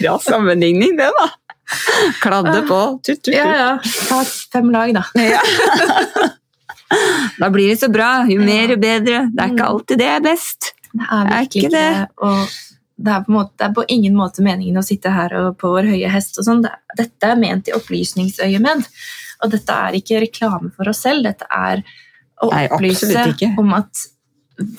Bra 0.00 0.18
sammenligning, 0.22 0.96
det, 0.96 1.10
da. 1.18 1.28
Kladde 2.22 2.62
på. 2.68 2.80
Tut, 3.04 3.22
tut, 3.24 3.34
Ja, 3.34 3.44
tut. 3.44 3.56
ja. 3.56 4.06
Ta 4.08 4.22
fem 4.52 4.70
lag, 4.74 4.94
da. 4.94 5.04
Ja. 5.20 5.40
Da 7.38 7.50
blir 7.50 7.68
det 7.68 7.76
så 7.80 7.88
bra. 7.92 8.24
Jo 8.28 8.40
mer, 8.42 8.72
jo 8.74 8.76
bedre. 8.82 9.20
Det 9.30 9.44
er 9.44 9.52
ikke 9.54 9.68
alltid 9.68 10.00
det 10.02 10.08
er 10.10 10.24
best. 10.24 10.72
Det 10.90 11.06
er 11.06 11.28
virkelig 11.28 11.36
er 11.36 11.44
ikke 11.46 11.70
det. 11.76 11.86
det? 11.94 12.08
Og 12.26 12.38
det 13.02 13.12
er, 13.14 13.22
på 13.24 13.32
måte, 13.32 13.54
det 13.56 13.66
er 13.70 13.74
på 13.78 13.84
ingen 13.88 14.14
måte 14.18 14.42
meningen 14.44 14.76
å 14.80 14.84
sitte 14.84 15.10
her 15.14 15.32
og 15.40 15.58
på 15.60 15.70
vår 15.72 15.88
høye 15.94 16.10
hest. 16.12 16.38
og 16.38 16.44
sånn. 16.44 16.62
Dette 16.98 17.22
er 17.30 17.36
ment 17.40 17.68
i 17.68 17.72
opplysningsøyemed. 17.72 18.86
Og 19.42 19.50
dette 19.54 19.72
er 19.72 19.96
ikke 19.96 20.20
reklame 20.20 20.72
for 20.76 20.88
oss 20.92 21.00
selv. 21.06 21.24
Dette 21.24 21.46
er 21.50 21.82
å 22.42 22.50
opplyse 22.52 23.08
Nei, 23.08 23.54
om 23.58 23.72
at 23.74 24.02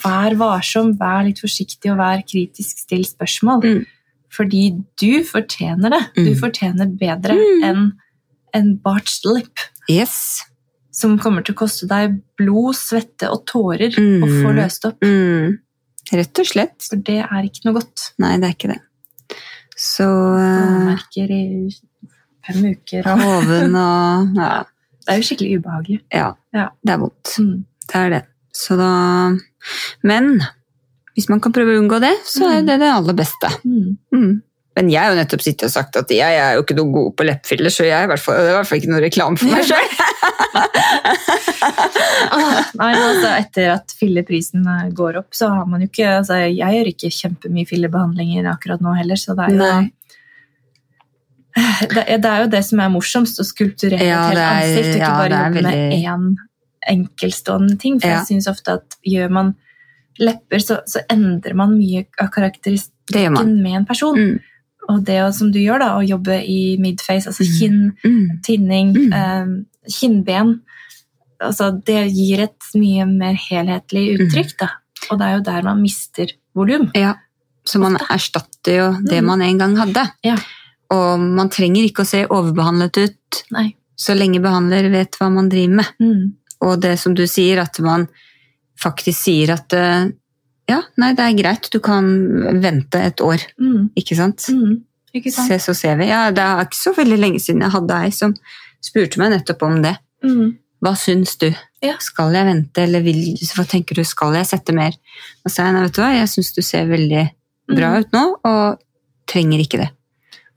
vær 0.04 0.36
varsom, 0.38 0.94
vær 1.00 1.24
litt 1.26 1.42
forsiktig 1.42 1.90
og 1.92 1.98
vær 1.98 2.22
kritisk 2.28 2.84
still 2.84 3.04
spørsmål. 3.08 3.64
Mm. 3.66 3.86
Fordi 4.32 4.62
du 5.02 5.24
fortjener 5.28 5.90
det. 5.90 6.02
Du 6.16 6.30
Mm. 6.32 6.40
fortjener 6.40 6.98
bedre 6.98 7.34
Mm. 7.34 7.64
enn 7.64 7.92
en 8.54 8.76
barged 8.78 9.26
lip 9.26 9.58
Yes. 9.90 10.44
som 10.92 11.18
kommer 11.18 11.44
til 11.44 11.56
å 11.56 11.58
koste 11.58 11.88
deg 11.88 12.22
blod, 12.38 12.76
svette 12.76 13.30
og 13.32 13.46
tårer 13.48 13.90
Mm. 13.98 14.22
å 14.24 14.28
få 14.44 14.54
løst 14.56 14.86
opp. 14.86 15.00
Mm. 15.02 15.58
Rett 16.12 16.40
og 16.44 16.48
slett. 16.50 16.78
For 16.90 17.00
det 17.00 17.20
er 17.24 17.46
ikke 17.48 17.66
noe 17.68 17.78
godt. 17.80 18.08
Nei, 18.20 18.34
det 18.42 18.50
er 18.50 18.56
ikke 18.58 18.72
det. 18.74 18.80
Så 19.82 20.06
Man 20.08 20.86
merker 20.92 21.32
i 21.32 21.44
fem 22.46 22.66
uker. 22.74 23.08
Og 23.14 23.22
Hoven 23.24 23.76
og 23.80 24.36
ja, 24.38 24.50
det 25.06 25.14
er 25.16 25.22
jo 25.22 25.28
skikkelig 25.30 25.60
ubehagelig. 25.62 26.02
ja. 26.14 26.32
Ja. 26.54 26.68
Det 26.84 26.92
er 26.94 27.00
vondt. 27.00 27.36
Mm. 27.40 27.62
Det 27.88 27.96
er 28.02 28.10
det. 28.18 28.22
Så 28.54 28.76
da 28.80 28.90
Men 30.04 30.42
hvis 31.16 31.30
man 31.32 31.40
kan 31.44 31.54
prøve 31.56 31.74
å 31.76 31.80
unngå 31.82 32.00
det, 32.04 32.12
så 32.28 32.46
er 32.50 32.62
Mm. 32.62 32.68
det 32.68 32.80
det 32.84 32.90
aller 32.92 33.14
beste. 33.18 33.50
Mm. 33.64 33.98
Mm. 34.14 34.42
Men 34.78 34.88
jeg 34.90 35.02
har 35.04 35.12
jo 35.12 35.18
nettopp 35.20 35.42
sittet 35.44 35.66
og 35.68 35.72
sagt 35.74 35.98
at 36.00 36.12
jeg 36.16 36.38
er 36.40 36.54
jo 36.56 36.62
ikke 36.64 36.78
noe 36.78 36.94
god 36.96 37.10
på 37.20 37.26
leppefiller, 37.28 37.74
så 37.74 37.84
jeg 37.84 38.08
fall, 38.24 38.38
det 38.40 38.46
er 38.48 38.54
i 38.54 38.56
hvert 38.56 38.70
fall 38.70 38.80
ikke 38.80 38.92
noe 38.94 39.02
reklame 39.04 39.38
for 39.42 39.52
meg 39.52 39.68
sjøl. 39.68 39.88
Ah, 42.32 42.64
Nei, 42.80 42.92
altså 42.96 43.30
Etter 43.38 43.70
at 43.76 43.94
filleprisen 44.00 44.66
eh, 44.68 44.90
går 44.96 45.18
opp, 45.22 45.32
så 45.36 45.50
har 45.54 45.68
man 45.70 45.84
jo 45.84 45.88
ikke 45.90 46.08
altså, 46.20 46.38
Jeg 46.50 46.76
gjør 46.78 46.90
ikke 46.92 47.10
kjempemye 47.16 47.68
fillebehandlinger 47.70 48.48
akkurat 48.52 48.82
nå 48.84 48.94
heller, 48.98 49.20
så 49.20 49.36
det 49.38 49.46
er 49.48 49.56
jo 49.56 49.60
Nei. 49.62 49.82
det, 51.92 52.04
er- 52.06 52.22
det 52.24 52.32
er 52.32 52.44
jo 52.46 52.50
det 52.56 52.62
som 52.68 52.82
er 52.84 52.92
morsomst, 52.94 53.40
å 53.42 53.46
skulpturere 53.48 54.08
Ja, 54.08 54.22
et 54.24 54.38
helt 54.38 54.46
ansikt, 54.46 54.88
og 54.88 54.96
ikke 55.02 55.12
bare 55.22 55.42
jobbe 55.46 55.66
med 55.68 55.98
én 56.00 56.30
enkeltstående 56.92 57.76
ting. 57.82 58.00
For 58.02 58.10
Ja. 58.10 58.20
jeg 58.22 58.30
syns 58.32 58.48
ofte 58.50 58.78
at 58.80 58.96
gjør 59.06 59.30
man 59.38 59.52
lepper, 60.22 60.64
så, 60.64 60.80
så 60.90 61.04
endrer 61.14 61.54
man 61.60 61.76
mye 61.78 62.06
av 62.22 62.32
karakteristikken 62.34 63.52
med 63.62 63.76
en 63.84 63.86
person. 63.90 64.18
Mm. 64.18 64.40
Og 64.90 65.04
det 65.06 65.20
som 65.36 65.52
du 65.52 65.60
gjør, 65.60 65.80
da, 65.80 65.90
å 65.98 66.08
jobbe 66.08 66.40
i 66.48 66.78
midface, 66.82 67.28
altså 67.28 67.44
Mm. 67.44 67.60
kinn, 67.60 67.92
Mm. 68.04 68.42
tinning, 68.44 68.94
Mm. 68.96 69.14
eh, 69.14 69.92
kinnben 69.92 70.62
altså, 71.42 71.72
Det 71.84 72.12
gir 72.14 72.40
et 72.44 72.60
mye 72.76 73.06
mer 73.08 73.34
helhetlig 73.34 74.18
uttrykk. 74.20 74.58
Da. 74.60 74.70
Og 75.10 75.18
det 75.20 75.26
er 75.28 75.36
jo 75.38 75.42
der 75.44 75.62
man 75.64 75.82
mister 75.82 76.28
volum. 76.56 76.92
Ja, 76.96 77.16
så 77.66 77.80
man 77.80 77.96
erstatter 77.98 78.76
jo 78.78 78.92
det 79.04 79.22
Mm. 79.22 79.26
man 79.26 79.42
en 79.42 79.58
gang 79.58 79.76
hadde. 79.78 80.12
Ja. 80.24 80.36
Og 80.92 81.20
man 81.20 81.50
trenger 81.50 81.84
ikke 81.90 82.04
å 82.04 82.06
se 82.06 82.26
overbehandlet 82.28 82.98
ut 82.98 83.44
Nei. 83.52 83.76
så 83.98 84.16
lenge 84.16 84.40
behandler 84.42 84.92
vet 84.92 85.12
hva 85.18 85.32
man 85.32 85.50
driver 85.50 85.76
med. 85.76 85.86
Mm. 86.00 86.34
Og 86.62 86.80
det 86.82 87.00
som 87.00 87.14
du 87.16 87.24
sier, 87.24 87.60
at 87.60 87.80
man 87.80 88.08
faktisk 88.80 89.18
sier 89.18 89.50
at 89.54 89.74
eh, 89.74 90.10
ja, 90.72 90.80
nei, 91.02 91.12
det 91.18 91.26
er 91.28 91.36
greit, 91.38 91.68
du 91.74 91.80
kan 91.84 92.08
vente 92.64 93.00
et 93.12 93.22
år, 93.24 93.44
Mm. 93.60 93.90
ikke 94.00 94.16
sant? 94.18 94.48
Mm. 94.50 94.80
Ikke 95.14 95.32
sant? 95.36 95.50
Se, 95.52 95.58
så 95.60 95.76
ser 95.76 95.98
vi. 96.00 96.08
Ja, 96.08 96.30
det 96.32 96.40
er 96.44 96.64
ikke 96.66 96.80
så 96.80 96.94
veldig 96.96 97.18
lenge 97.20 97.40
siden 97.44 97.62
jeg 97.66 97.74
hadde 97.74 97.98
ei 98.06 98.12
som 98.16 98.34
spurte 98.82 99.20
meg 99.20 99.34
nettopp 99.34 99.64
om 99.68 99.82
det. 99.84 99.98
Mm. 100.24 100.54
Hva 100.82 100.94
syns 100.98 101.36
du? 101.38 101.50
Ja. 101.84 101.98
Skal 102.02 102.34
jeg 102.34 102.46
vente, 102.48 102.82
eller 102.88 103.04
vil, 103.06 103.20
hva 103.56 103.66
tenker 103.70 103.96
du, 104.00 104.04
skal 104.08 104.34
jeg 104.40 104.48
sette 104.50 104.74
mer? 104.74 104.96
Da 105.44 105.52
sa 105.52 105.66
jeg, 105.68 105.76
nei, 105.76 105.84
vet 105.86 105.94
du 105.98 106.02
hva, 106.02 106.12
jeg 106.16 106.30
syns 106.32 106.54
du 106.56 106.62
ser 106.66 106.88
veldig 106.90 107.26
bra 107.76 107.92
Mm. 107.92 108.00
ut 108.00 108.12
nå, 108.16 108.24
og 108.46 108.80
trenger 109.30 109.60
ikke 109.62 109.78
det. 109.84 109.90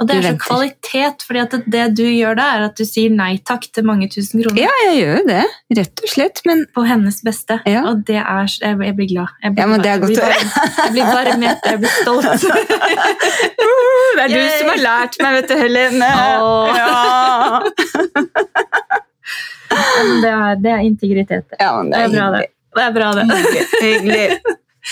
Og 0.02 0.09
det 0.09 0.14
er 0.16 0.24
så 0.26 0.38
kvalitet, 0.42 1.22
fordi 1.22 1.38
at 1.38 1.52
det, 1.54 1.61
det 1.70 1.83
du 2.00 2.02
gjør 2.02 2.35
da, 2.38 2.46
er 2.57 2.64
at 2.66 2.74
du 2.78 2.83
sier 2.87 3.12
nei 3.14 3.37
takk 3.46 3.68
til 3.70 3.85
mange 3.87 4.09
tusen 4.11 4.42
kroner 4.42 4.59
Ja, 4.64 4.72
jeg 4.88 4.96
gjør 4.98 5.12
jo 5.20 5.24
det, 5.28 5.44
rett 5.78 6.02
og 6.02 6.11
slett, 6.11 6.40
men 6.48 6.64
på 6.74 6.83
hennes 6.88 7.20
beste. 7.26 7.61
Ja. 7.70 7.85
Og 7.90 8.02
det 8.09 8.18
er 8.18 8.48
jeg, 8.50 8.74
jeg 8.88 8.96
blir 8.98 9.09
glad. 9.12 9.37
Jeg 9.44 9.54
blir, 9.54 9.62
Ja, 9.62 9.68
men 9.70 9.85
det 9.85 9.92
er 9.92 10.02
godt 10.02 10.11
blir 10.11 10.24
å 10.24 10.33
høre. 10.33 10.66
Jeg 10.80 10.92
blir 10.96 11.07
varm 11.12 11.44
i 11.44 11.46
hjertet, 11.46 11.68
jeg 11.70 11.78
blir 11.85 11.94
stolt. 12.00 12.26
det 14.18 14.24
er 14.24 14.35
du 14.35 14.42
som 14.59 14.72
har 14.72 14.83
lært 14.88 15.20
meg, 15.22 15.38
vet 15.38 15.48
du, 15.52 15.57
Helene. 15.62 16.11
Oh. 16.42 16.66
Ja. 16.74 16.90
Det, 19.74 20.30
er, 20.35 20.59
det 20.62 20.70
er 20.74 20.85
integritet. 20.90 21.46
det. 21.50 21.57
Ja, 21.62 21.70
men 21.78 21.94
Det 21.94 22.02
er 22.02 22.11
bra, 22.18 22.26
det. 22.35 22.44
Det 22.74 22.83
er 22.83 22.92
bra, 22.98 23.09
det. 23.14 23.24
Hyggelig. 23.78 24.28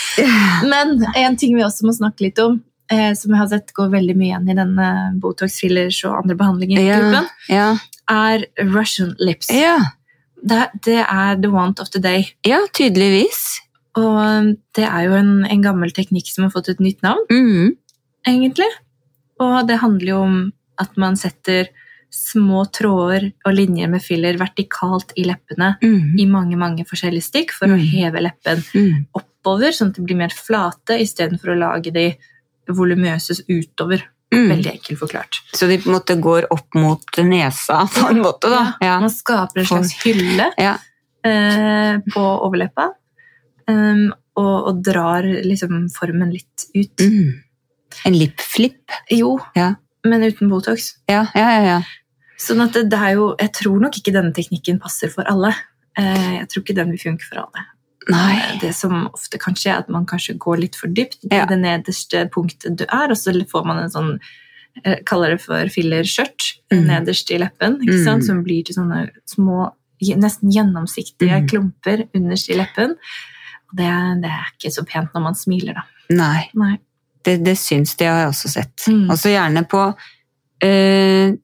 Men 0.71 0.95
en 1.15 1.37
ting 1.37 1.55
vi 1.57 1.63
også 1.65 1.85
må 1.87 1.93
snakke 1.95 2.25
litt 2.25 2.39
om, 2.41 2.57
som 3.15 3.31
jeg 3.31 3.39
har 3.39 3.47
sett 3.47 3.73
går 3.73 3.89
veldig 3.89 4.15
mye 4.19 4.27
igjen 4.33 4.49
i 4.49 4.53
denne 4.57 4.87
Botox 5.19 5.59
fillers 5.61 6.03
og 6.05 6.17
andre 6.23 6.35
behandlinger 6.35 6.79
i 6.79 6.85
Ja, 7.49 7.77
er 8.09 8.45
Russian 8.59 9.15
lips. 9.19 9.49
ja, 9.49 9.79
Det, 10.45 10.69
det 10.83 10.99
er 11.07 11.35
the 11.41 11.49
want 11.49 11.79
of 11.79 11.89
the 11.91 11.99
day. 11.99 12.33
ja, 12.45 12.59
tydeligvis. 12.73 13.59
Og 13.95 14.57
det 14.75 14.83
er 14.83 15.03
jo 15.05 15.13
en, 15.13 15.45
en 15.45 15.61
gammel 15.63 15.91
teknikk 15.93 16.27
som 16.27 16.43
har 16.43 16.51
fått 16.51 16.69
et 16.69 16.79
nytt 16.79 17.01
navn, 17.03 17.23
Mm. 17.31 17.77
egentlig. 18.27 18.67
Og 19.39 19.67
det 19.67 19.79
handler 19.79 20.07
jo 20.07 20.17
om 20.23 20.53
at 20.79 20.97
man 20.97 21.15
setter 21.15 21.69
små 22.13 22.65
tråder 22.71 23.31
og 23.45 23.53
linjer 23.55 23.89
med 23.89 24.01
filler 24.03 24.35
vertikalt 24.37 25.13
i 25.17 25.23
leppene 25.23 25.77
Mm. 25.81 26.19
i 26.19 26.25
mange 26.25 26.57
mange 26.57 26.83
forskjellige 26.85 27.23
stikk 27.31 27.51
for 27.51 27.67
å 27.67 27.77
Mm. 27.77 27.87
heve 27.89 28.21
leppen 28.21 28.63
Mm. 28.73 29.07
oppover, 29.15 29.69
sånn 29.71 29.89
at 29.89 29.95
de 29.95 30.01
blir 30.03 30.17
mer 30.17 30.29
flate, 30.29 30.99
istedenfor 30.99 31.53
å 31.55 31.57
lage 31.59 31.91
de 31.93 32.17
volumøse 32.69 33.35
utover. 33.49 34.03
Mm. 34.33 34.47
Veldig 34.49 34.71
enkelt 34.71 34.99
forklart. 34.99 35.41
Så 35.53 35.67
de 35.69 35.77
på 35.77 35.89
en 35.91 35.95
måte 35.99 36.15
går 36.21 36.47
opp 36.53 36.73
mot 36.79 37.17
nesa 37.21 37.83
på 37.93 38.07
en 38.09 38.21
måte, 38.23 38.49
da? 38.49 38.63
Ja. 38.81 38.95
Man 39.03 39.11
skaper 39.13 39.61
en 39.61 39.67
slags 39.69 39.91
hylle 40.03 40.47
Ja. 40.57 40.77
eh, 41.23 41.99
på 42.13 42.23
overleppa, 42.47 42.87
um, 43.69 44.07
og, 44.35 44.55
og 44.71 44.79
drar 44.83 45.21
liksom 45.45 45.85
formen 45.93 46.31
litt 46.33 46.65
ut. 46.73 46.97
Mm. 47.03 47.43
En 48.09 48.17
lipflip? 48.17 48.89
Jo, 49.13 49.35
Ja. 49.55 49.75
men 50.03 50.23
uten 50.25 50.49
Botox. 50.49 50.95
Ja, 51.07 51.27
ja, 51.35 51.49
ja. 51.59 51.61
ja. 51.67 51.81
Sånn 52.41 52.63
at 52.65 52.73
det, 52.73 52.87
det 52.89 52.97
er 52.99 53.13
jo, 53.19 53.35
Jeg 53.39 53.53
tror 53.53 53.79
nok 53.79 53.95
ikke 54.01 54.11
denne 54.11 54.33
teknikken 54.33 54.81
passer 54.81 55.09
for 55.13 55.23
alle. 55.29 55.53
Eh, 55.95 56.39
jeg 56.39 56.49
tror 56.49 56.63
ikke 56.65 56.75
den 56.75 56.89
vil 56.91 56.99
funke 57.05 57.23
for 57.29 57.43
alle. 57.45 57.67
Nei. 58.09 58.35
Eh, 58.37 58.59
Det 58.61 58.73
som 58.75 59.07
ofte 59.13 59.39
kan 59.39 59.53
skje, 59.55 59.71
er 59.71 59.77
at 59.79 59.89
man 59.89 60.05
kanskje 60.05 60.37
går 60.37 60.59
litt 60.59 60.75
for 60.75 60.87
dypt 60.87 61.21
til 61.21 61.29
Ja. 61.31 61.45
det 61.45 61.57
nederste 61.59 62.29
punktet 62.29 62.75
du 62.75 62.83
er, 62.85 63.09
og 63.11 63.17
så 63.17 63.31
får 63.47 63.65
man 63.65 63.77
en 63.83 63.89
sånn 63.89 64.19
eh, 64.83 64.97
kaller 65.05 65.29
det 65.37 65.41
for 65.41 65.65
fillerskjørt 65.69 66.57
Mm. 66.71 66.87
nederst 66.87 67.29
i 67.31 67.37
leppen, 67.37 67.77
Mm. 67.79 68.03
sant? 68.03 68.23
som 68.25 68.43
blir 68.43 68.65
til 68.65 68.75
sånne 68.75 69.09
små, 69.27 69.71
nesten 70.01 70.49
gjennomsiktige 70.51 71.41
Mm. 71.43 71.47
klumper 71.47 72.07
underst 72.15 72.49
i 72.49 72.55
leppen. 72.55 72.95
Det, 73.75 74.21
det 74.21 74.29
er 74.31 74.45
ikke 74.59 74.71
så 74.73 74.85
pent 74.85 75.13
når 75.13 75.21
man 75.21 75.35
smiler, 75.35 75.73
da. 75.75 75.83
Nei. 76.09 76.49
Nei. 76.55 76.77
Det, 77.23 77.43
det 77.43 77.55
syns 77.57 77.95
de 77.97 78.05
har 78.05 78.19
jeg 78.25 78.29
også 78.29 78.49
sett. 78.49 78.75
Mm. 78.87 79.09
Og 79.11 79.17
så 79.17 79.29
gjerne 79.31 79.63
på 79.69 79.95
øh, 80.63 81.37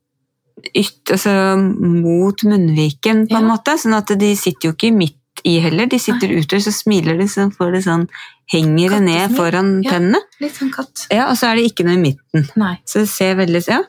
yt, 0.76 1.06
altså, 1.12 1.58
mot 1.80 2.43
munnviken, 2.43 3.28
på 3.30 3.36
en 3.38 3.48
Ja. 3.48 3.56
måte. 3.56 3.78
Sånn 3.78 3.93
at 3.95 4.08
de 4.19 4.36
sitter 4.36 4.69
jo 4.69 4.74
ikke 4.74 4.93
midt 4.95 5.15
i 5.45 5.60
heller. 5.63 5.86
De 5.91 5.99
sitter 5.99 6.32
ute, 6.38 6.60
så 6.62 6.71
smiler 6.73 7.17
de, 7.19 7.28
så 7.28 7.49
får 7.56 7.71
det 7.78 7.84
sånn 7.88 8.08
Henger 8.49 8.89
det 8.95 8.99
ned 9.06 9.36
foran 9.38 9.84
Ja. 9.86 9.91
tennene. 9.91 10.19
Litt 10.41 10.56
sånn 10.58 10.71
katt. 10.73 11.04
Ja, 11.13 11.28
og 11.30 11.38
så 11.38 11.52
er 11.52 11.56
det 11.60 11.67
ikke 11.69 11.86
noe 11.86 11.93
i 11.99 12.02
midten. 12.02 12.47
Nei. 12.58 12.80
Så 12.84 12.99
det 13.04 13.10
ser 13.10 13.36
veldig 13.38 13.62
Ja. 13.67 13.84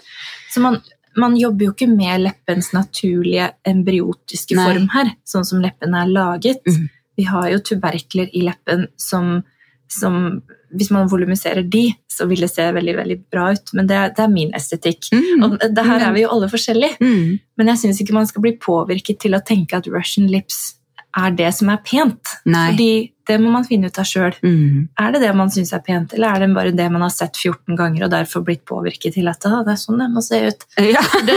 Så 0.53 0.61
man, 0.61 0.83
man 1.17 1.35
jobber 1.37 1.65
jo 1.65 1.73
ikke 1.73 1.89
med 1.89 2.21
leppens 2.27 2.69
naturlige 2.77 3.53
embryotiske 3.65 4.55
Nei. 4.57 4.67
form 4.67 4.89
her, 4.93 5.15
sånn 5.25 5.47
som 5.47 5.63
leppen 5.63 5.95
er 5.97 6.07
laget. 6.13 6.61
Mm. 6.69 6.91
Vi 7.17 7.25
har 7.25 7.49
jo 7.51 7.59
tuberkler 7.59 8.29
i 8.35 8.43
leppen 8.43 8.87
som, 8.99 9.43
som 9.89 10.43
Hvis 10.73 10.91
man 10.93 11.09
volumiserer 11.09 11.69
de, 11.69 11.97
så 12.09 12.29
vil 12.29 12.39
det 12.45 12.51
se 12.53 12.63
veldig 12.63 12.95
veldig 12.95 13.17
bra 13.33 13.49
ut. 13.51 13.73
Men 13.75 13.89
det, 13.89 13.97
er- 13.97 14.11
det 14.15 14.21
er 14.23 14.29
min 14.29 14.53
estetikk. 14.55 15.09
Mm. 15.11 15.43
Og 15.43 15.59
det 15.75 15.85
her 15.85 15.99
er 16.07 16.13
vi 16.15 16.21
jo 16.23 16.29
alle 16.31 16.47
forskjellige. 16.47 16.97
Mm. 17.01 17.41
Men 17.59 17.67
jeg 17.67 17.77
syns 17.81 18.01
ikke 18.01 18.13
man 18.15 18.27
skal 18.27 18.41
bli 18.45 18.53
påvirket 18.57 19.19
til 19.19 19.33
å 19.35 19.41
tenke 19.45 19.75
at 19.81 19.89
Russian 19.89 20.29
lips 20.29 20.77
er 21.17 21.31
det 21.35 21.51
som 21.55 21.69
er 21.73 21.81
pent. 21.85 22.37
Nei. 22.47 22.67
Fordi 22.71 22.91
det 23.31 23.39
må 23.41 23.51
man 23.55 23.65
finne 23.67 23.87
ut 23.91 23.99
av 23.99 24.07
sjøl. 24.09 24.35
Mm. 24.43 24.89
Er 24.99 25.13
det 25.15 25.21
det 25.23 25.33
man 25.39 25.51
syns 25.51 25.73
er 25.73 25.83
pent, 25.87 26.15
eller 26.15 26.35
er 26.35 26.41
det 26.45 26.55
bare 26.55 26.73
det 26.75 26.87
man 26.91 27.03
har 27.03 27.11
sett 27.15 27.37
14 27.39 27.77
ganger 27.79 28.05
og 28.07 28.11
derfor 28.11 28.43
blitt 28.47 28.65
påvirket 28.67 29.15
til 29.15 29.29
at 29.31 29.47
«Ah, 29.47 29.61
det 29.67 29.73
er 29.77 29.81
sånn 29.83 29.99
det 30.03 30.09
må 30.11 30.23
se 30.23 30.41
ut? 30.49 30.67
Ja. 30.83 31.03
Det, 31.27 31.37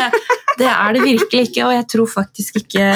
det 0.57 0.69
er 0.69 0.93
det 0.93 1.03
virkelig 1.05 1.49
ikke, 1.49 1.65
og 1.67 1.73
jeg 1.73 1.87
tror 1.89 2.09
faktisk 2.09 2.57
ikke 2.61 2.93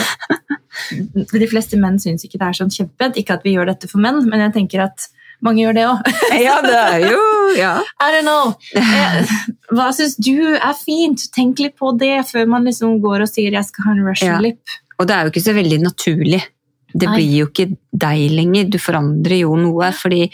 De 1.33 1.47
fleste 1.49 1.77
menn 1.81 1.97
syns 2.01 2.25
ikke 2.25 2.37
det 2.37 2.47
er 2.51 2.57
sånn 2.59 2.73
kjempepent. 2.73 3.17
Ikke 3.17 3.37
at 3.37 3.45
vi 3.45 3.55
gjør 3.55 3.71
dette 3.71 3.89
for 3.89 4.01
menn, 4.01 4.19
men 4.29 4.43
jeg 4.45 4.53
tenker 4.59 4.83
at 4.85 5.07
mange 5.45 5.61
gjør 5.61 5.73
det 5.77 5.85
òg. 5.89 6.11
ja, 6.47 6.57
det 6.65 6.75
er 6.81 7.05
jo 7.11 7.21
Ja. 7.57 7.71
I 8.01 8.09
don't 8.13 8.25
know. 8.27 8.53
Eh, 8.77 9.31
Hva 9.73 9.89
syns 9.95 10.17
du 10.21 10.33
er 10.57 10.73
fint? 10.77 11.27
Tenk 11.33 11.61
litt 11.61 11.77
på 11.77 11.93
det 11.97 12.19
før 12.29 12.45
man 12.49 12.65
liksom 12.65 12.99
går 13.01 13.25
og 13.25 13.29
sier 13.29 13.51
'jeg 13.53 13.65
skal 13.65 13.85
ha 13.85 13.91
en 13.95 14.05
Russian 14.05 14.33
Ja. 14.33 14.39
lip'. 14.41 14.77
Og 14.99 15.07
det 15.07 15.13
er 15.15 15.23
jo 15.25 15.31
ikke 15.31 15.45
så 15.45 15.53
veldig 15.53 15.79
naturlig. 15.81 16.41
Det 16.97 17.09
blir 17.13 17.31
jo 17.39 17.45
ikke 17.47 17.67
deg 17.93 18.31
lenger. 18.31 18.69
Du 18.73 18.77
forandrer 18.81 19.39
jo 19.43 19.55
noe, 19.59 19.91
fordi 19.93 20.31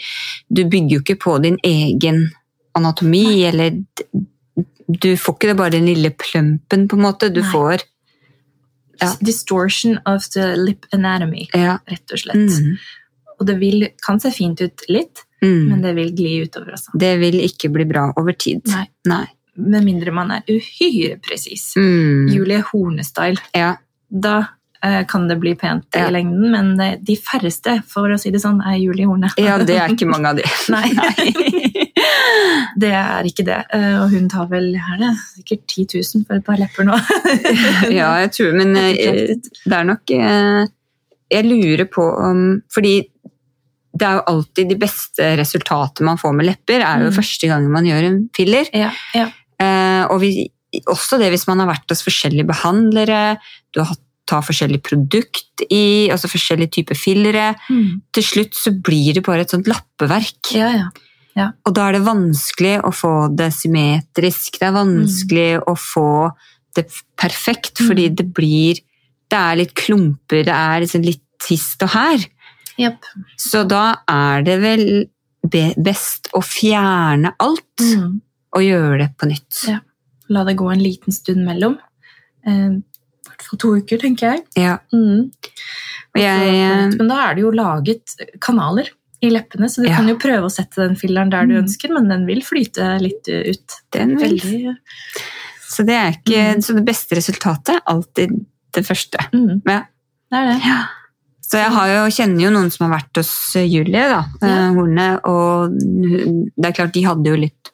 du 0.48 0.62
bygger 0.64 0.96
jo 0.98 1.00
ikke 1.04 1.18
på 1.20 1.38
din 1.42 1.58
egen 1.64 2.30
anatomi, 2.76 3.44
eller 3.48 3.80
Du 5.00 5.16
får 5.16 5.34
ikke 5.34 5.48
det 5.48 5.56
bare 5.56 5.70
den 5.72 5.86
lille 5.88 6.10
plumpen, 6.10 6.82
på 6.88 6.96
en 6.98 7.02
måte. 7.02 7.30
Du 7.32 7.40
Nei. 7.40 7.50
får 7.50 7.82
Ja. 9.00 9.08
Distortion 9.20 9.98
of 10.06 10.28
the 10.34 10.54
lip 10.56 10.84
anatomy, 10.92 11.48
Ja. 11.54 11.78
rett 11.90 12.12
og 12.12 12.18
slett. 12.18 12.36
Mm. 12.62 12.76
Og 13.40 13.46
det 13.46 13.58
vil, 13.58 13.88
kan 14.06 14.20
se 14.20 14.30
fint 14.30 14.60
ut 14.60 14.82
litt, 14.88 15.24
Mm. 15.42 15.68
men 15.68 15.82
det 15.82 15.94
vil 15.96 16.12
gli 16.14 16.42
utover. 16.46 16.72
også. 16.74 16.96
Det 16.96 17.18
vil 17.18 17.34
ikke 17.40 17.72
bli 17.72 17.84
bra 17.84 18.12
over 18.16 18.32
tid. 18.32 18.62
Nei. 18.68 18.86
Nei. 19.06 19.26
Med 19.56 19.84
mindre 19.84 20.12
man 20.12 20.30
er 20.30 20.42
uhyre 20.48 21.18
presis. 21.20 21.74
Mm. 21.76 22.28
Julie 22.32 22.60
Horne-style. 22.62 23.38
Ja. 23.54 23.76
Da 24.10 24.48
kan 25.08 25.28
det 25.30 25.36
bli 25.40 25.54
pent 25.58 25.86
Ja. 25.96 26.08
i 26.08 26.12
lengden, 26.12 26.50
men 26.52 26.72
eh, 26.80 26.96
de 27.00 27.16
færreste, 27.16 27.78
for 27.88 28.10
å 28.12 28.18
si 28.20 28.30
det 28.34 28.40
sånn, 28.42 28.60
er 28.66 28.76
Julie 28.82 29.06
Horne. 29.08 29.30
ja, 29.40 29.56
det 29.58 29.76
er 29.80 29.94
ikke 29.94 30.08
mange 30.14 30.28
av 30.32 30.36
de. 30.36 30.44
Nei. 30.74 30.88
det 32.82 32.90
er 32.96 33.28
ikke 33.28 33.44
det. 33.46 33.58
Eh, 33.74 33.96
Og 34.02 34.10
hun 34.14 34.28
tar 34.32 34.48
vel 34.50 34.70
her 34.76 35.00
det 35.00 35.10
sikkert 35.36 35.64
10 35.70 35.86
000 36.02 36.26
for 36.28 36.38
et 36.38 36.44
par 36.46 36.60
lepper 36.60 36.86
nå. 36.88 36.96
ja, 37.94 38.10
jeg 38.24 38.32
tror 38.36 38.56
Men 38.58 38.76
eh, 38.80 39.34
det 39.64 39.76
er 39.78 39.86
nok 39.88 40.10
eh, 40.16 40.64
Jeg 41.34 41.46
lurer 41.48 41.86
på 41.90 42.04
om 42.28 42.44
Fordi 42.74 42.96
det 43.94 44.02
er 44.08 44.16
jo 44.18 44.24
alltid 44.32 44.72
de 44.72 44.76
beste 44.82 45.26
resultatene 45.38 46.08
man 46.08 46.18
får 46.18 46.32
med 46.34 46.48
lepper, 46.48 46.82
er 46.82 47.04
jo 47.04 47.12
Mm. 47.12 47.14
første 47.14 47.46
gang 47.46 47.68
man 47.70 47.86
gjør 47.86 48.08
en 48.08 48.16
filler. 48.34 48.66
ja, 48.74 48.88
ja. 49.14 49.28
Eh, 49.62 50.02
og 50.10 50.18
vi, 50.18 50.48
også 50.90 51.14
det 51.20 51.28
hvis 51.30 51.44
man 51.46 51.60
har 51.62 51.68
vært 51.70 51.92
hos 51.94 52.02
forskjellige 52.02 52.48
behandlere, 52.48 53.36
du 53.70 53.78
har 53.78 53.92
hatt 53.92 54.02
tar 54.26 54.42
forskjellig 54.46 54.82
produkt 54.82 55.64
i, 55.70 56.08
altså 56.10 56.28
forskjellige 56.32 56.70
typer 56.78 56.96
fillere. 56.98 57.54
Mm. 57.70 58.00
Til 58.12 58.22
slutt 58.24 58.54
så 58.56 58.72
blir 58.72 59.14
det 59.18 59.24
bare 59.26 59.40
et 59.44 59.50
sånt 59.50 59.68
lappeverk. 59.70 60.52
ja, 60.54 60.70
ja. 61.36 61.48
Og 61.66 61.74
da 61.74 61.88
er 61.88 61.92
det 61.96 62.04
vanskelig 62.06 62.76
å 62.86 62.92
få 62.94 63.34
det 63.34 63.48
symmetrisk. 63.52 64.54
Det 64.60 64.68
er 64.68 64.76
vanskelig 64.76 65.48
å 65.66 65.74
få 65.74 66.30
det 66.76 66.84
perfekt, 67.18 67.80
Mm. 67.80 67.88
fordi 67.88 68.08
det 68.14 68.32
blir 68.34 68.78
Det 69.30 69.38
er 69.40 69.56
litt 69.56 69.74
klumper, 69.74 70.44
det 70.44 70.52
er 70.54 70.80
liksom 70.80 71.02
litt 71.02 71.20
hist 71.48 71.82
og 71.82 71.88
her. 71.90 72.18
Yep. 72.78 72.98
Så 73.36 73.66
da 73.66 73.96
er 74.06 74.42
det 74.42 74.60
vel 74.60 75.08
best 75.82 76.28
å 76.34 76.40
fjerne 76.44 77.32
alt 77.40 77.80
Mm. 77.80 78.20
og 78.54 78.62
gjøre 78.62 78.98
det 78.98 79.16
på 79.18 79.26
nytt. 79.26 79.64
Ja. 79.68 79.80
La 80.28 80.44
det 80.44 80.56
gå 80.56 80.70
en 80.70 80.78
liten 80.78 81.10
stund 81.12 81.44
mellom. 81.44 81.78
Eh, 83.34 83.38
hvert 83.38 83.48
fall 83.50 83.58
to 83.58 83.72
uker, 83.80 83.98
tenker 83.98 84.30
jeg. 84.34 84.44
Ja. 84.56 84.78
Mm. 84.94 85.30
Jeg, 86.14 86.96
Men 86.98 87.08
da 87.10 87.16
er 87.30 87.34
det 87.34 87.42
jo 87.42 87.50
laget 87.54 88.14
kanaler 88.40 88.88
i 89.24 89.30
leppene, 89.32 89.66
så 89.70 89.82
du 89.82 89.88
Ja. 89.88 89.96
kan 89.96 90.08
jo 90.08 90.16
prøve 90.16 90.44
å 90.46 90.52
sette 90.52 90.76
den 90.86 90.96
filleren 90.96 91.30
der 91.30 91.46
du 91.46 91.54
Mm. 91.54 91.64
ønsker, 91.64 91.92
men 91.92 92.08
den 92.08 92.26
vil 92.26 92.42
flyte 92.42 93.00
litt 93.00 93.26
ut. 93.28 93.80
den 93.92 94.16
vil, 94.18 94.38
Veldig 94.38 94.76
så, 95.68 95.84
det 95.86 96.22
ikke, 96.24 96.54
Mm. 96.56 96.62
så 96.62 96.74
det 96.74 96.84
beste 96.84 97.16
resultatet 97.16 97.76
er 97.76 97.80
alltid 97.86 98.46
det 98.72 98.84
første. 98.86 99.18
mm. 99.32 99.62
Ja. 99.66 99.82
Det 100.30 100.38
er 100.38 100.46
det. 100.52 100.88
Så 101.42 101.58
jeg 101.58 101.70
har 101.70 101.86
jo, 101.88 102.10
kjenner 102.10 102.40
jo 102.42 102.50
noen 102.50 102.70
som 102.72 102.90
har 102.90 102.98
vært 103.00 103.16
hos 103.16 103.52
Julie 103.54 103.92
da, 104.08 104.24
Ja. 104.42 104.48
eh, 104.68 104.72
Horne, 104.74 105.20
og 105.24 105.70
det 105.78 106.64
er 106.66 106.72
klart 106.72 106.92
de 106.92 107.02
hadde 107.02 107.24
jo 107.26 107.36
litt 107.36 107.70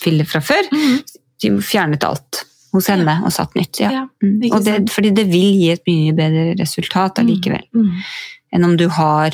filler 0.00 0.24
fra 0.26 0.40
før. 0.40 0.62
Mm. 0.72 1.02
De 1.40 1.50
fjernet 1.58 2.02
alt 2.04 2.44
hos 2.72 2.86
henne 2.92 3.14
og 3.24 3.32
satt 3.32 3.54
nytt. 3.56 3.80
Ja. 3.80 3.90
Ja, 3.90 4.04
Mm. 4.22 4.50
Og 4.52 4.64
det, 4.64 4.90
fordi 4.90 5.10
det 5.14 5.26
vil 5.30 5.52
gi 5.60 5.70
et 5.72 5.82
mye 5.86 6.12
bedre 6.16 6.54
resultat 6.58 7.18
allikevel, 7.22 7.62
Mm. 7.74 7.92
enn 8.52 8.64
om 8.64 8.76
du 8.76 8.88
har 8.88 9.30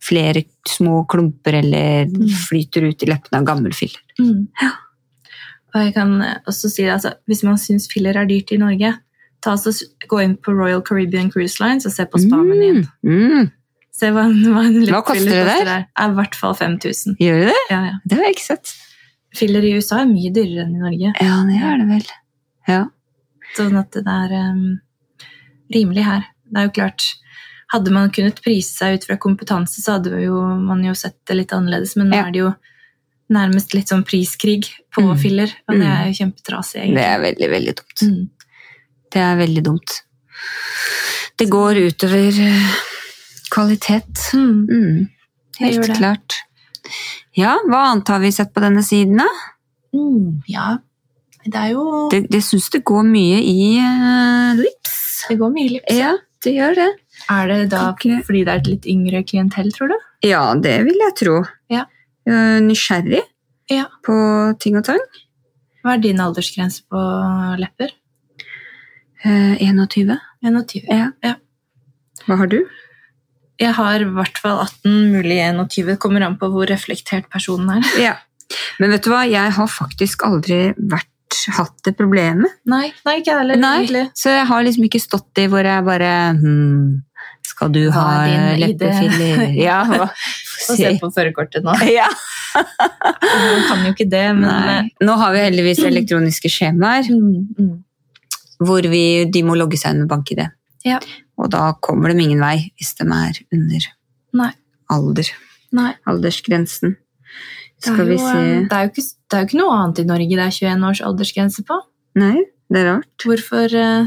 flere 0.00 0.44
små 0.66 1.04
klumper 1.08 1.54
eller 1.58 2.06
Mm. 2.06 2.28
flyter 2.48 2.88
ut 2.88 3.02
i 3.02 3.06
leppene 3.06 3.40
av 3.40 3.44
gammel 3.44 3.72
filler. 3.74 4.00
Mm. 4.20 4.46
Og 5.74 5.82
jeg 5.84 5.94
kan 5.94 6.14
også 6.48 6.70
si 6.70 6.82
altså, 6.84 7.12
Hvis 7.28 7.42
man 7.44 7.56
syns 7.56 7.88
filler 7.92 8.16
er 8.16 8.26
dyrt 8.26 8.52
i 8.52 8.56
Norge, 8.56 8.94
ta 9.42 9.52
så, 9.56 9.70
gå 10.08 10.22
inn 10.24 10.36
på 10.36 10.54
Royal 10.56 10.80
Caribbean 10.82 11.30
Cruise 11.30 11.60
Lines 11.60 11.86
og 11.86 11.92
se 11.92 12.04
på 12.06 12.18
spa-menyen. 12.18 12.86
Mm. 13.04 13.50
Se 13.92 14.06
hva, 14.14 14.24
hva, 14.30 14.64
en 14.66 14.86
Hva 14.86 15.02
koster 15.04 15.28
det 15.28 15.46
der? 15.46 15.64
der? 15.64 15.84
Er 15.98 16.10
I 16.10 16.14
hvert 16.14 16.34
fall 16.38 16.54
5000. 16.54 17.16
Gjør 17.20 17.40
det 17.44 17.48
det? 17.52 17.62
Ja, 17.70 17.82
ja. 17.84 17.92
Det 18.06 18.16
har 18.18 18.24
jeg 18.24 18.34
ikke 18.36 18.46
sett. 18.46 18.74
Filler 19.36 19.62
i 19.62 19.74
USA 19.76 20.00
er 20.00 20.06
mye 20.06 20.32
dyrere 20.32 20.64
enn 20.64 20.76
i 20.76 20.78
Norge. 20.78 21.12
Ja, 21.20 21.44
det 21.44 21.60
er 21.62 21.78
det 21.82 21.88
vel. 21.88 22.06
Ja. 22.68 22.84
Sånn 23.56 23.78
at 23.80 23.90
det 23.96 24.04
er 24.06 24.34
um, 24.52 24.80
rimelig 25.74 26.04
her. 26.04 26.26
Det 26.48 26.60
er 26.62 26.68
jo 26.68 26.76
klart, 26.82 27.14
Hadde 27.68 27.90
man 27.92 28.08
kunnet 28.08 28.38
prise 28.40 28.72
seg 28.72 28.94
ut 28.96 29.02
fra 29.04 29.18
kompetanse, 29.20 29.82
så 29.84 29.98
hadde 29.98 30.08
jo 30.22 30.38
man 30.56 30.80
jo 30.86 30.94
sett 30.96 31.18
det 31.28 31.34
litt 31.36 31.50
annerledes, 31.52 31.96
men 32.00 32.08
nå 32.08 32.16
Ja. 32.16 32.22
er 32.24 32.30
det 32.32 32.38
jo 32.40 32.54
nærmest 33.30 33.74
litt 33.74 33.88
sånn 33.92 34.06
priskrig 34.08 34.64
på 34.90 35.02
Mm. 35.04 35.18
filler, 35.20 35.52
og 35.68 35.74
det 35.76 35.84
Mm. 35.84 35.92
er 35.92 36.06
jo 36.08 36.14
kjempetrasig, 36.24 36.80
egentlig. 36.80 36.94
Det 36.96 37.04
er 37.04 37.20
veldig, 37.20 37.50
veldig 37.50 37.74
dumt. 37.76 38.00
Mm. 38.08 38.30
Det 39.12 39.20
er 39.20 39.36
veldig 39.36 39.62
dumt. 39.64 40.00
Det 41.36 41.50
går 41.50 41.74
utover 41.90 42.40
eh, 42.40 42.72
kvalitet. 43.50 44.32
Mm. 44.32 44.66
Mm. 44.70 45.08
Helt 45.58 45.90
klart. 45.98 46.38
Ja, 47.36 47.58
hva 47.68 47.92
annet 47.92 48.08
har 48.08 48.18
vi 48.20 48.30
sett 48.32 48.54
på 48.54 48.60
denne 48.64 48.82
siden, 48.82 49.18
da? 49.18 49.28
Mm. 49.92 50.42
Ja, 50.48 50.78
det 51.52 51.60
er 51.60 51.74
jo 51.74 51.84
Det, 52.12 52.22
det 52.30 52.40
syns 52.44 52.68
det 52.74 52.82
går 52.86 53.04
mye 53.08 53.38
i 53.42 53.60
uh, 53.82 54.58
lips. 54.58 54.96
Det 55.28 55.36
går 55.40 55.52
mye 55.54 55.66
i 55.66 55.72
lips. 55.76 55.94
Ja, 55.98 56.14
det 56.44 56.54
gjør 56.56 56.76
det. 56.78 56.88
Er 57.34 57.48
det 57.50 57.58
da 57.72 57.82
Kan 58.00 58.20
fordi 58.24 58.44
det 58.46 58.52
er 58.54 58.60
et 58.62 58.70
litt 58.70 58.86
yngre 58.88 59.22
klientell, 59.26 59.72
tror 59.74 59.90
du? 59.92 59.96
Ja, 60.26 60.42
det 60.54 60.76
vil 60.86 61.00
jeg 61.02 61.16
tro. 61.18 61.40
Ja. 61.72 61.84
Nysgjerrig 62.28 63.22
Ja. 63.72 63.86
på 64.04 64.14
ting 64.60 64.76
og 64.78 64.84
tang. 64.86 65.00
Hva 65.82 65.94
er 65.96 66.02
din 66.02 66.20
aldersgrense 66.20 66.82
på 66.90 67.02
lepper? 67.60 67.92
Uh, 69.24 69.56
21. 69.60 70.14
21. 70.46 70.86
Ja. 70.88 71.10
Ja. 71.24 71.34
Hva 72.26 72.36
har 72.42 72.50
du? 72.52 72.60
Jeg 73.58 73.74
har 73.74 74.02
i 74.04 74.06
hvert 74.14 74.38
fall 74.38 74.60
18, 74.62 75.10
mulig 75.10 75.40
21. 75.42 75.96
Kommer 75.98 76.22
an 76.26 76.36
på 76.38 76.46
hvor 76.52 76.68
reflektert 76.70 77.26
personen 77.32 77.78
er. 77.80 77.88
Ja. 77.98 78.14
Men 78.78 78.92
vet 78.94 79.02
du 79.04 79.10
hva, 79.10 79.24
jeg 79.28 79.50
har 79.56 79.68
faktisk 79.68 80.22
aldri 80.28 80.70
vært, 80.78 81.07
hatt 81.56 81.76
det 81.86 81.94
problemet. 81.98 82.58
Nei, 82.68 82.88
nei 83.06 83.18
ikke 83.20 83.36
heller. 83.40 83.60
Nei, 83.60 83.74
egentlig. 83.82 84.04
så 84.18 84.32
jeg 84.34 84.46
har 84.50 84.64
liksom 84.66 84.86
ikke 84.88 85.00
stått 85.02 85.42
i 85.42 85.46
hvor 85.50 85.66
jeg 85.66 85.84
bare 85.86 86.10
hmm, 86.38 86.98
Skal 87.48 87.72
du 87.74 87.82
ha 87.94 88.04
er 88.26 88.60
leppefiller? 88.60 89.44
Ja, 89.68 89.82
hva? 89.88 90.08
Og 90.68 90.78
se 90.80 90.92
på 91.00 91.10
førerkortet 91.14 91.64
nå. 91.64 91.74
ja. 91.98 92.08
Man 92.54 93.64
kan 93.68 93.84
jo 93.86 93.92
ikke 93.94 94.08
det, 94.10 94.26
men 94.36 94.48
Nei. 94.48 94.78
Nå 95.04 95.16
har 95.20 95.34
vi 95.36 95.44
heldigvis 95.46 95.84
elektroniske 95.86 96.50
skjemaer 96.52 97.08
Mm, 97.08 97.48
mm. 97.58 97.74
hvor 98.66 98.84
vi, 98.90 99.02
de 99.30 99.42
må 99.46 99.56
logge 99.58 99.78
seg 99.80 99.94
inn 99.94 100.04
med 100.04 100.10
bank-ID. 100.10 100.42
Ja. 100.86 100.98
Og 101.38 101.50
da 101.52 101.70
kommer 101.84 102.12
de 102.12 102.24
ingen 102.24 102.42
vei 102.42 102.70
hvis 102.78 102.94
de 102.98 103.06
er 103.06 103.42
under 103.54 103.86
Nei. 104.40 104.50
alder. 104.90 105.30
Aldersgrensen. 106.08 106.96
Er, 107.78 107.92
Skal 107.92 108.08
vi 108.08 108.18
se 108.18 108.34
eh, 108.34 108.64
det, 108.66 108.74
er 108.74 108.86
jo 108.86 108.90
ikke, 108.90 109.06
det 109.28 109.36
er 109.36 109.42
jo 109.42 109.46
ikke 109.50 109.58
noe 109.60 109.74
annet 109.76 109.98
i 110.02 110.04
Norge 110.08 110.28
det 110.38 110.44
er 110.46 110.54
21 110.56 110.86
års 110.88 111.00
aldersgrense 111.04 111.64
på. 111.68 111.76
Nei, 112.18 112.44
det 112.72 112.80
er 112.82 112.86
rart. 112.94 113.24
Hvorfor 113.24 113.74
eh, 113.76 114.06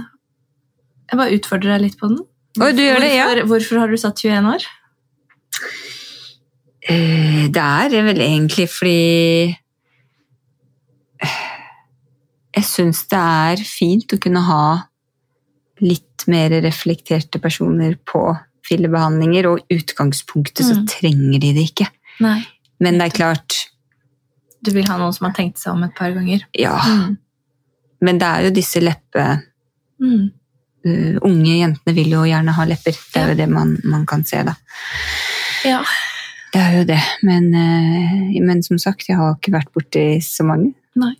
Jeg 1.11 1.19
bare 1.19 1.35
utfordrer 1.37 1.75
deg 1.77 1.81
litt 1.87 1.97
på 1.99 2.07
den. 2.09 2.21
Gjør 2.57 2.99
det, 2.99 3.11
ja. 3.15 3.27
Hvorfor, 3.29 3.47
hvorfor 3.53 3.79
har 3.79 3.87
du 3.93 3.97
satt 4.01 4.19
21 4.25 4.49
år? 4.55 4.65
Eh, 6.89 7.47
Det 7.53 7.61
er 7.61 8.03
vel 8.07 8.21
egentlig 8.25 8.67
fordi 8.71 9.55
Jeg 12.51 12.65
syns 12.67 13.05
det 13.07 13.19
er 13.21 13.61
fint 13.63 14.11
å 14.11 14.19
kunne 14.19 14.41
ha 14.43 14.63
litt 15.81 16.25
mer 16.27 16.49
reflekterte 16.61 17.39
personer 17.41 17.95
på 18.05 18.19
fillebehandlinger, 18.67 19.47
og 19.49 19.61
i 19.71 19.77
utgangspunktet 19.79 20.65
så 20.67 20.75
Mm. 20.75 20.85
trenger 20.87 21.39
de 21.39 21.53
det 21.53 21.63
ikke. 21.71 21.87
Nei. 22.19 22.43
Men 22.79 22.97
det 22.99 23.07
er 23.07 23.17
klart, 23.17 23.55
Du 24.63 24.71
vil 24.75 24.85
ha 24.87 24.97
noen 24.99 25.13
som 25.13 25.25
har 25.29 25.33
tenkt 25.37 25.57
seg 25.61 25.73
om 25.73 25.83
et 25.87 25.95
par 25.97 26.11
ganger. 26.15 26.45
ja. 26.57 26.77
Mm. 26.87 27.17
Men 28.01 28.17
det 28.17 28.27
er 28.27 28.45
jo 28.47 28.53
disse 28.55 28.81
leppe... 28.81 29.23
Mm. 30.01 30.31
uh, 30.87 31.17
unge 31.27 31.51
jentene 31.59 31.93
vil 31.93 32.09
jo 32.15 32.23
gjerne 32.25 32.55
ha 32.57 32.63
lepper. 32.65 32.95
Det 33.13 33.19
er 33.21 33.27
Ja. 33.27 33.29
jo 33.29 33.35
det 33.37 33.49
man, 33.49 33.75
man 33.85 34.05
kan 34.09 34.23
se, 34.25 34.39
da. 34.47 34.55
Ja. 35.65 35.83
Det 36.53 36.61
er 36.61 36.77
jo 36.79 36.83
det. 36.89 36.97
Men, 37.21 37.51
uh, 37.53 38.41
men 38.41 38.63
som 38.65 38.79
sagt, 38.81 39.05
jeg 39.09 39.17
har 39.19 39.35
ikke 39.37 39.53
vært 39.53 39.69
borti 39.77 40.05
så 40.25 40.43
mange. 40.47 40.73
Nei. 40.97 41.13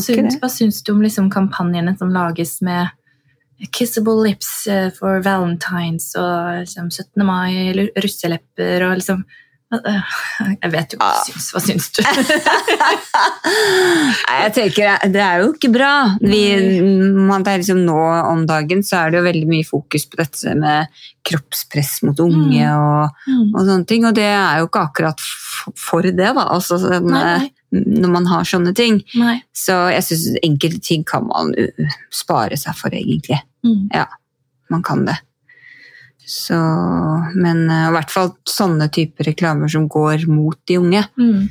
Syns, 0.00 0.38
hva 0.40 0.48
syns 0.48 0.80
du 0.82 0.94
om 0.94 1.02
liksom 1.04 1.28
kampanjene 1.30 1.92
som 1.98 2.08
lages 2.10 2.56
med 2.64 2.88
Kissable 3.70 4.24
lips 4.24 4.66
eh, 4.66 4.88
for 4.96 5.20
valentines 5.22 6.08
og 6.18 6.64
liksom 6.64 6.88
17. 6.90 7.22
mai, 7.24 7.68
eller 7.70 7.92
russelepper 8.02 8.82
og 8.88 8.96
liksom 8.98 9.20
Jeg 10.62 10.70
vet 10.72 10.92
jo 10.94 10.98
hva 11.00 11.10
Ah. 11.10 11.22
du 11.24 11.32
syns. 11.32 11.46
Hva 11.54 11.60
syns 11.64 11.90
du? 11.94 12.02
Jeg 14.34 14.52
tenker, 14.56 14.98
Det 15.12 15.20
er 15.22 15.42
jo 15.42 15.52
ikke 15.54 15.70
bra. 15.74 15.90
Vi, 16.20 16.42
man, 17.14 17.44
liksom 17.46 17.82
nå 17.86 17.96
om 18.30 18.44
dagen 18.48 18.82
så 18.86 19.04
er 19.04 19.10
det 19.14 19.20
jo 19.20 19.26
veldig 19.28 19.48
mye 19.50 19.66
fokus 19.68 20.06
på 20.10 20.18
dette 20.20 20.54
med 20.58 20.86
kroppspress 21.24 22.02
mot 22.04 22.18
unge 22.20 22.64
Mm. 22.64 22.76
og, 22.76 23.10
Mm. 23.28 23.54
og 23.54 23.60
sånne 23.66 23.86
ting, 23.86 24.04
og 24.04 24.14
det 24.14 24.24
er 24.28 24.58
jo 24.60 24.66
ikke 24.68 24.82
akkurat 24.88 25.20
for 25.76 26.02
det, 26.02 26.16
da. 26.18 26.32
Altså, 26.48 26.78
Nei, 27.00 27.22
nei. 27.38 27.50
Når 27.74 28.10
man 28.10 28.26
har 28.26 28.44
sånne 28.44 28.74
ting. 28.74 29.02
Nei. 29.16 29.42
Så 29.52 29.90
jeg 29.90 30.02
syns 30.06 30.36
enkelte 30.44 30.80
ting 30.80 31.02
kan 31.04 31.26
man 31.26 31.52
spare 32.12 32.56
seg 32.56 32.74
for, 32.76 32.90
egentlig. 32.90 33.40
Mm. 33.64 33.88
Man 34.70 34.82
kan 34.82 35.04
det. 35.04 35.16
Så, 36.26 36.56
men 37.36 37.66
uh, 37.70 37.88
i 37.90 37.92
hvert 37.96 38.10
fall 38.10 38.30
sånne 38.48 38.88
typer 38.92 39.26
reklamer 39.28 39.68
som 39.68 39.88
går 39.92 40.26
mot 40.30 40.56
de 40.68 40.78
unge. 40.80 41.02
Mm. 41.20 41.48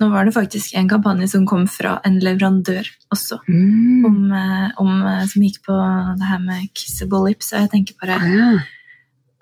Nå 0.00 0.08
var 0.12 0.24
det 0.24 0.32
faktisk 0.32 0.72
en 0.80 0.88
kampanje 0.88 1.26
som 1.28 1.42
kom 1.48 1.66
fra 1.68 1.98
en 2.08 2.14
leverandør 2.24 2.86
også, 3.12 3.36
Mm. 3.48 4.04
om, 4.08 4.32
eh, 4.32 4.70
om, 4.80 4.92
eh, 5.06 5.26
som 5.28 5.42
gikk 5.42 5.58
på 5.66 5.74
det 6.16 6.24
her 6.30 6.38
med 6.40 6.70
kissable 6.72 7.20
lips. 7.28 7.52
Og 7.52 7.60
jeg 7.60 7.70
tenker 7.74 7.94
bare 8.00 8.16
Ah, 8.16 8.24
ja. 8.30 8.58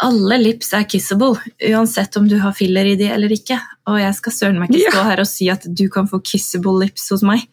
alle 0.00 0.38
lips 0.42 0.72
er 0.74 0.82
kissable, 0.84 1.38
uansett 1.62 2.16
om 2.16 2.26
du 2.26 2.38
har 2.40 2.52
filler 2.52 2.86
i 2.90 2.96
de 2.96 3.06
eller 3.06 3.28
ikke. 3.28 3.60
Og 3.86 4.00
jeg 4.00 4.14
skal 4.18 4.32
søren 4.32 4.58
meg 4.58 4.70
ikke 4.70 4.82
Ja. 4.82 4.90
stå 4.90 5.04
her 5.04 5.20
og 5.20 5.26
si 5.28 5.48
at 5.48 5.62
du 5.72 5.88
kan 5.88 6.08
få 6.08 6.20
kissable 6.24 6.74
lips 6.80 7.08
hos 7.10 7.22
meg. 7.22 7.46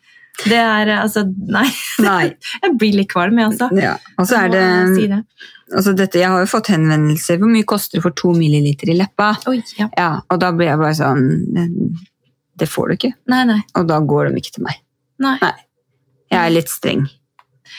Det 0.43 0.57
er 0.59 0.88
eh, 0.91 1.01
altså 1.01 1.23
Nei. 1.57 1.67
Nei. 2.03 2.23
Jeg 2.63 2.73
blir 2.79 2.97
litt 2.99 3.09
kvalm, 3.13 3.38
jeg, 3.39 3.53
altså. 3.53 3.69
Ja. 3.79 3.93
Og 4.19 4.27
så 4.29 4.41
er 4.43 4.49
det, 4.53 4.63
si 4.97 5.07
det. 5.11 5.21
altså 5.73 5.93
dette, 5.95 6.19
Jeg 6.19 6.29
har 6.33 6.43
jo 6.43 6.49
fått 6.51 6.67
henvendelser 6.73 7.39
hvor 7.41 7.51
mye 7.53 7.63
koster 7.65 7.97
det 7.99 8.03
for 8.03 8.11
to 8.19 8.33
milliliter 8.38 8.91
i 8.91 8.97
leppa. 8.99 9.31
Oi, 9.51 9.61
ja. 9.79 9.88
Ja, 9.97 10.09
Og 10.29 10.39
da 10.43 10.51
blir 10.51 10.67
jeg 10.73 10.81
bare 10.81 10.97
sånn 10.97 11.25
det- 11.55 11.69
Det 12.57 12.69
får 12.71 12.88
du 12.88 12.93
ikke. 12.95 13.13
Nei, 13.27 13.43
nei. 13.45 13.61
Og 13.75 13.88
da 13.88 13.99
går 13.99 14.29
de 14.29 14.39
ikke 14.39 14.53
til 14.59 14.63
meg. 14.63 14.81
nei. 15.19 15.38
Nei. 15.41 15.53
Jeg 16.31 16.39
er 16.41 16.49
litt 16.55 16.69
streng. 16.71 17.07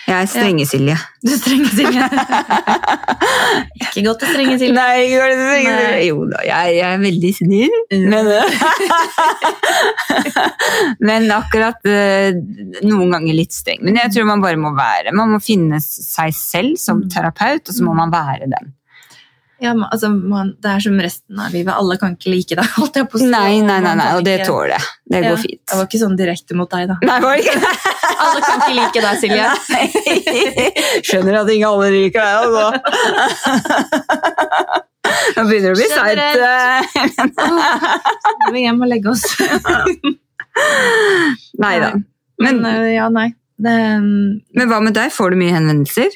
Jeg 0.06 0.22
er 0.22 0.28
strenge, 0.30 0.62
Silje. 0.70 0.94
Du 1.26 1.32
er 1.34 1.38
strenge 1.40 1.66
Silje. 1.74 2.04
ikke 3.82 4.04
godt 4.06 4.20
å 4.22 4.28
strenge 4.30 4.54
Silje. 4.60 4.76
Nei, 4.76 4.92
ikke 5.08 5.16
godt 5.18 5.32
det 5.32 5.38
strenge-Silje. 5.40 6.04
Jo 6.06 6.16
da, 6.30 6.38
jeg, 6.46 6.76
jeg 6.76 6.86
er 6.92 7.00
veldig 7.02 7.32
snill. 7.40 7.74
Men, 8.12 8.26
men 11.08 11.26
akkurat 11.34 11.80
eh, 11.90 12.30
noen 12.86 13.10
ganger 13.16 13.34
litt 13.40 13.54
streng. 13.56 13.80
Men 13.86 13.98
jeg 14.04 14.12
tror 14.14 14.28
man 14.30 14.42
bare 14.44 14.58
må 14.60 14.70
være 14.76 15.12
Man 15.16 15.32
må 15.34 15.38
finne 15.42 15.78
seg 15.82 16.30
selv 16.36 16.72
som 16.80 16.96
Mm. 17.06 17.10
terapeut, 17.12 17.68
og 17.68 17.74
så 17.76 17.82
må 17.84 17.92
man 17.98 18.10
være 18.14 18.46
den. 18.48 18.70
Ja, 19.58 19.70
men, 19.72 19.86
altså, 19.88 20.10
man, 20.12 20.50
det 20.60 20.68
er 20.68 20.80
som 20.84 20.98
resten 21.00 21.38
av 21.40 21.54
livet. 21.54 21.72
Alle 21.72 21.96
kan 22.00 22.12
ikke 22.16 22.30
like 22.34 22.56
deg. 22.58 22.66
holdt 22.80 22.96
jeg 23.00 23.06
på 23.12 23.16
å. 23.18 23.20
Nei, 23.30 23.60
nei, 23.64 23.78
nei, 23.84 23.94
nei 23.96 24.08
og 24.18 24.24
det 24.26 24.36
tåler 24.44 24.74
jeg. 24.74 24.84
Det 25.06 25.20
Ja, 25.22 25.30
går 25.32 25.38
fint. 25.44 25.60
Det 25.62 25.74
var 25.78 25.84
ikke 25.88 26.00
sånn 26.02 26.16
direkte 26.18 26.52
mot 26.58 26.70
deg, 26.72 26.82
da. 26.90 26.96
Nei, 27.06 27.18
var 27.24 27.30
det 27.36 27.42
ikke 27.46 27.56
Alle 28.26 28.40
kan 28.42 28.56
ikke 28.64 28.76
like 28.76 29.00
deg, 29.04 29.14
Silje. 29.22 29.46
Skjønner 31.06 31.34
at 31.42 31.48
ikke 31.52 31.68
alle 31.68 31.88
liker 31.94 32.20
deg, 32.24 32.34
altså. 32.42 32.66
Nå 35.36 35.40
begynner 35.46 35.68
det 35.68 35.72
å 35.72 35.78
bli 35.78 35.88
seigt. 35.92 36.20
Nå 37.30 37.46
Må 38.44 38.52
vi 38.54 38.60
hjem 38.64 38.80
og 38.82 38.88
legge 38.90 39.08
oss. 39.12 39.24
Nei 41.62 41.74
da. 41.82 41.90
Men 42.42 42.60
Men, 42.60 42.64
øh, 42.68 42.88
ja, 42.92 43.08
nei. 43.12 43.28
Det, 43.56 43.72
um, 43.96 44.40
men 44.52 44.68
hva 44.68 44.82
med 44.84 44.92
deg? 44.96 45.08
Får 45.14 45.32
du 45.32 45.38
mye 45.40 45.54
henvendelser? 45.54 46.10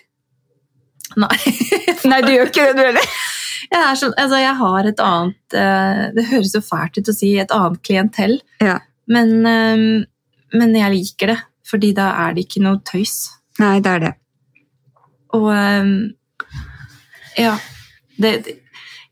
Nei. 1.16 1.36
Nei, 2.10 2.20
du 2.22 2.30
gjør 2.32 2.50
ikke 2.52 2.66
det, 2.70 2.76
du 2.76 2.82
heller. 2.86 3.08
Jeg, 3.70 3.80
er 3.86 3.94
sånn, 4.00 4.14
altså, 4.18 4.38
jeg 4.40 4.54
har 4.58 4.86
et 4.88 5.00
annet 5.04 5.54
øh, 5.54 5.98
Det 6.16 6.24
høres 6.30 6.54
jo 6.56 6.60
fælt 6.64 6.96
ut 6.98 7.10
å 7.12 7.14
si 7.14 7.28
et 7.38 7.52
annet 7.54 7.82
klientell, 7.86 8.40
Ja. 8.64 8.78
men, 9.06 9.28
øhm, 9.46 9.84
men 10.58 10.74
jeg 10.74 10.90
liker 10.96 11.30
det. 11.34 11.36
Fordi 11.70 11.92
da 11.94 12.08
er 12.24 12.34
det 12.34 12.48
ikke 12.48 12.62
noe 12.64 12.80
tøys. 12.82 13.12
Nei, 13.62 13.76
det 13.84 13.92
er 13.92 14.00
det. 14.08 14.12
Og 15.38 15.46
øhm, 15.54 15.92
ja 17.38 17.52
det, 18.18 18.32
det, 18.48 18.56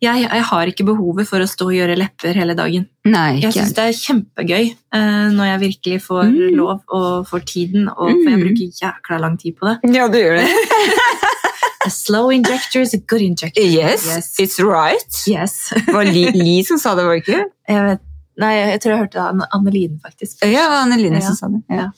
jeg, 0.03 0.25
jeg 0.27 0.43
har 0.51 0.67
ikke 0.73 0.85
behovet 0.89 1.27
for 1.31 1.43
å 1.43 1.47
stå 1.51 1.69
og 1.71 1.77
gjøre 1.77 1.95
lepper 2.01 2.35
hele 2.39 2.55
dagen. 2.59 2.89
Nei, 3.07 3.39
Jeg 3.45 3.55
syns 3.55 3.73
det 3.79 3.85
er 3.93 3.97
kjempegøy 4.01 4.65
eh, 4.67 5.29
når 5.39 5.53
jeg 5.53 5.63
virkelig 5.69 6.03
får 6.09 6.25
Mm. 6.35 6.57
lov 6.59 6.83
og 6.95 7.27
får 7.31 7.47
tiden, 7.47 7.87
og 7.95 8.11
for 8.11 8.27
jeg 8.31 8.39
Mm. 8.39 8.45
bruker 8.49 8.83
jækla 8.83 9.21
lang 9.23 9.39
tid 9.39 9.55
på 9.59 9.71
det. 9.71 9.95
Ja, 9.95 10.09
du 10.11 10.19
gjør 10.19 10.41
det. 10.43 10.49
A 11.87 11.91
slow 11.91 12.31
injector 12.35 12.81
is 12.81 12.95
a 12.95 12.99
good 12.99 13.21
injector. 13.23 13.61
Yes, 13.63 14.07
Yes. 14.07 14.35
it's 14.41 14.59
right. 14.59 15.15
Yes. 15.29 15.71
Det 15.87 15.93
var 15.95 16.05
Li, 16.05 16.25
Li 16.35 16.63
som 16.67 16.79
sa 16.79 16.95
det, 16.99 17.05
var 17.07 17.15
det 17.15 17.23
ikke? 17.23 17.45
Jeg 17.69 17.85
vet, 17.87 18.01
nei, 18.43 18.53
jeg 18.57 18.81
tror 18.83 18.91
jeg 18.95 19.03
hørte 19.05 19.19
det 19.19 19.47
Anne- 19.55 20.01
faktisk. 20.03 20.43
Ja, 20.43 20.65
det 20.65 20.71
var 20.73 20.83
Anneline 20.83 21.21
Ja. 21.21 21.21
som 21.21 21.37
sa 21.37 21.47
det. 21.49 21.63
Ja. 21.71 21.91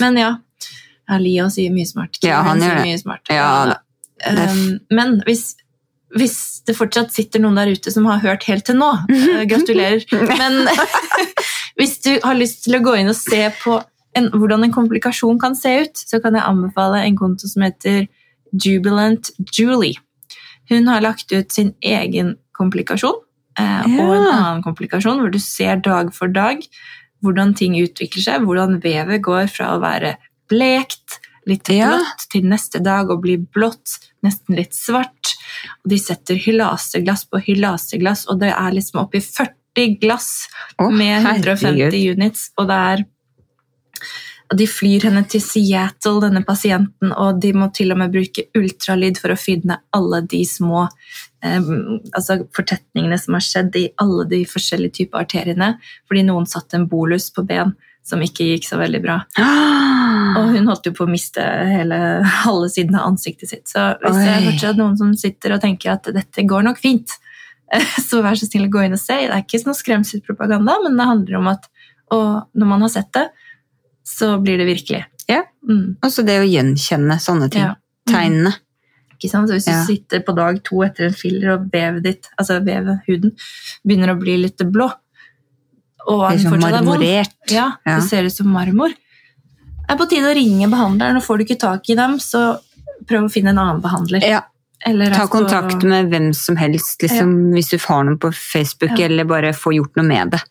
Men 0.00 0.16
ja. 0.20 0.36
ja 1.08 1.44
også 1.46 1.54
sier 1.56 1.72
mye 1.72 1.86
smart. 1.88 2.18
Ja, 2.22 2.42
han 2.42 2.60
sier. 2.60 2.82
Mye 2.84 2.98
smart. 3.00 3.24
Ja. 3.32 3.74
Um, 4.28 4.80
men 4.90 5.22
hvis, 5.24 5.54
hvis 6.16 6.62
det 6.66 6.76
fortsatt 6.76 7.12
sitter 7.14 7.40
noen 7.40 7.54
der 7.56 7.70
ute 7.72 7.90
som 7.94 8.04
har 8.10 8.18
hørt 8.18 8.44
helt 8.44 8.66
til 8.66 8.76
nå, 8.76 8.90
uh, 9.08 9.44
gratulerer. 9.50 10.04
Men 10.36 10.68
hvis 11.80 11.98
du 12.04 12.18
har 12.24 12.34
lyst 12.36 12.64
til 12.64 12.76
å 12.76 12.84
gå 12.84 12.96
inn 12.98 13.08
og 13.08 13.16
se 13.16 13.46
på 13.62 13.80
en, 14.18 14.30
hvordan 14.34 14.64
en 14.64 14.72
komplikasjon 14.74 15.38
kan 15.40 15.54
se 15.56 15.78
ut, 15.86 15.96
så 15.96 16.20
kan 16.20 16.34
jeg 16.34 16.44
anbefale 16.44 17.04
en 17.06 17.16
konto 17.16 17.48
som 17.48 17.62
heter 17.62 18.06
Jubilant 18.52 19.30
Julie. 19.52 19.98
Hun 20.68 20.88
har 20.88 21.00
lagt 21.04 21.32
ut 21.32 21.52
sin 21.52 21.72
egen 21.80 22.36
komplikasjon 22.56 23.20
eh, 23.58 23.84
og 23.98 24.14
en 24.14 24.26
annen 24.28 24.62
komplikasjon, 24.64 25.22
hvor 25.22 25.32
du 25.32 25.40
ser 25.42 25.80
dag 25.84 26.12
for 26.14 26.28
dag 26.28 26.64
hvordan 27.24 27.54
ting 27.58 27.76
utvikler 27.80 28.22
seg, 28.22 28.44
hvordan 28.46 28.78
vevet 28.82 29.22
går 29.24 29.48
fra 29.50 29.72
å 29.74 29.80
være 29.82 30.16
blekt, 30.50 31.18
litt 31.48 31.68
Ja. 31.72 31.96
blått, 31.96 32.28
til 32.30 32.46
neste 32.46 32.80
dag 32.84 33.10
å 33.10 33.18
bli 33.20 33.36
blått, 33.38 33.98
nesten 34.22 34.56
litt 34.56 34.74
svart. 34.76 35.34
Og 35.82 35.90
de 35.90 35.98
setter 35.98 36.38
hylaseglass 36.38 37.24
på 37.26 37.40
hylaseglass, 37.42 38.26
og 38.28 38.40
det 38.40 38.52
er 38.52 38.74
liksom 38.76 39.00
oppi 39.02 39.20
40 39.24 39.98
glass 40.00 40.48
oh, 40.78 40.90
med 40.90 41.24
150 41.24 41.66
herregud. 41.66 42.18
units, 42.18 42.50
og 42.58 42.68
det 42.68 42.78
er 42.92 43.04
De 44.56 44.64
flyr 44.70 45.04
henne 45.08 45.24
til 45.28 45.42
Seattle, 45.44 46.22
denne 46.24 46.40
pasienten, 46.46 47.10
og 47.12 47.40
de 47.42 47.50
må 47.56 47.68
til 47.74 47.92
og 47.92 47.98
med 48.00 48.14
bruke 48.14 48.46
ultralyd 48.56 49.20
for 49.20 49.34
å 49.34 49.40
finne 49.40 49.76
alle 49.96 50.22
de 50.24 50.40
små 50.48 50.86
eh, 51.44 51.68
altså 52.16 52.38
fortetningene 52.56 53.18
som 53.20 53.36
har 53.36 53.44
skjedd 53.44 53.76
i 53.76 53.84
alle 54.00 54.24
de 54.30 54.40
forskjellige 54.48 55.02
typer 55.02 55.26
arteriene, 55.26 55.74
fordi 56.08 56.24
noen 56.30 56.48
satte 56.48 56.78
en 56.78 56.88
bolus 56.88 57.28
på 57.34 57.44
ben 57.48 57.74
som 58.08 58.22
ikke 58.24 58.46
gikk 58.54 58.64
så 58.64 58.78
veldig 58.80 59.00
bra. 59.04 59.18
Ah. 59.36 60.38
Og 60.38 60.54
hun 60.54 60.68
holdt 60.70 60.88
jo 60.88 60.94
på 60.96 61.04
å 61.04 61.10
miste 61.10 61.44
hele 61.68 61.98
halve 62.44 62.70
siden 62.72 62.96
av 62.96 63.10
ansiktet 63.10 63.50
sitt. 63.50 63.66
Så 63.68 63.82
hvis 64.00 64.16
det 64.16 64.30
er 64.30 64.38
Oi. 64.38 64.46
fortsatt 64.52 64.80
noen 64.80 64.96
som 64.96 65.10
sitter 65.18 65.56
og 65.56 65.60
tenker 65.64 65.92
at 65.92 66.08
dette 66.14 66.46
går 66.48 66.64
nok 66.64 66.80
fint, 66.80 67.18
så 68.08 68.22
vær 68.24 68.38
så 68.38 68.48
snill 68.48 68.70
å 68.70 68.72
gå 68.72 68.86
inn 68.86 68.96
og 68.96 69.02
se. 69.02 69.18
Det 69.26 69.34
er 69.34 69.44
ikke 69.44 69.60
noe 69.66 69.76
skremselspropaganda, 69.76 70.78
men 70.86 70.96
det 70.96 71.10
handler 71.10 71.40
om 71.42 71.52
at 71.52 71.68
og 72.14 72.56
når 72.56 72.70
man 72.70 72.84
har 72.86 72.92
sett 72.92 73.10
det, 73.12 73.26
så 74.08 74.30
blir 74.42 74.58
det 74.60 74.66
virkelig. 74.68 75.02
Ja. 75.28 75.42
Mm. 75.68 75.98
Altså 76.04 76.24
det 76.26 76.38
å 76.40 76.46
gjenkjenne 76.48 77.18
sånne 77.20 77.50
ting. 77.52 77.66
Ja. 77.66 77.74
Tegnene. 78.08 78.54
Ikke 79.18 79.30
sant? 79.32 79.50
Så 79.50 79.58
hvis 79.58 79.66
Ja. 79.68 79.80
du 79.82 79.90
sitter 79.92 80.20
på 80.24 80.34
dag 80.36 80.62
to 80.64 80.80
etter 80.86 81.08
en 81.08 81.16
filler 81.18 81.50
og 81.56 81.66
vevet 81.72 82.02
ditt, 82.06 82.28
altså 82.38 82.60
vevet, 82.64 83.02
huden, 83.08 83.34
begynner 83.84 84.14
å 84.14 84.18
bli 84.20 84.36
litt 84.38 84.62
blå, 84.72 84.88
og 86.08 86.22
han 86.30 86.38
fortsatt 86.38 86.78
er 86.78 86.84
vond, 86.86 87.02
ja, 87.50 87.72
Ja. 87.84 87.96
det 87.98 88.04
ser 88.08 88.24
ut 88.24 88.32
som 88.32 88.46
marmor, 88.48 88.88
det 88.88 89.90
er 89.90 89.96
på 89.96 90.08
tide 90.08 90.30
å 90.30 90.34
ringe 90.36 90.68
behandleren, 90.70 91.16
og 91.16 91.22
får 91.22 91.38
du 91.38 91.44
ikke 91.44 91.58
tak 91.60 91.90
i 91.90 91.94
dem, 91.98 92.18
så 92.18 92.60
prøv 93.06 93.24
å 93.26 93.32
finne 93.32 93.50
en 93.50 93.58
annen 93.58 93.82
behandler. 93.82 94.22
Ja, 94.22 94.42
Eller 94.86 95.10
ta 95.10 95.26
kontakt 95.26 95.72
kontakt 95.72 95.82
med 95.82 96.08
hvem 96.10 96.32
som 96.34 96.56
helst, 96.56 97.02
liksom, 97.02 97.50
hvis 97.52 97.70
du 97.70 97.78
har 97.78 98.04
noen 98.04 98.18
på 98.18 98.32
Facebook, 98.32 98.96
Ja. 98.96 99.06
eller 99.06 99.24
bare 99.24 99.52
få 99.52 99.74
gjort 99.74 99.96
noe 99.96 100.06
med 100.06 100.30
det. 100.30 100.42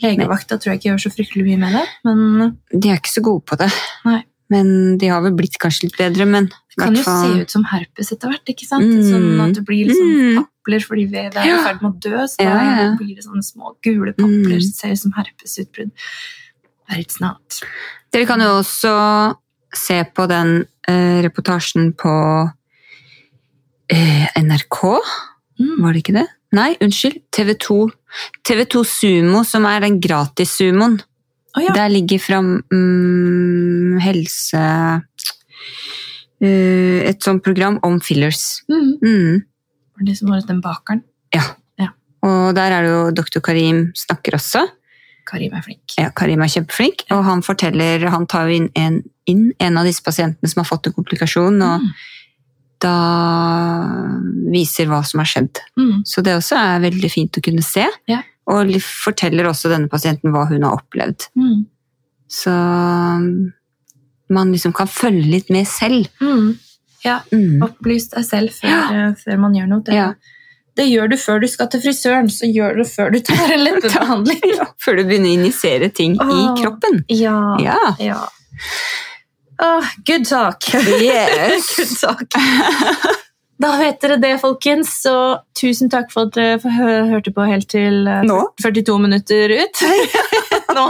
Legevakta 0.00 0.56
tror 0.58 0.72
jeg 0.72 0.80
ikke 0.80 0.90
gjør 0.90 1.02
så 1.04 1.12
fryktelig 1.14 1.44
mye 1.46 1.58
med 1.58 1.72
det, 1.76 1.86
men 2.04 2.56
De 2.72 2.88
er 2.90 2.96
ikke 2.98 3.12
så 3.12 3.22
gode 3.22 3.44
på 3.44 3.56
det. 3.60 3.70
Nei. 4.04 4.22
Men 4.50 4.98
de 4.98 5.06
har 5.08 5.22
vel 5.22 5.32
blitt 5.32 5.54
kanskje 5.58 5.84
litt 5.88 5.96
bedre, 5.96 6.26
men 6.28 6.44
det 6.46 6.76
kan 6.78 6.94
jo 6.94 7.02
fall- 7.02 7.32
se 7.36 7.40
ut 7.42 7.50
som 7.50 7.64
herpes 7.64 8.10
etter 8.12 8.28
hvert, 8.28 8.44
ikke 8.52 8.66
sant? 8.66 8.84
Mm. 8.84 9.04
Sånn 9.08 9.40
at 9.48 9.54
det 9.54 9.64
blir 9.64 9.86
liksom 9.88 10.10
Mm. 10.12 10.44
papler 10.44 10.80
fordi 10.84 11.06
vevet 11.10 11.36
er 11.36 11.46
i 11.48 11.62
ferd 11.64 11.80
med 11.82 11.92
å 11.92 12.00
dø, 12.00 12.16
så 12.28 12.36
Ja, 12.40 12.56
ja. 12.82 12.96
blir 12.96 13.14
det 13.16 13.24
sånne 13.24 13.42
små 13.44 13.76
gule 13.82 14.12
papler 14.12 14.58
Mm. 14.58 14.62
som 14.62 14.72
ser 14.72 14.92
ut 14.92 14.98
som 14.98 15.12
herpesutbrudd. 15.12 15.90
But 16.88 17.08
snart. 17.10 17.62
Dere 18.12 18.26
kan 18.26 18.40
jo 18.40 18.60
også 18.60 19.36
se 19.74 20.04
på 20.04 20.28
den 20.28 20.66
eh, 20.88 21.22
reportasjen 21.22 21.94
på 21.96 22.52
eh, 23.88 24.26
NRK, 24.36 25.00
Mm. 25.60 25.80
var 25.82 25.92
det 25.92 26.02
ikke 26.04 26.14
det? 26.14 26.28
Nei, 26.52 26.74
unnskyld. 26.84 27.22
TV2. 27.32 27.78
TV2 28.44 28.82
Sumo, 28.84 29.40
som 29.48 29.64
er 29.68 29.80
den 29.86 29.96
gratis-sumoen. 30.04 30.98
Å 31.52 31.62
ja. 31.64 31.72
Der 31.76 31.92
ligger 31.92 32.20
fram 32.20 32.50
mm, 32.72 33.98
helse... 34.04 34.66
uh, 36.42 36.98
et 37.08 37.22
sånt 37.24 37.42
program 37.44 37.78
om 37.86 37.98
fillers. 38.04 38.62
Mm. 38.68 38.92
Mm. 39.02 39.42
For 39.96 40.08
de 40.08 40.14
som 40.18 40.32
har 40.32 40.44
den 40.48 40.62
bakeren. 40.64 41.02
ja, 41.34 41.44
Og 42.22 42.54
der 42.56 42.72
er 42.76 42.84
det 42.86 42.92
jo 42.92 43.02
doktor 43.22 43.42
Karim 43.44 43.90
snakker 43.98 44.36
også. 44.38 44.64
Karim 45.28 45.54
er 45.54 45.62
flink. 45.62 45.94
Ja, 45.98 46.10
Karim 46.14 46.42
er 46.42 46.50
kjempeflink, 46.50 47.04
og 47.14 47.22
han 47.24 47.44
forteller 47.46 48.02
Han 48.10 48.26
tar 48.26 48.48
jo 48.50 48.56
inn 48.58 48.70
en, 48.74 49.02
inn 49.30 49.52
en 49.62 49.78
av 49.78 49.86
disse 49.86 50.02
pasientene 50.02 50.50
som 50.50 50.60
har 50.64 50.68
fått 50.68 50.90
en 50.90 50.96
komplikasjon, 50.96 51.62
og 51.62 51.80
Mm. 51.82 51.92
Da 52.82 52.96
viser 54.52 54.88
hva 54.90 55.00
som 55.06 55.22
har 55.22 55.28
skjedd. 55.30 55.60
Mm. 55.78 56.02
Så 56.08 56.22
det 56.26 56.34
også 56.36 56.58
er 56.58 56.82
veldig 56.84 57.10
fint 57.12 57.38
å 57.38 57.44
kunne 57.44 57.64
se. 57.64 57.86
Ja. 58.10 58.20
Og 58.52 58.72
forteller 58.82 59.46
også 59.48 59.70
denne 59.72 59.88
pasienten 59.92 60.32
hva 60.34 60.44
hun 60.50 60.66
har 60.66 60.76
opplevd. 60.80 61.28
Mm. 61.38 61.62
Så 62.32 62.50
um, 62.52 63.52
man 64.32 64.52
liksom 64.54 64.72
kan 64.76 64.88
følge 64.90 65.28
litt 65.30 65.50
med 65.54 65.68
selv. 65.68 66.08
Mm. 66.20 66.52
Ja, 67.04 67.20
Mm. 67.32 67.62
opplys 67.66 68.08
deg 68.12 68.24
selv 68.24 68.52
før, 68.54 68.70
Ja. 68.70 69.08
eh, 69.08 69.14
før 69.18 69.38
man 69.42 69.54
gjør 69.58 69.66
noe. 69.72 69.82
Det, 69.82 69.94
Ja. 69.94 70.12
det 70.78 70.84
gjør 70.86 71.08
du 71.10 71.16
før 71.18 71.40
du 71.42 71.48
skal 71.50 71.66
til 71.68 71.80
frisøren, 71.82 72.28
så 72.30 72.46
gjør 72.46 72.76
du 72.78 72.84
før 72.86 73.10
du 73.12 73.18
tar 73.20 73.50
en 73.52 73.64
leppebehandling. 73.66 74.38
Før 74.84 74.96
du 74.98 75.02
begynner 75.04 75.30
å 75.30 75.38
injisere 75.40 75.88
ting 75.94 76.14
Åh. 76.18 76.30
i 76.30 76.62
kroppen. 76.62 77.04
Ja. 77.08 77.56
Ja. 77.98 78.20
Åh, 79.62 79.84
good 80.06 80.24
talk. 80.26 80.64
Yes. 80.74 81.68
good 81.76 81.92
talk. 82.00 82.26
Da 83.62 83.68
vet 83.78 84.00
dere 84.02 84.16
det, 84.18 84.32
folkens. 84.42 84.90
Så 85.04 85.12
tusen 85.58 85.90
takk 85.92 86.08
for 86.10 86.26
at 86.26 86.34
dere 86.34 86.58
hø- 86.74 87.06
hørte 87.12 87.30
på 87.36 87.44
helt 87.46 87.68
til 87.70 88.00
eh, 88.10 88.24
Nå? 88.26 88.40
42 88.62 88.96
minutter 89.04 89.54
ut. 89.60 89.82
nå, 90.76 90.86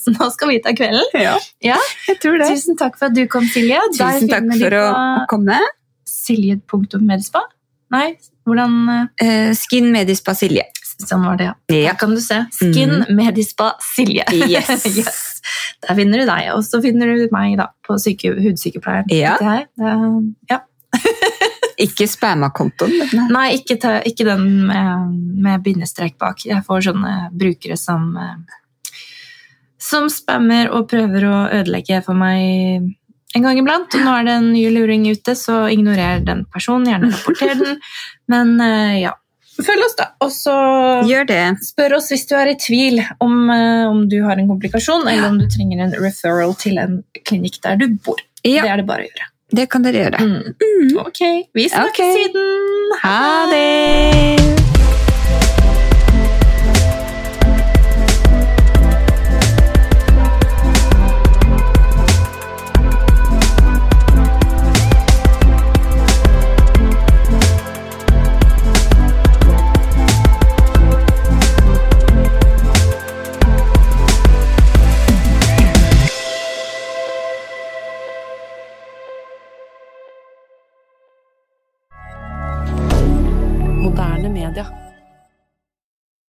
så 0.00 0.14
nå 0.16 0.28
skal 0.34 0.50
vi 0.50 0.58
ta 0.64 0.72
kvelden. 0.74 1.04
Ja, 1.22 1.36
Ja. 1.62 1.76
jeg 2.08 2.18
tror 2.24 2.40
det. 2.42 2.48
Tusen 2.50 2.78
takk 2.80 2.98
for 2.98 3.10
at 3.12 3.14
du 3.14 3.22
kom, 3.30 3.46
Silje. 3.54 3.78
Tusen 3.94 4.26
takk 4.32 4.50
for 4.56 4.78
å 4.80 4.86
komme. 5.30 5.60
Silje.medispa? 6.10 7.44
Nei, 7.94 8.16
hvordan 8.48 8.72
eh, 8.90 9.04
Eh, 9.26 9.52
Skin 9.54 9.92
Medispa 9.94 10.34
Silje. 10.34 10.64
Sånn 10.96 11.26
var 11.26 11.36
det, 11.36 11.50
ja. 11.50 11.54
Ja. 11.76 11.94
Kan 12.00 12.14
du 12.16 12.20
se. 12.24 12.38
Skin 12.56 13.04
Medispa 13.16 13.74
Silje. 13.84 14.24
Yes. 14.48 14.86
yes. 14.98 15.18
Der 15.84 15.98
finner 15.98 16.22
du 16.22 16.28
deg, 16.28 16.48
og 16.54 16.64
så 16.64 16.80
finner 16.84 17.12
du 17.12 17.26
meg 17.34 17.58
da, 17.60 17.68
på 17.86 17.98
syke, 18.00 18.32
hudsykepleieren. 18.40 19.12
Ja. 19.12 19.36
ja. 20.50 20.62
Ikke 21.86 22.08
spamma-kontoen. 22.08 22.94
Nei, 23.12 23.26
Nei, 23.28 23.48
ikke, 23.58 23.76
ta, 23.76 23.98
ikke 24.08 24.24
den 24.24 24.46
med, 24.70 25.10
med 25.44 25.60
bindestrek 25.66 26.14
bak. 26.16 26.40
Jeg 26.48 26.64
får 26.64 26.86
sånne 26.86 27.10
brukere 27.36 27.76
som 27.76 28.14
eh, 28.16 28.56
som 29.86 30.08
spammer 30.10 30.70
og 30.74 30.88
prøver 30.90 31.26
å 31.28 31.34
ødelegge 31.60 32.00
for 32.06 32.18
meg 32.18 32.88
en 33.36 33.44
gang 33.44 33.60
iblant. 33.60 33.92
Og 33.94 34.02
nå 34.06 34.14
er 34.18 34.26
det 34.26 34.34
en 34.40 34.50
ny 34.54 34.64
luring 34.74 35.06
ute, 35.10 35.36
så 35.38 35.66
ignorer 35.72 36.24
den 36.26 36.44
personen. 36.52 36.88
Gjerne 36.90 37.12
rapporter 37.12 37.54
den. 37.60 37.80
Men 38.32 38.56
eh, 38.64 39.02
ja. 39.04 39.14
Følg 39.56 39.84
oss, 39.86 39.96
da. 39.98 40.10
Og 40.24 40.32
så. 40.34 40.56
Spør 41.64 41.96
oss 41.98 42.10
hvis 42.12 42.26
du 42.28 42.34
er 42.38 42.52
i 42.52 42.58
tvil 42.60 43.00
om, 43.24 43.38
eh, 43.52 43.86
om 43.88 44.04
du 44.10 44.18
har 44.26 44.36
en 44.36 44.50
komplikasjon, 44.50 45.06
eller 45.08 45.30
om 45.30 45.40
du 45.40 45.46
trenger 45.52 45.86
en 45.86 45.96
referral 46.02 46.52
til 46.60 46.82
en 46.82 47.00
klinikk 47.24 47.62
der 47.64 47.80
du 47.80 47.88
bor. 47.96 48.20
Ja. 48.44 48.62
Det 48.62 48.74
er 48.74 48.82
det 48.82 48.88
bare 48.90 49.06
å 49.06 49.10
gjøre. 49.10 49.32
Det 49.56 49.68
kan 49.70 49.86
dere 49.86 50.04
gjøre. 50.04 50.26
Mm. 50.26 50.94
Ok, 51.06 51.22
vi 51.54 51.68
snakkes 51.70 52.02
okay. 52.02 52.14
siden! 52.26 52.96
Ha 53.04 53.20
det! 53.54 54.65